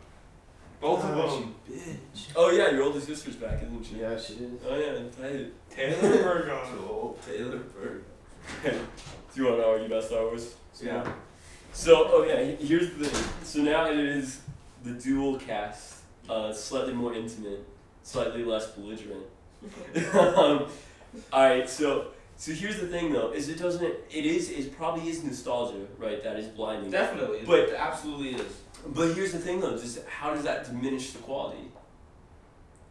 Both 0.81 1.05
of 1.05 1.15
them. 1.15 1.55
you 1.69 1.77
bitch. 1.77 2.33
Oh 2.35 2.51
yeah, 2.51 2.71
your 2.71 2.83
older 2.83 3.01
sister's 3.01 3.37
back, 3.37 3.63
isn't 3.63 3.85
she? 3.85 4.01
Yeah, 4.01 4.19
she 4.19 4.35
is. 4.35 4.61
Oh 4.69 4.77
yeah, 4.77 4.95
tight. 5.17 5.53
Taylor 5.71 6.19
Burgon. 6.19 6.67
Oh, 6.91 7.17
Taylor 7.25 7.59
Bird. 7.59 8.05
Do 8.65 9.41
you 9.41 9.45
want 9.47 9.59
to 9.59 9.67
argue 9.67 9.87
about 9.87 10.03
Star 10.03 10.25
Wars? 10.25 10.57
Yeah. 10.83 11.07
So 11.73 12.07
okay, 12.23 12.57
here's 12.61 12.91
the 12.95 13.05
thing. 13.05 13.29
So 13.45 13.61
now 13.61 13.89
it 13.91 13.97
is 13.97 14.41
the 14.83 14.93
dual 14.93 15.39
cast, 15.39 16.02
uh, 16.29 16.53
slightly 16.53 16.93
more 16.93 17.15
intimate, 17.15 17.65
slightly 18.03 18.45
less 18.45 18.71
belligerent. 18.73 19.25
um, 20.15 20.67
all 21.33 21.45
right, 21.49 21.69
so 21.69 22.09
so 22.37 22.53
here's 22.53 22.81
the 22.81 22.87
thing 22.89 23.13
though, 23.13 23.33
is 23.33 23.49
it 23.49 23.59
doesn't 23.59 23.83
it 23.85 24.27
is 24.27 24.51
it 24.51 24.77
probably 24.77 25.09
is 25.09 25.23
nostalgia, 25.23 25.87
right? 25.99 26.23
That 26.23 26.37
is 26.37 26.47
blinding. 26.49 26.91
Definitely. 26.91 27.43
But- 27.47 27.61
it 27.61 27.75
absolutely 27.79 28.35
is. 28.41 28.57
But 28.85 29.15
here's 29.15 29.31
the 29.33 29.39
thing 29.39 29.61
though, 29.61 29.79
just 29.79 30.05
how 30.09 30.35
does 30.35 30.43
that 30.43 30.65
diminish 30.65 31.13
the 31.13 31.21
quality? 31.21 31.71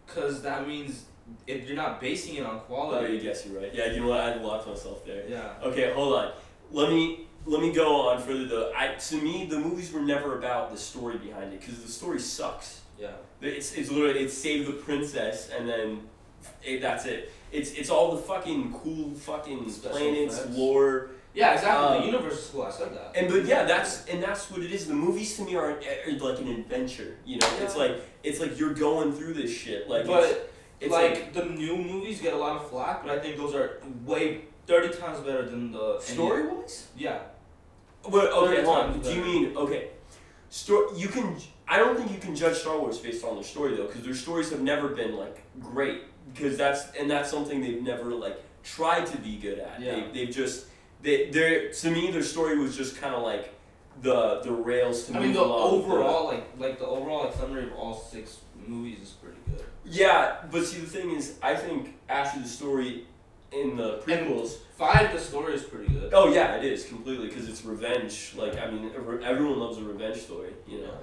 Cause 0.08 0.42
that 0.42 0.68
means 0.68 1.06
if 1.48 1.68
you're 1.68 1.76
not 1.76 2.00
basing 2.02 2.36
it 2.36 2.46
on 2.46 2.56
Oh, 2.56 2.60
quality. 2.60 3.14
you 3.14 3.22
guess 3.22 3.46
you're 3.46 3.60
right. 3.62 3.74
Yeah, 3.74 3.88
you 3.92 4.02
know 4.02 4.08
what? 4.10 4.20
I 4.22 4.36
locked 4.36 4.68
myself 4.68 5.06
there. 5.06 5.24
Yeah. 5.28 5.54
Okay, 5.64 5.92
hold 5.94 6.14
on. 6.16 6.32
Let 6.72 6.90
me 6.90 7.28
let 7.46 7.62
me 7.62 7.74
go 7.74 8.10
on 8.10 8.22
further 8.22 8.46
though. 8.46 8.72
I 8.76 8.90
to 8.96 9.16
me 9.22 9.46
the 9.46 9.60
movies 9.60 9.92
were 9.92 10.02
never 10.02 10.38
about 10.38 10.72
the 10.72 10.78
story 10.78 11.18
behind 11.18 11.54
it 11.54 11.60
because 11.60 11.82
the 11.82 11.92
story 11.92 12.20
sucks. 12.20 12.81
Yeah. 13.02 13.10
It's 13.42 13.74
it's 13.74 13.90
literally 13.90 14.20
it's 14.20 14.38
save 14.38 14.68
the 14.68 14.74
princess 14.74 15.50
and 15.50 15.68
then 15.68 16.02
it, 16.64 16.82
that's 16.82 17.06
it. 17.06 17.32
It's 17.52 17.72
it's 17.74 17.90
all 17.90 18.16
the 18.16 18.22
fucking 18.22 18.74
cool 18.74 19.14
fucking 19.16 19.70
Special 19.70 19.98
planets, 19.98 20.38
effects. 20.38 20.56
lore, 20.56 21.10
Yeah, 21.34 21.54
exactly. 21.54 21.98
Um, 21.98 22.02
the 22.02 22.06
universe 22.06 22.40
is 22.40 22.48
cool. 22.52 22.64
I 22.64 22.72
said 22.72 22.94
that. 22.94 23.12
and 23.16 23.28
but 23.32 23.46
yeah, 23.46 23.64
that's 23.64 24.06
and 24.06 24.22
that's 24.22 24.52
what 24.52 24.62
it 24.62 24.72
is. 24.72 24.86
The 24.88 24.94
movies 24.94 25.36
to 25.38 25.44
me 25.44 25.56
are, 25.56 25.72
are 25.72 26.12
like 26.20 26.40
an 26.40 26.50
adventure. 26.50 27.18
You 27.26 27.40
know, 27.40 27.50
it's 27.62 27.76
like 27.76 27.94
it's 28.24 28.40
like 28.40 28.60
you're 28.60 28.74
going 28.74 29.12
through 29.14 29.34
this 29.34 29.52
shit. 29.52 29.90
Like 29.90 30.06
but 30.06 30.24
it's, 30.24 30.40
it's 30.80 30.92
like, 30.92 31.14
like, 31.14 31.34
the 31.34 31.46
new 31.46 31.78
movies 31.78 32.22
get 32.22 32.34
a 32.34 32.38
lot 32.38 32.58
of 32.58 32.70
flack, 32.70 33.04
but 33.04 33.12
I 33.12 33.20
think 33.20 33.38
those 33.38 33.56
are 33.56 33.82
way 34.06 34.42
thirty 34.68 34.96
times 34.96 35.20
better 35.20 35.50
than 35.50 35.72
the 35.72 36.00
story 36.00 36.48
wise. 36.48 36.88
Yeah. 36.96 37.20
Well, 38.08 38.28
okay, 38.46 38.64
hold 38.64 38.78
on. 38.78 39.00
Do 39.00 39.14
you 39.14 39.24
mean 39.24 39.58
okay? 39.58 39.90
Story. 40.50 40.98
You 40.98 41.08
can. 41.08 41.36
I 41.72 41.78
don't 41.78 41.96
think 41.98 42.12
you 42.12 42.18
can 42.18 42.36
judge 42.36 42.58
Star 42.58 42.78
Wars 42.78 42.98
based 42.98 43.24
on 43.24 43.36
their 43.36 43.46
story 43.46 43.78
though, 43.78 43.88
because 43.88 44.04
their 44.04 44.14
stories 44.14 44.50
have 44.50 44.62
never 44.62 44.90
been 44.90 45.16
like 45.16 45.42
great. 45.62 46.02
Because 46.34 46.58
that's 46.58 46.92
and 47.00 47.10
that's 47.10 47.32
something 47.32 47.62
they've 47.62 47.82
never 47.82 48.12
like 48.26 48.38
tried 48.64 49.06
to 49.08 49.18
be 49.18 49.38
good 49.38 49.58
at. 49.60 49.80
Yeah. 49.80 49.96
They, 49.96 50.26
they've 50.26 50.36
just 50.36 50.66
they 51.02 51.30
they 51.30 51.70
to 51.82 51.90
me 51.90 52.12
their 52.12 52.24
story 52.24 52.60
was 52.60 52.76
just 52.76 52.98
kind 53.00 53.16
of 53.16 53.24
like 53.24 53.54
the 54.02 54.42
the 54.42 54.52
rails 54.52 55.06
to 55.06 55.14
I 55.14 55.16
move 55.16 55.24
mean, 55.24 55.34
the 55.34 55.44
along. 55.44 55.74
overall 55.84 56.26
like 56.28 56.46
like 56.58 56.78
the 56.80 56.86
overall 56.86 57.26
like 57.26 57.36
summary 57.36 57.64
of 57.68 57.74
all 57.74 57.94
six 57.94 58.40
movies 58.68 59.00
is 59.02 59.10
pretty 59.12 59.38
good. 59.50 59.66
Yeah, 59.86 60.44
but 60.52 60.66
see 60.66 60.80
the 60.80 60.88
thing 60.88 61.12
is, 61.12 61.38
I 61.42 61.56
think 61.56 61.96
actually 62.10 62.44
the 62.44 62.50
story 62.50 63.08
in 63.52 63.78
the 63.78 64.00
prequels. 64.00 64.58
Five, 64.78 65.12
the 65.14 65.20
story 65.20 65.54
is 65.54 65.64
pretty 65.64 65.92
good. 65.94 66.14
Oh 66.14 66.32
yeah, 66.34 66.56
it 66.58 66.66
is 66.66 66.86
completely 66.86 67.28
because 67.28 67.48
it's 67.48 67.64
revenge. 67.64 68.34
Like 68.38 68.58
I 68.58 68.70
mean, 68.70 68.92
everyone 69.24 69.60
loves 69.60 69.78
a 69.78 69.84
revenge 69.84 70.18
story, 70.18 70.52
you 70.68 70.82
know. 70.82 70.94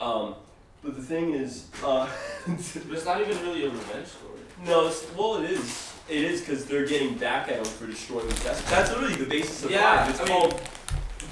Um, 0.00 0.34
but 0.82 0.96
the 0.96 1.02
thing 1.02 1.32
is, 1.34 1.66
uh, 1.84 2.08
But 2.46 2.54
it's 2.56 3.04
not 3.06 3.20
even 3.20 3.36
really 3.42 3.64
a 3.66 3.70
revenge 3.70 4.06
story. 4.08 4.40
no, 4.66 4.86
it's, 4.88 5.06
well 5.16 5.36
it 5.42 5.50
is. 5.50 5.92
It 6.08 6.22
is 6.22 6.40
because 6.40 6.66
they're 6.66 6.84
getting 6.86 7.14
back 7.16 7.48
at 7.48 7.56
him 7.56 7.64
for 7.64 7.86
destroying 7.86 8.28
the 8.28 8.34
Death. 8.34 8.68
That's 8.70 8.90
literally 8.90 9.14
the 9.16 9.24
basis 9.26 9.64
of 9.64 9.70
Yeah, 9.70 10.04
five. 10.04 10.10
It's 10.10 10.20
I 10.20 10.24
mean, 10.24 10.32
called 10.40 10.60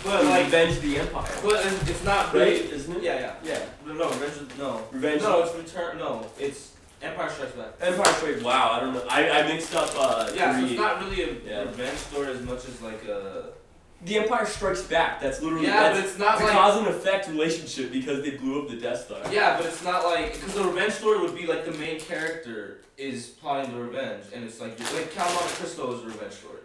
But 0.03 0.25
like, 0.25 0.45
Revenge 0.47 0.81
the 0.81 0.99
Empire. 1.01 1.31
but 1.43 1.67
it's 1.67 2.05
not 2.05 2.27
Right? 2.33 2.35
really. 2.35 2.73
Isn't 2.73 2.97
it? 2.97 3.03
Yeah, 3.03 3.21
yeah. 3.21 3.35
Yeah. 3.45 3.59
No, 3.87 3.93
no, 3.95 4.09
revenge. 4.11 4.51
No. 4.59 4.83
Revenge. 4.91 5.23
No, 5.23 5.43
it's 5.43 5.55
return. 5.55 5.99
No, 5.99 6.27
it's 6.39 6.73
Empire 7.03 7.29
Strikes 7.29 7.53
Back. 7.53 7.69
Empire 7.83 8.13
Strikes. 8.15 8.43
Wow, 8.43 8.71
I 8.73 8.81
don't 8.81 8.95
know. 8.95 9.05
I, 9.11 9.29
I 9.43 9.47
mixed 9.49 9.75
up. 9.75 9.91
Uh, 9.95 10.31
Yeah, 10.35 10.59
so 10.59 10.65
it's 10.67 10.75
not 10.77 11.03
really 11.03 11.23
a 11.23 11.33
Yeah. 11.45 11.63
revenge 11.65 11.99
story 11.99 12.29
as 12.29 12.41
much 12.43 12.65
as 12.67 12.81
like 12.81 13.05
a. 13.05 13.51
the 14.05 14.19
Empire 14.19 14.47
Strikes 14.47 14.83
Back. 14.83 15.21
That's 15.21 15.41
literally. 15.43 15.67
Yeah, 15.67 15.93
that's, 15.93 15.99
but 16.01 16.09
it's 16.09 16.19
not 16.19 16.35
it's 16.35 16.43
a 16.43 16.45
like. 16.47 16.55
cause 16.55 16.79
and 16.79 16.87
effect 16.89 17.29
relationship 17.29 17.93
because 17.93 18.23
they 18.23 18.33
blew 18.33 18.63
up 18.63 18.69
the 18.69 18.77
Death 18.77 19.07
Star. 19.07 19.21
Yeah, 19.33 19.57
but 19.57 19.67
it's 19.67 19.85
not 19.85 20.05
like 20.05 20.35
because 20.35 20.55
the 20.55 20.65
revenge 20.65 20.93
story 20.95 21.21
would 21.21 21.35
be 21.35 21.47
like 21.47 21.65
the 21.65 21.73
main 21.73 22.01
character 22.01 22.81
is 22.99 23.29
plotting 23.29 23.73
the 23.73 23.81
revenge, 23.81 24.25
and 24.35 24.45
it's 24.45 24.61
like 24.61 24.79
like 24.95 25.13
Count 25.13 25.33
Monte 25.35 25.55
Cristo 25.55 25.95
is 25.95 26.03
a 26.03 26.07
revenge 26.07 26.33
story. 26.33 26.59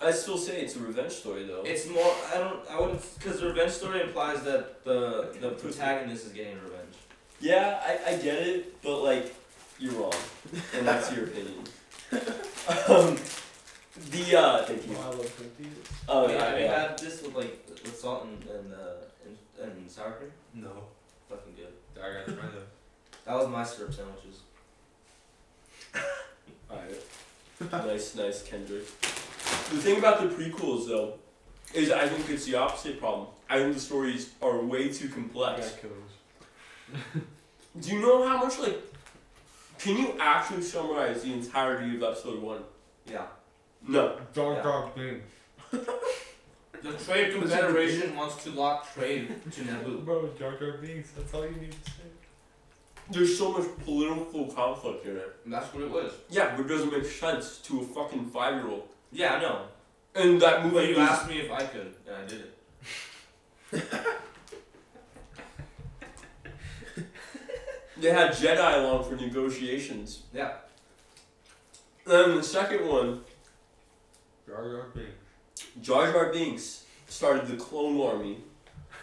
I 0.00 0.12
still 0.12 0.38
say 0.38 0.60
it's 0.60 0.76
a 0.76 0.80
revenge 0.80 1.12
story 1.12 1.44
though. 1.44 1.62
It's 1.64 1.88
more 1.88 2.14
I 2.32 2.38
don't 2.38 2.60
I 2.70 2.80
wouldn't 2.80 3.02
because 3.18 3.40
the 3.40 3.48
revenge 3.48 3.72
story 3.72 4.00
implies 4.00 4.42
that 4.42 4.84
the 4.84 5.34
the 5.40 5.50
protagonist 5.62 6.26
is 6.26 6.32
getting 6.32 6.54
revenge. 6.54 6.94
Yeah, 7.40 7.80
I, 7.84 8.14
I 8.14 8.16
get 8.16 8.42
it, 8.42 8.82
but 8.82 9.00
like, 9.02 9.32
you're 9.78 9.92
wrong, 9.92 10.14
and 10.76 10.86
that's 10.86 11.12
your 11.12 11.24
opinion. 11.26 11.62
um, 12.88 13.16
the 14.10 14.38
uh, 14.38 14.64
thank 14.64 14.86
you. 14.86 14.96
Oh, 16.08 16.18
I 16.18 16.22
love 16.22 16.30
cookies. 16.30 16.38
Yeah, 16.40 16.48
have 16.50 16.58
you 16.58 16.64
yeah. 16.64 16.80
had 16.88 16.98
this 16.98 17.22
with 17.22 17.34
like 17.34 17.66
with 17.68 17.98
salt 17.98 18.24
and 18.24 18.42
and 18.50 18.72
uh, 18.72 18.78
and, 19.60 19.70
and 19.72 19.90
sour 19.90 20.12
cream? 20.12 20.30
No. 20.54 20.70
Fucking 21.28 21.54
good. 21.54 22.02
I 22.02 22.20
gotta 22.20 22.32
try 22.32 22.46
that. 22.46 22.68
That 23.26 23.34
was 23.36 23.48
my 23.48 23.64
syrup 23.64 23.92
sandwiches. 23.92 24.40
Alright. 26.70 27.86
nice, 27.86 28.14
nice, 28.14 28.42
Kendrick. 28.42 28.86
The 28.90 29.76
thing 29.76 29.98
about 29.98 30.20
the 30.20 30.34
prequels 30.34 30.86
though, 30.86 31.14
is 31.74 31.90
I 31.90 32.08
think 32.08 32.30
it's 32.30 32.46
the 32.46 32.54
opposite 32.54 32.98
problem. 32.98 33.28
I 33.50 33.58
think 33.58 33.74
the 33.74 33.80
stories 33.80 34.30
are 34.40 34.58
way 34.60 34.88
too 34.88 35.08
complex. 35.08 35.74
Do 37.80 37.90
you 37.90 38.00
know 38.00 38.26
how 38.26 38.38
much 38.38 38.58
like? 38.58 38.78
Can 39.78 39.96
you 39.96 40.14
actually 40.18 40.62
summarize 40.62 41.22
the 41.22 41.32
entirety 41.32 41.96
of 41.96 42.02
episode 42.02 42.40
one? 42.42 42.62
Yeah. 43.06 43.26
No. 43.86 44.18
Jar 44.34 44.54
Yeah. 44.54 44.62
Jar 44.62 44.90
Binks. 44.96 45.24
The 46.80 46.92
Trade 46.92 47.34
Confederation 47.34 48.14
wants 48.14 48.44
to 48.44 48.50
lock 48.50 48.94
trade 48.94 49.34
to 49.50 49.60
Naboo. 49.62 50.04
Bro, 50.04 50.30
Jar 50.38 50.56
Jar 50.56 50.76
Binks. 50.78 51.10
That's 51.10 51.34
all 51.34 51.44
you 51.44 51.56
need 51.56 51.72
to 51.72 51.90
say. 51.90 52.06
There's 53.10 53.36
so 53.36 53.50
much 53.52 53.66
political 53.84 54.46
conflict 54.46 55.04
in 55.04 55.16
it. 55.16 55.36
And 55.44 55.52
that's 55.52 55.74
what 55.74 55.82
it 55.82 55.90
was. 55.90 56.12
Yeah, 56.30 56.54
but 56.56 56.66
it 56.66 56.68
doesn't 56.68 56.92
make 56.92 57.04
sense 57.04 57.58
to 57.64 57.80
a 57.80 57.84
fucking 57.84 58.26
five 58.30 58.62
year 58.62 58.70
old. 58.70 58.88
Yeah, 59.10 59.34
I 59.34 59.40
know. 59.40 59.62
And 60.14 60.40
that 60.40 60.62
But 60.62 60.72
movie 60.72 60.90
you 60.92 60.98
was- 61.00 61.08
asked 61.08 61.28
me 61.28 61.40
if 61.40 61.50
I 61.50 61.64
could, 61.64 61.94
and 62.06 62.16
I 62.16 62.24
did 62.26 62.42
it. 62.42 62.54
they 67.96 68.10
had 68.10 68.30
Jedi 68.32 68.78
along 68.84 69.04
for 69.08 69.16
negotiations. 69.16 70.22
Yeah. 70.32 70.52
Then 72.06 72.36
the 72.36 72.42
second 72.42 72.86
one, 72.86 73.22
Jar 74.46 74.70
Jar 74.70 74.86
Binks. 74.94 75.12
Jar 75.82 76.12
Jar 76.12 76.32
Binks 76.32 76.84
started 77.08 77.46
the 77.46 77.56
Clone 77.56 78.00
Army. 78.00 78.38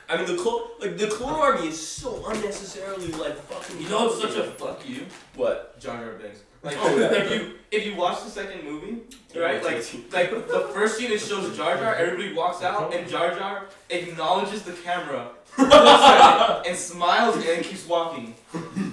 I 0.08 0.18
mean, 0.18 0.28
the 0.28 0.42
clone 0.42 0.62
like 0.80 0.98
the 0.98 1.08
Clone 1.08 1.34
Army 1.34 1.68
is 1.70 1.88
so 1.88 2.24
unnecessarily 2.30 3.08
like 3.14 3.36
fucking. 3.38 3.82
You 3.82 3.90
know, 3.90 4.08
it's 4.12 4.22
such 4.22 4.36
a 4.38 4.44
fuck 4.52 4.88
you, 4.88 5.06
what? 5.36 5.80
Jar 5.80 5.98
Jar 6.04 6.14
Binks. 6.14 6.42
Like, 6.62 6.78
Oh, 6.80 6.96
yeah. 6.98 7.12
if 7.14 7.32
you 7.32 7.54
if 7.72 7.86
you 7.86 7.96
watch 7.96 8.24
the 8.24 8.30
second 8.30 8.64
movie, 8.64 9.02
right? 9.36 9.64
Like, 9.64 9.78
like 10.14 10.30
the 10.48 10.70
first 10.74 10.98
scene 10.98 11.12
it 11.12 11.20
shows 11.22 11.56
Jar 11.58 11.78
Jar, 11.78 11.96
everybody 11.96 12.34
walks 12.34 12.64
out, 12.64 12.94
and 12.94 13.08
Jar 13.08 13.36
Jar 13.36 13.66
acknowledges 13.90 14.62
the 14.64 14.74
camera, 14.74 15.30
looks 15.58 15.74
at 15.74 16.62
it, 16.66 16.68
and 16.70 16.78
smiles 16.78 17.36
and 17.44 17.64
keeps 17.66 17.88
walking. 17.88 18.36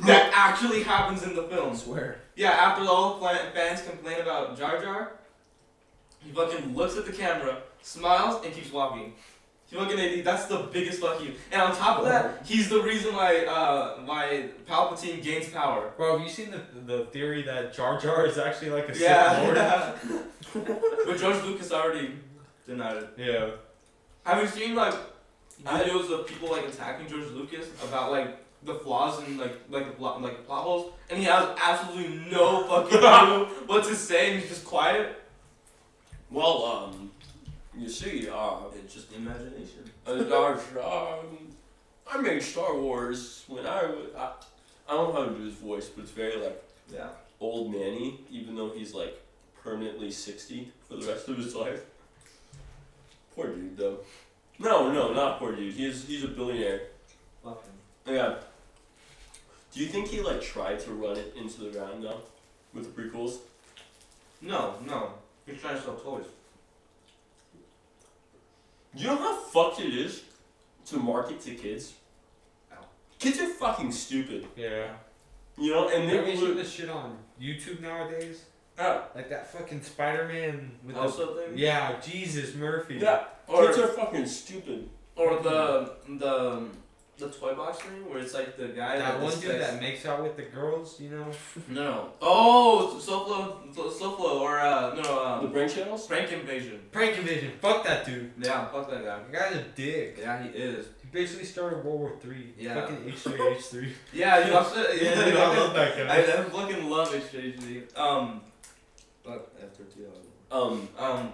That 0.07 0.31
actually 0.35 0.83
happens 0.83 1.23
in 1.23 1.35
the 1.35 1.45
I 1.47 1.49
film. 1.49 1.77
swear. 1.77 2.21
Yeah, 2.37 2.51
after 2.51 2.83
all 2.85 3.15
the 3.15 3.19
pla- 3.21 3.51
fans 3.55 3.83
complain 3.83 4.21
about 4.21 4.59
Jar 4.59 4.81
Jar, 4.83 5.13
he 6.21 6.31
fucking 6.33 6.75
looks 6.75 6.97
at 6.97 7.07
the 7.07 7.13
camera, 7.13 7.59
smiles, 7.83 8.45
and 8.45 8.55
keeps 8.55 8.73
walking. 8.73 9.13
He 9.67 9.77
fucking 9.79 10.23
that's 10.23 10.47
the 10.47 10.69
biggest 10.71 11.01
fuck 11.01 11.23
you. 11.23 11.33
And 11.51 11.63
on 11.63 11.75
top 11.75 12.01
of 12.01 12.05
that, 12.05 12.45
he's 12.45 12.69
the 12.69 12.83
reason 12.83 13.15
why 13.15 13.47
uh 13.47 14.01
why 14.05 14.51
Palpatine 14.69 15.23
gains 15.23 15.49
power. 15.49 15.93
Bro, 15.97 16.19
have 16.19 16.27
you 16.27 16.33
seen 16.33 16.51
the 16.51 16.61
the 16.87 17.05
theory 17.07 17.43
that 17.43 17.73
Jar 17.73 17.99
Jar 17.99 18.27
is 18.27 18.37
actually 18.37 18.71
like 18.71 18.89
a 18.91 18.95
Sith 18.95 19.39
Lord? 19.43 19.57
Yeah. 19.57 19.95
but 21.07 21.19
George 21.19 21.43
Lucas 21.45 21.73
already 21.73 22.17
denied 22.67 22.99
it. 22.99 23.09
Yeah. 23.17 23.51
Have 24.25 24.43
you 24.43 24.49
seen 24.49 24.75
like 24.75 24.95
videos 25.65 26.11
of 26.11 26.27
people 26.27 26.51
like 26.51 26.69
attacking 26.69 27.09
George 27.09 27.31
Lucas 27.31 27.69
about 27.83 28.11
like 28.11 28.37
the 28.65 28.75
flaws 28.75 29.23
and 29.23 29.39
like 29.39 29.55
like 29.71 29.87
the 29.87 29.93
plot 29.93 30.21
like 30.21 30.47
plot 30.47 30.65
holes, 30.65 30.93
and 31.11 31.19
he 31.19 31.25
has 31.25 31.49
absolutely 31.63 32.31
no 32.31 32.65
fucking 32.65 32.99
clue 33.01 33.45
what 33.67 33.85
to 33.85 33.95
say, 33.95 34.33
and 34.33 34.41
he's 34.41 34.51
just 34.51 34.65
quiet. 34.65 35.19
Well, 36.31 36.65
um, 36.65 37.11
you 37.77 37.89
see, 37.89 38.29
uh, 38.29 38.57
It's 38.75 38.95
just 38.95 39.13
imagination. 39.13 39.91
uh, 40.07 40.13
um, 40.83 41.49
I 42.11 42.21
made 42.21 42.43
Star 42.43 42.77
Wars 42.77 43.45
when 43.49 43.67
I 43.67 43.83
was. 43.87 44.09
I, 44.17 44.33
I 44.89 44.93
don't 44.97 45.15
know 45.15 45.21
how 45.23 45.29
to 45.29 45.35
do 45.35 45.45
his 45.45 45.55
voice, 45.55 45.89
but 45.89 46.03
it's 46.03 46.11
very 46.13 46.37
like 46.37 46.63
Yeah. 46.93 47.09
old 47.41 47.73
manny, 47.73 48.21
even 48.31 48.55
though 48.57 48.71
he's 48.71 48.93
like 48.95 49.19
permanently 49.63 50.11
60 50.11 50.73
for 50.89 50.97
the 50.97 51.07
rest 51.07 51.29
of 51.29 51.37
his 51.39 51.55
life. 51.55 51.85
Poor 53.35 53.47
dude, 53.49 53.77
though. 53.77 53.99
No, 54.59 54.93
no, 54.93 55.13
not 55.13 55.39
poor 55.39 55.55
dude. 55.57 55.75
He's 55.75 56.05
he's 56.07 56.25
a 56.25 56.29
billionaire. 56.29 56.83
Fucking. 57.43 57.71
Yeah. 58.07 58.35
Do 59.73 59.81
you 59.81 59.87
think 59.87 60.09
he 60.09 60.21
like 60.21 60.43
tried 60.43 60.81
to 60.81 60.91
run 60.93 61.17
it 61.17 61.35
into 61.37 61.63
the 61.63 61.71
ground 61.71 62.05
though, 62.05 62.21
with 62.75 62.95
the 62.95 63.03
prequels? 63.03 63.39
No, 64.43 64.75
no. 64.87 65.15
He's 65.47 65.61
trying 65.61 65.77
to 65.77 65.83
sell 65.83 65.95
toys. 65.97 66.27
You 68.95 69.07
know 69.09 69.17
how 69.17 69.37
fucked 69.37 69.81
it 69.81 69.95
is 69.95 70.23
to 70.87 70.97
market 70.99 71.41
to 71.43 71.55
kids. 71.55 71.95
Kids 73.19 73.39
are 73.41 73.49
fucking 73.49 73.93
stupid, 73.93 74.47
Yeah. 74.57 74.89
you 75.57 75.71
know, 75.73 75.89
and 75.89 76.09
they 76.11 76.35
seen 76.37 76.49
will. 76.49 76.55
this 76.57 76.73
shit 76.73 76.89
on 76.89 77.17
YouTube 77.41 77.81
nowadays? 77.81 78.45
Yeah, 78.77 79.03
Like 79.15 79.29
that 79.31 79.53
fucking 79.53 79.83
Spider 79.83 80.27
Man 80.27 80.73
with 80.85 80.97
Also 80.97 81.35
the. 81.35 81.43
thing. 81.43 81.59
Yeah, 81.59 82.01
Jesus 82.01 82.55
Murphy. 82.55 82.97
yeah. 82.97 83.25
Or 83.47 83.67
kids 83.67 83.79
are 83.79 83.89
fucking 83.89 84.27
stupid. 84.27 84.89
or 85.15 85.41
the 85.43 85.93
the 86.19 86.67
the 87.19 87.29
toy 87.29 87.55
box 87.55 87.79
thing 87.79 88.09
where 88.09 88.19
it's 88.19 88.35
like 88.35 88.57
the 88.57 88.69
guy 88.69 88.99
That 88.99 89.21
one 89.21 89.39
dude 89.39 89.61
that 89.61 89.81
makes 89.81 90.05
out 90.07 90.23
with 90.23 90.35
the 90.37 90.43
girls, 90.43 90.99
you 90.99 91.11
know? 91.11 91.27
No, 91.69 91.83
no. 91.85 92.09
Oh, 92.21 92.99
slow 92.99 93.25
flow, 93.27 93.91
slow 93.91 94.13
flow, 94.17 94.41
or 94.43 94.59
uh, 94.59 94.95
no, 94.95 95.03
The 95.03 95.47
um, 95.47 95.53
brain 95.53 95.69
channels. 95.69 96.07
prank 96.07 96.33
invasion. 96.33 96.81
Prank 96.91 97.19
Invasion. 97.19 97.53
Fuck 97.61 97.85
that 97.85 98.05
dude. 98.07 98.33
Yeah, 98.39 98.67
fuck 98.67 98.91
that 98.91 99.05
guy. 99.05 99.21
The 99.31 99.33
guy's 99.39 99.57
a 99.57 99.63
dick. 99.77 100.17
Yeah, 100.21 100.43
he 100.43 100.49
is. 100.51 100.87
He 101.03 101.09
basically 101.13 101.45
started 101.45 101.85
World 101.85 102.01
War 102.01 102.13
Three. 102.21 102.55
Yeah. 102.59 102.75
Fucking 102.75 102.97
H3, 103.13 103.39
H3. 103.57 103.89
Yeah, 104.13 104.47
you 104.47 104.53
watched 104.55 104.77
it. 104.77 105.03
Yeah, 105.03 105.25
Dude, 105.25 105.37
I 105.37 105.57
love 105.59 105.75
that 105.75 106.11
I, 106.11 106.23
guy. 106.27 106.43
I 106.43 106.45
fucking 106.45 106.91
love 106.91 107.15
H 107.15 107.23
three. 107.25 107.83
Um, 107.95 108.41
But 109.23 109.53
after 109.63 109.85
two 109.85 110.07
Um, 110.51 110.89
Um, 110.99 111.33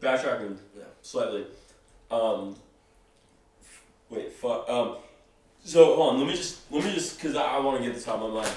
backtracking 0.00 0.58
Yeah. 0.76 0.84
slightly. 1.02 1.46
Um, 2.10 2.56
wait, 4.10 4.32
fuck. 4.32 4.68
Um, 4.68 4.96
so 5.64 5.96
hold 5.96 6.14
on. 6.14 6.18
Let 6.20 6.28
me 6.28 6.34
just 6.34 6.70
let 6.70 6.84
me 6.84 6.92
just 6.92 7.16
because 7.16 7.36
I, 7.36 7.56
I 7.56 7.58
want 7.60 7.78
to 7.78 7.84
get 7.84 7.94
this 7.94 8.06
out 8.08 8.20
of 8.20 8.32
my 8.32 8.40
mind. 8.42 8.52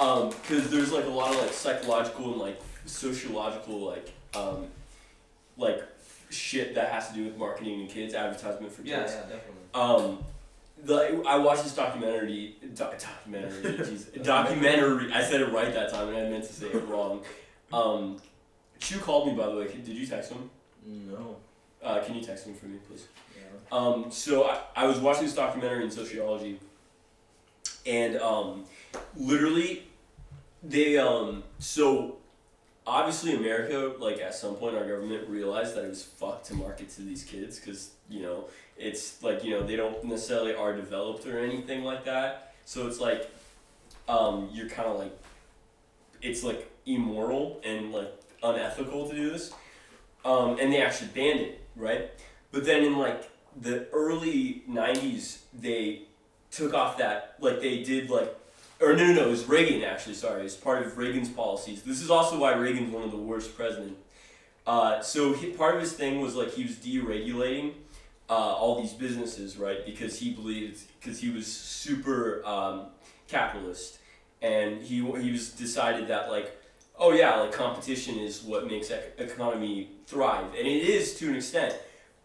Um, 0.00 0.30
because 0.30 0.70
there's 0.70 0.92
like 0.92 1.04
a 1.04 1.10
lot 1.10 1.34
of 1.34 1.40
like 1.40 1.52
psychological 1.52 2.32
and 2.32 2.40
like 2.40 2.60
sociological 2.86 3.80
like 3.80 4.12
um, 4.34 4.66
like 5.56 5.82
shit 6.30 6.74
that 6.74 6.90
has 6.90 7.08
to 7.08 7.14
do 7.14 7.24
with 7.24 7.36
marketing 7.36 7.80
and 7.80 7.88
kids, 7.90 8.14
advertisement 8.14 8.72
for 8.72 8.82
yeah, 8.82 9.02
kids. 9.02 9.14
yeah, 9.14 9.20
definitely. 9.22 9.62
Um, 9.74 10.18
the 10.84 11.22
I 11.26 11.38
watched 11.38 11.64
this 11.64 11.74
documentary. 11.74 12.56
doc 12.74 12.98
documentary. 12.98 13.62
jeez, 13.78 14.22
documentary. 14.22 15.12
I 15.12 15.22
said 15.22 15.40
it 15.40 15.52
right 15.52 15.72
that 15.72 15.90
time, 15.92 16.08
and 16.08 16.16
I 16.16 16.28
meant 16.30 16.44
to 16.44 16.52
say 16.52 16.66
it 16.66 16.86
wrong. 16.86 17.22
Um, 17.72 18.18
Chu 18.78 18.98
called 18.98 19.28
me 19.28 19.34
by 19.34 19.46
the 19.46 19.56
way. 19.56 19.66
Did 19.66 19.88
you 19.88 20.06
text 20.06 20.30
him? 20.32 20.50
No. 20.86 21.36
Can 22.04 22.14
you 22.14 22.22
text 22.22 22.46
him 22.46 22.54
for 22.54 22.66
me, 22.66 22.78
please? 22.88 23.06
Yeah. 23.36 23.76
Um, 23.76 24.10
so 24.10 24.44
I, 24.44 24.60
I 24.76 24.86
was 24.86 24.98
watching 24.98 25.24
this 25.24 25.34
documentary 25.34 25.84
in 25.84 25.90
sociology, 25.90 26.60
and 27.86 28.16
um, 28.16 28.64
literally, 29.16 29.84
they 30.62 30.98
um, 30.98 31.44
so 31.58 32.18
obviously 32.86 33.34
America, 33.34 33.94
like 33.98 34.20
at 34.20 34.34
some 34.34 34.54
point, 34.56 34.76
our 34.76 34.86
government 34.86 35.28
realized 35.28 35.74
that 35.76 35.84
it 35.84 35.88
was 35.88 36.02
fucked 36.02 36.46
to 36.46 36.54
market 36.54 36.90
to 36.90 37.02
these 37.02 37.24
kids 37.24 37.58
because 37.58 37.90
you 38.08 38.22
know 38.22 38.46
it's 38.76 39.22
like 39.22 39.44
you 39.44 39.50
know 39.50 39.62
they 39.66 39.76
don't 39.76 40.04
necessarily 40.04 40.54
are 40.54 40.74
developed 40.74 41.26
or 41.26 41.38
anything 41.38 41.84
like 41.84 42.04
that. 42.04 42.54
So 42.64 42.86
it's 42.86 43.00
like 43.00 43.30
um, 44.08 44.48
you're 44.52 44.68
kind 44.68 44.88
of 44.88 44.98
like 44.98 45.16
it's 46.22 46.42
like 46.42 46.70
immoral 46.86 47.60
and 47.64 47.92
like 47.92 48.12
unethical 48.42 49.08
to 49.08 49.14
do 49.14 49.30
this, 49.30 49.52
um, 50.24 50.58
and 50.60 50.72
they 50.72 50.82
actually 50.82 51.08
banned 51.08 51.40
it, 51.40 51.63
right? 51.76 52.10
But 52.52 52.64
then 52.64 52.84
in 52.84 52.98
like 52.98 53.30
the 53.60 53.88
early 53.92 54.62
'90s, 54.68 55.38
they 55.52 56.02
took 56.50 56.74
off 56.74 56.98
that 56.98 57.36
like 57.40 57.60
they 57.60 57.82
did 57.82 58.10
like, 58.10 58.34
or 58.80 58.94
no, 58.94 59.06
no, 59.06 59.12
no, 59.14 59.26
it 59.26 59.30
was 59.30 59.48
Reagan 59.48 59.82
actually. 59.82 60.14
Sorry, 60.14 60.44
it's 60.44 60.54
part 60.54 60.84
of 60.84 60.96
Reagan's 60.98 61.28
policies. 61.28 61.82
This 61.82 62.00
is 62.00 62.10
also 62.10 62.38
why 62.38 62.54
Reagan's 62.54 62.92
one 62.92 63.02
of 63.02 63.10
the 63.10 63.16
worst 63.16 63.56
presidents. 63.56 64.00
Uh, 64.66 65.00
so 65.02 65.34
he, 65.34 65.48
part 65.48 65.74
of 65.74 65.80
his 65.80 65.92
thing 65.92 66.20
was 66.20 66.34
like 66.34 66.52
he 66.52 66.62
was 66.62 66.76
deregulating 66.76 67.74
uh, 68.30 68.32
all 68.32 68.80
these 68.80 68.92
businesses, 68.92 69.56
right? 69.56 69.84
Because 69.84 70.18
he 70.18 70.32
believed 70.32 70.80
because 71.00 71.20
he 71.20 71.30
was 71.30 71.46
super 71.46 72.44
um, 72.46 72.86
capitalist, 73.28 73.98
and 74.40 74.82
he 74.82 74.96
he 74.96 75.32
was 75.32 75.50
decided 75.50 76.08
that 76.08 76.30
like 76.30 76.56
oh 76.98 77.12
yeah, 77.12 77.36
like 77.40 77.52
competition 77.52 78.18
is 78.18 78.42
what 78.42 78.66
makes 78.66 78.90
ec- 78.90 79.14
economy 79.18 79.90
thrive, 80.06 80.46
and 80.56 80.66
it 80.66 80.88
is 80.88 81.14
to 81.18 81.28
an 81.28 81.36
extent. 81.36 81.74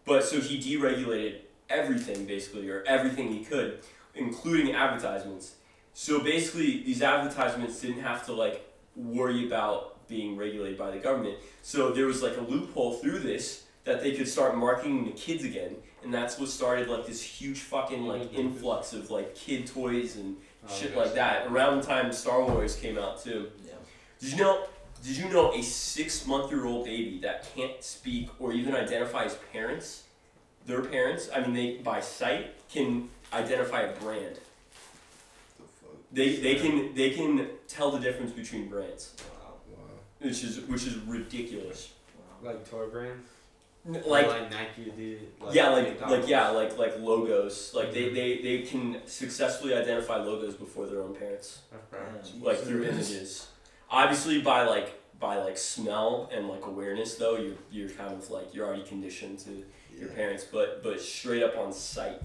But 0.04 0.24
so 0.24 0.40
he 0.40 0.58
deregulated 0.58 1.40
everything 1.68 2.26
basically, 2.26 2.68
or 2.68 2.82
everything 2.86 3.32
he 3.32 3.44
could, 3.44 3.80
including 4.14 4.74
advertisements. 4.74 5.56
So 5.94 6.20
basically, 6.20 6.82
these 6.82 7.02
advertisements 7.02 7.80
didn't 7.80 8.02
have 8.02 8.24
to 8.26 8.32
like 8.32 8.66
worry 8.96 9.46
about 9.46 10.06
being 10.08 10.36
regulated 10.36 10.78
by 10.78 10.90
the 10.90 10.98
government. 10.98 11.36
So 11.62 11.92
there 11.92 12.06
was 12.06 12.22
like 12.22 12.36
a 12.36 12.40
loophole 12.40 12.94
through 12.94 13.20
this 13.20 13.64
that 13.84 14.02
they 14.02 14.12
could 14.12 14.28
start 14.28 14.56
marketing 14.56 15.04
to 15.06 15.12
kids 15.12 15.44
again, 15.44 15.76
and 16.02 16.12
that's 16.12 16.38
what 16.38 16.48
started 16.48 16.88
like 16.88 17.06
this 17.06 17.22
huge 17.22 17.60
fucking 17.60 18.06
like 18.06 18.22
mm-hmm. 18.22 18.40
influx 18.40 18.92
of 18.92 19.10
like 19.10 19.34
kid 19.34 19.66
toys 19.66 20.16
and 20.16 20.36
oh, 20.68 20.72
shit 20.72 20.96
like 20.96 21.14
that 21.14 21.46
around 21.46 21.80
the 21.80 21.86
time 21.86 22.12
Star 22.12 22.42
Wars 22.42 22.76
came 22.76 22.98
out 22.98 23.22
too. 23.22 23.50
Yeah. 24.20 24.28
Did 24.28 24.32
you 24.38 24.44
know? 24.44 24.64
Did 25.02 25.16
you 25.16 25.28
know 25.30 25.52
a 25.54 25.62
six-month-year-old 25.62 26.84
baby 26.84 27.20
that 27.22 27.46
can't 27.54 27.82
speak 27.82 28.28
or 28.38 28.52
even 28.52 28.74
identify 28.76 29.24
as 29.24 29.34
parents, 29.50 30.02
their 30.66 30.82
parents? 30.82 31.30
I 31.34 31.40
mean, 31.40 31.54
they 31.54 31.76
by 31.82 32.00
sight 32.00 32.52
can 32.70 33.08
identify 33.32 33.80
a 33.82 33.92
brand. 33.98 34.34
The 35.56 35.62
fuck? 35.80 35.96
They 36.12 36.36
they 36.36 36.56
can 36.56 36.94
they 36.94 37.10
can 37.10 37.46
tell 37.66 37.90
the 37.90 37.98
difference 37.98 38.32
between 38.32 38.68
brands, 38.68 39.14
Wow. 39.42 39.54
Wow. 39.72 39.84
which 40.18 40.44
is 40.44 40.60
which 40.62 40.86
is 40.86 40.96
ridiculous. 40.98 41.92
Wow. 42.42 42.50
Like 42.50 42.70
toy 42.70 42.86
brands. 42.88 43.26
N- 43.88 44.02
Like, 44.06 44.26
Like 44.28 44.50
Nike 44.50 44.90
did. 44.94 45.20
Like 45.40 45.54
yeah, 45.54 45.70
like 45.70 45.98
like 46.10 46.28
yeah, 46.28 46.50
like 46.50 46.76
like 46.76 46.98
logos. 47.00 47.72
Like 47.74 47.94
they, 47.94 48.10
Mhm. 48.10 48.14
they 48.14 48.38
they 48.42 48.58
can 48.70 49.00
successfully 49.06 49.72
identify 49.74 50.16
logos 50.18 50.54
before 50.56 50.84
their 50.86 51.00
own 51.00 51.14
parents, 51.14 51.60
Okay. 51.72 52.04
Yeah. 52.04 52.44
like 52.46 52.58
through 52.58 52.84
images. 52.84 53.46
Obviously, 53.90 54.40
by 54.40 54.64
like 54.64 55.00
by 55.18 55.36
like 55.36 55.58
smell 55.58 56.30
and 56.32 56.48
like 56.48 56.64
awareness, 56.66 57.16
though, 57.16 57.36
you're 57.36 57.56
you're 57.70 57.90
kind 57.90 58.14
of 58.14 58.30
like 58.30 58.54
you're 58.54 58.66
already 58.66 58.84
conditioned 58.84 59.38
to 59.40 59.64
your 59.98 60.08
parents. 60.10 60.44
But 60.44 60.82
but 60.82 61.00
straight 61.00 61.42
up 61.42 61.56
on 61.58 61.72
sight, 61.72 62.20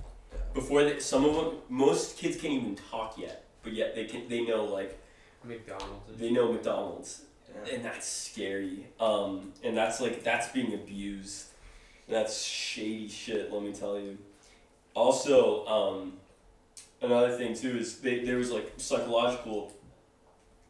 before 0.54 0.84
they, 0.84 1.00
some 1.00 1.26
of 1.26 1.36
them, 1.36 1.56
most 1.70 2.18
kids 2.18 2.40
can't 2.40 2.54
even 2.54 2.76
talk 2.76 3.18
yet, 3.18 3.46
but 3.64 3.74
yet 3.74 3.96
they 3.96 4.06
can 4.06 4.28
they 4.30 4.42
know 4.42 4.64
like 4.66 5.00
McDonald's. 5.44 6.20
they 6.20 6.32
know 6.32 6.52
McDonald's. 6.52 7.22
Yeah. 7.68 7.76
and 7.76 7.86
that's 7.86 8.08
scary. 8.08 8.88
Um, 9.00 9.54
and 9.64 9.78
that's 9.78 10.02
like 10.02 10.24
that's 10.24 10.50
being 10.50 10.74
abused. 10.74 11.48
That's 12.08 12.44
shady 12.44 13.08
shit. 13.08 13.52
Let 13.52 13.64
me 13.64 13.74
tell 13.74 14.00
you. 14.00 14.18
Also, 14.94 15.66
um, 15.66 16.14
another 17.02 17.36
thing 17.38 17.56
too 17.56 17.78
is 17.78 18.00
they, 18.00 18.24
there 18.24 18.38
was 18.38 18.52
like 18.52 18.74
psychological 18.78 19.74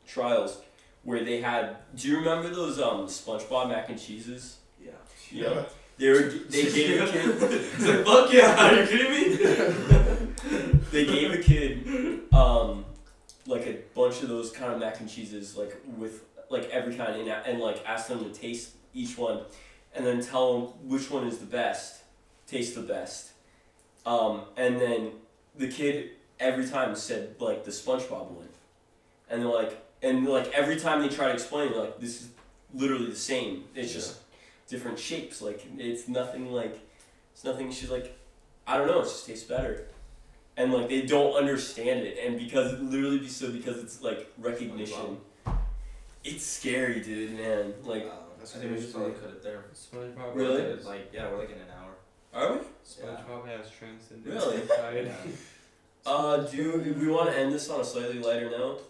trials 0.07 0.61
where 1.05 1.23
they 1.23 1.39
had. 1.39 1.77
Do 1.95 2.09
you 2.09 2.17
remember 2.17 2.49
those 2.49 2.79
um 2.81 3.07
SpongeBob 3.07 3.69
mac 3.69 3.89
and 3.89 3.99
cheeses? 3.99 4.57
Yeah. 4.83 4.91
Yeah. 5.31 5.63
They 5.97 6.09
were 6.09 6.23
they 6.23 6.63
gave 6.73 7.01
a 7.01 7.07
kid 7.07 7.37
It's 7.39 7.87
like, 7.87 8.05
fuck 8.05 8.33
yeah, 8.33 8.67
are 8.67 8.75
you 8.75 8.87
kidding 8.87 9.11
me? 9.11 10.75
they 10.91 11.05
gave 11.05 11.31
a 11.31 11.37
kid 11.37 12.33
um 12.33 12.83
like 13.47 13.65
a 13.67 13.77
bunch 13.93 14.21
of 14.23 14.29
those 14.29 14.51
kind 14.51 14.73
of 14.73 14.79
mac 14.79 14.99
and 14.99 15.09
cheeses 15.09 15.55
like 15.55 15.79
with 15.97 16.23
like 16.49 16.69
every 16.69 16.95
kind 16.95 17.15
and, 17.21 17.29
and 17.29 17.59
like 17.59 17.81
asked 17.85 18.09
them 18.09 18.19
to 18.19 18.29
taste 18.37 18.71
each 18.93 19.17
one 19.17 19.41
and 19.93 20.05
then 20.05 20.21
tell 20.21 20.53
them 20.53 20.69
which 20.89 21.09
one 21.09 21.27
is 21.27 21.37
the 21.37 21.45
best 21.45 22.01
taste 22.47 22.75
the 22.75 22.81
best 22.81 23.31
um 24.05 24.41
and 24.57 24.79
then 24.79 25.11
the 25.55 25.67
kid 25.67 26.11
every 26.39 26.67
time 26.67 26.95
said 26.95 27.35
like 27.39 27.63
the 27.63 27.71
spongebob 27.71 28.29
one 28.31 28.49
and 29.29 29.41
they're 29.41 29.49
like 29.49 29.84
and 30.05 30.25
like 30.37 30.47
every 30.53 30.77
time 30.85 31.01
they 31.01 31.09
try 31.09 31.27
to 31.27 31.33
explain 31.33 31.71
they're 31.71 31.81
like 31.81 31.99
this 31.99 32.21
is 32.21 32.29
literally 32.73 33.09
the 33.09 33.15
same 33.15 33.63
it's 33.75 33.91
just 33.93 34.11
different 34.67 34.97
shapes 34.99 35.41
like 35.41 35.59
it's 35.77 36.07
nothing 36.07 36.51
like 36.51 36.75
it's 37.33 37.43
nothing 37.43 37.71
she's 37.71 37.89
like 37.89 38.07
i 38.67 38.77
don't 38.77 38.87
know 38.87 38.99
it 39.01 39.03
just 39.05 39.25
tastes 39.25 39.47
better 39.55 39.73
and 40.57 40.73
like 40.73 40.87
they 40.89 41.01
don't 41.15 41.33
understand 41.35 41.99
it 42.01 42.17
and 42.25 42.37
because 42.37 42.79
literally 42.79 43.19
be 43.19 43.27
so 43.27 43.51
because 43.51 43.77
it's 43.83 44.01
like 44.01 44.21
recognition 44.37 45.17
it's 46.23 46.43
scary 46.45 46.99
dude 47.01 47.31
man 47.37 47.73
like 47.83 48.05
Wow. 48.05 48.21
That's 48.37 48.57
I 48.57 48.59
think 48.59 48.75
we 48.75 48.81
should 48.81 48.93
probably 48.93 49.13
cut 49.13 49.29
it 49.29 49.41
there. 49.43 49.63
SpongeBob. 49.73 50.35
Really? 50.35 50.61
has- 50.61 50.85
Like, 50.85 51.09
yeah, 51.11 51.31
we're 51.31 51.39
like 51.39 51.49
in 51.49 51.57
an 51.57 51.71
hour. 51.79 51.93
are 52.39 52.53
we 52.57 52.59
SpongeBob 52.85 53.47
has 53.47 53.71
transcended. 53.71 54.31
Really? 54.31 54.61
inside. 54.61 55.11
uh 56.05 56.37
do 56.37 56.95
we 56.99 57.07
want 57.07 57.29
to 57.31 57.35
end 57.37 57.51
this 57.51 57.69
on 57.69 57.79
a 57.81 57.83
slightly 57.83 58.19
lighter 58.19 58.51
note 58.51 58.83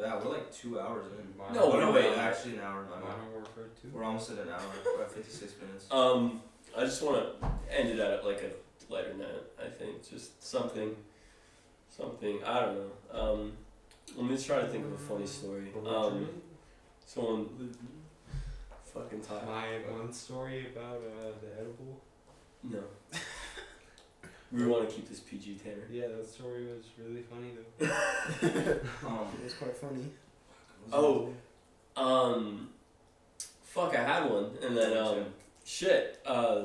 Yeah, 0.00 0.18
we're 0.22 0.32
like 0.32 0.52
two 0.52 0.80
hours 0.80 1.06
in. 1.18 1.36
Modern- 1.38 1.54
No, 1.54 1.72
Oh, 1.72 1.78
no, 1.80 1.92
wait, 1.92 2.10
not. 2.16 2.18
actually 2.18 2.54
an 2.56 2.60
hour. 2.60 2.82
My 2.84 2.96
bad. 2.96 3.02
Modern 3.18 3.32
Warfare 3.32 3.64
2. 3.82 3.88
We're 3.92 4.04
almost 4.04 4.30
at 4.30 4.38
an 4.38 4.48
hour. 4.48 4.60
We're 4.96 5.04
at 5.04 5.10
56 5.10 5.54
minutes. 5.60 5.86
um 5.90 6.42
i 6.76 6.84
just 6.84 7.02
want 7.02 7.16
to 7.40 7.48
end 7.76 7.88
it 7.88 7.98
at 7.98 8.24
like 8.24 8.40
a 8.42 8.92
lighter 8.92 9.12
note 9.14 9.50
i 9.60 9.68
think 9.68 10.08
just 10.08 10.40
something 10.42 10.94
something 11.88 12.38
i 12.44 12.60
don't 12.60 12.76
know 12.76 12.90
um 13.20 13.52
let 14.16 14.24
me 14.30 14.38
try 14.38 14.60
to 14.60 14.68
think 14.68 14.84
of 14.86 14.92
a 14.92 14.98
funny 14.98 15.26
story 15.26 15.72
um 15.84 16.28
someone 17.04 17.48
fucking 18.84 19.20
talk 19.20 19.44
My 19.46 19.66
one 19.90 20.12
story 20.12 20.66
about 20.74 20.96
uh, 20.98 21.30
the 21.42 21.50
edible. 21.60 22.00
No 24.52 24.64
we 24.64 24.70
want 24.70 24.88
to 24.88 24.94
keep 24.94 25.08
this 25.08 25.20
pg 25.20 25.58
tanner 25.62 25.86
Yeah, 25.90 26.08
that 26.08 26.26
story 26.28 26.66
was 26.66 26.84
really 26.98 27.22
funny 27.22 27.52
though. 27.78 27.86
Um, 29.06 29.28
It 29.40 29.44
was 29.44 29.54
quite 29.54 29.76
funny. 29.76 30.04
Oh. 30.92 31.28
Um, 31.96 32.68
fuck, 33.62 33.94
I 33.94 34.02
had 34.02 34.30
one, 34.30 34.50
and 34.62 34.76
then 34.76 34.96
um, 34.96 35.24
shit. 35.64 36.20
Uh, 36.24 36.62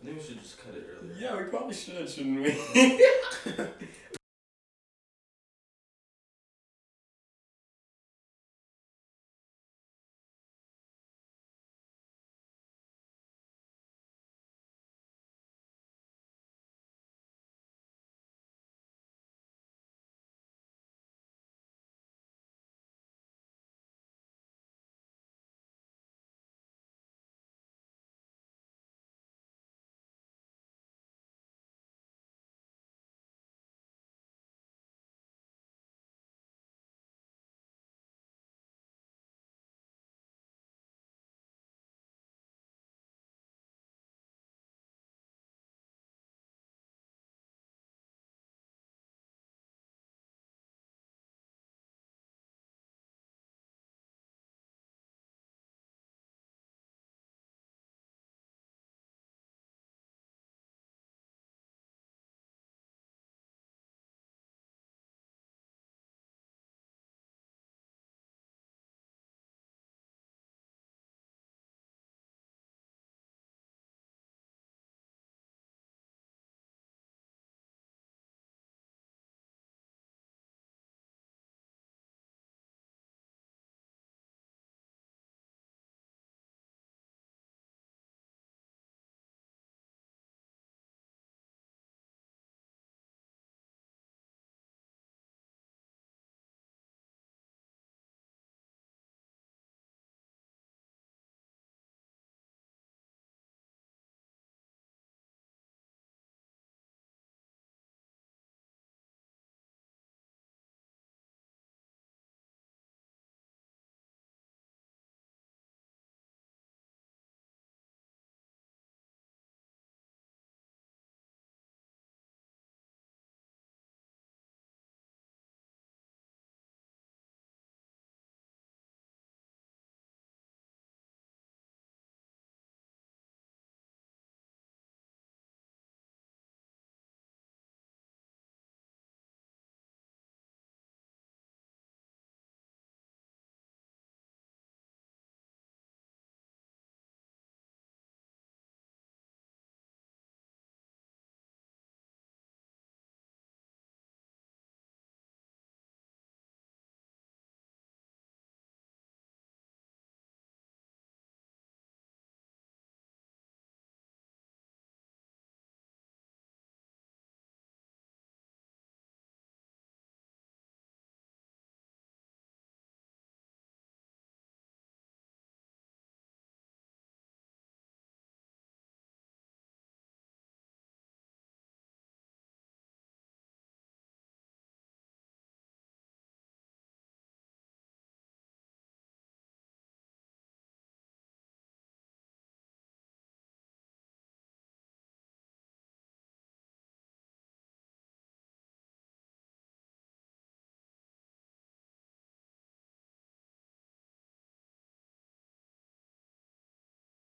I 0.00 0.04
think 0.06 0.16
we 0.18 0.22
should 0.24 0.40
just 0.40 0.58
cut 0.64 0.74
it 0.74 0.86
earlier. 0.88 1.16
yeah, 1.18 1.36
we 1.36 1.44
probably 1.44 1.74
should, 1.74 2.08
shouldn't 2.08 2.40
we? 2.42 2.50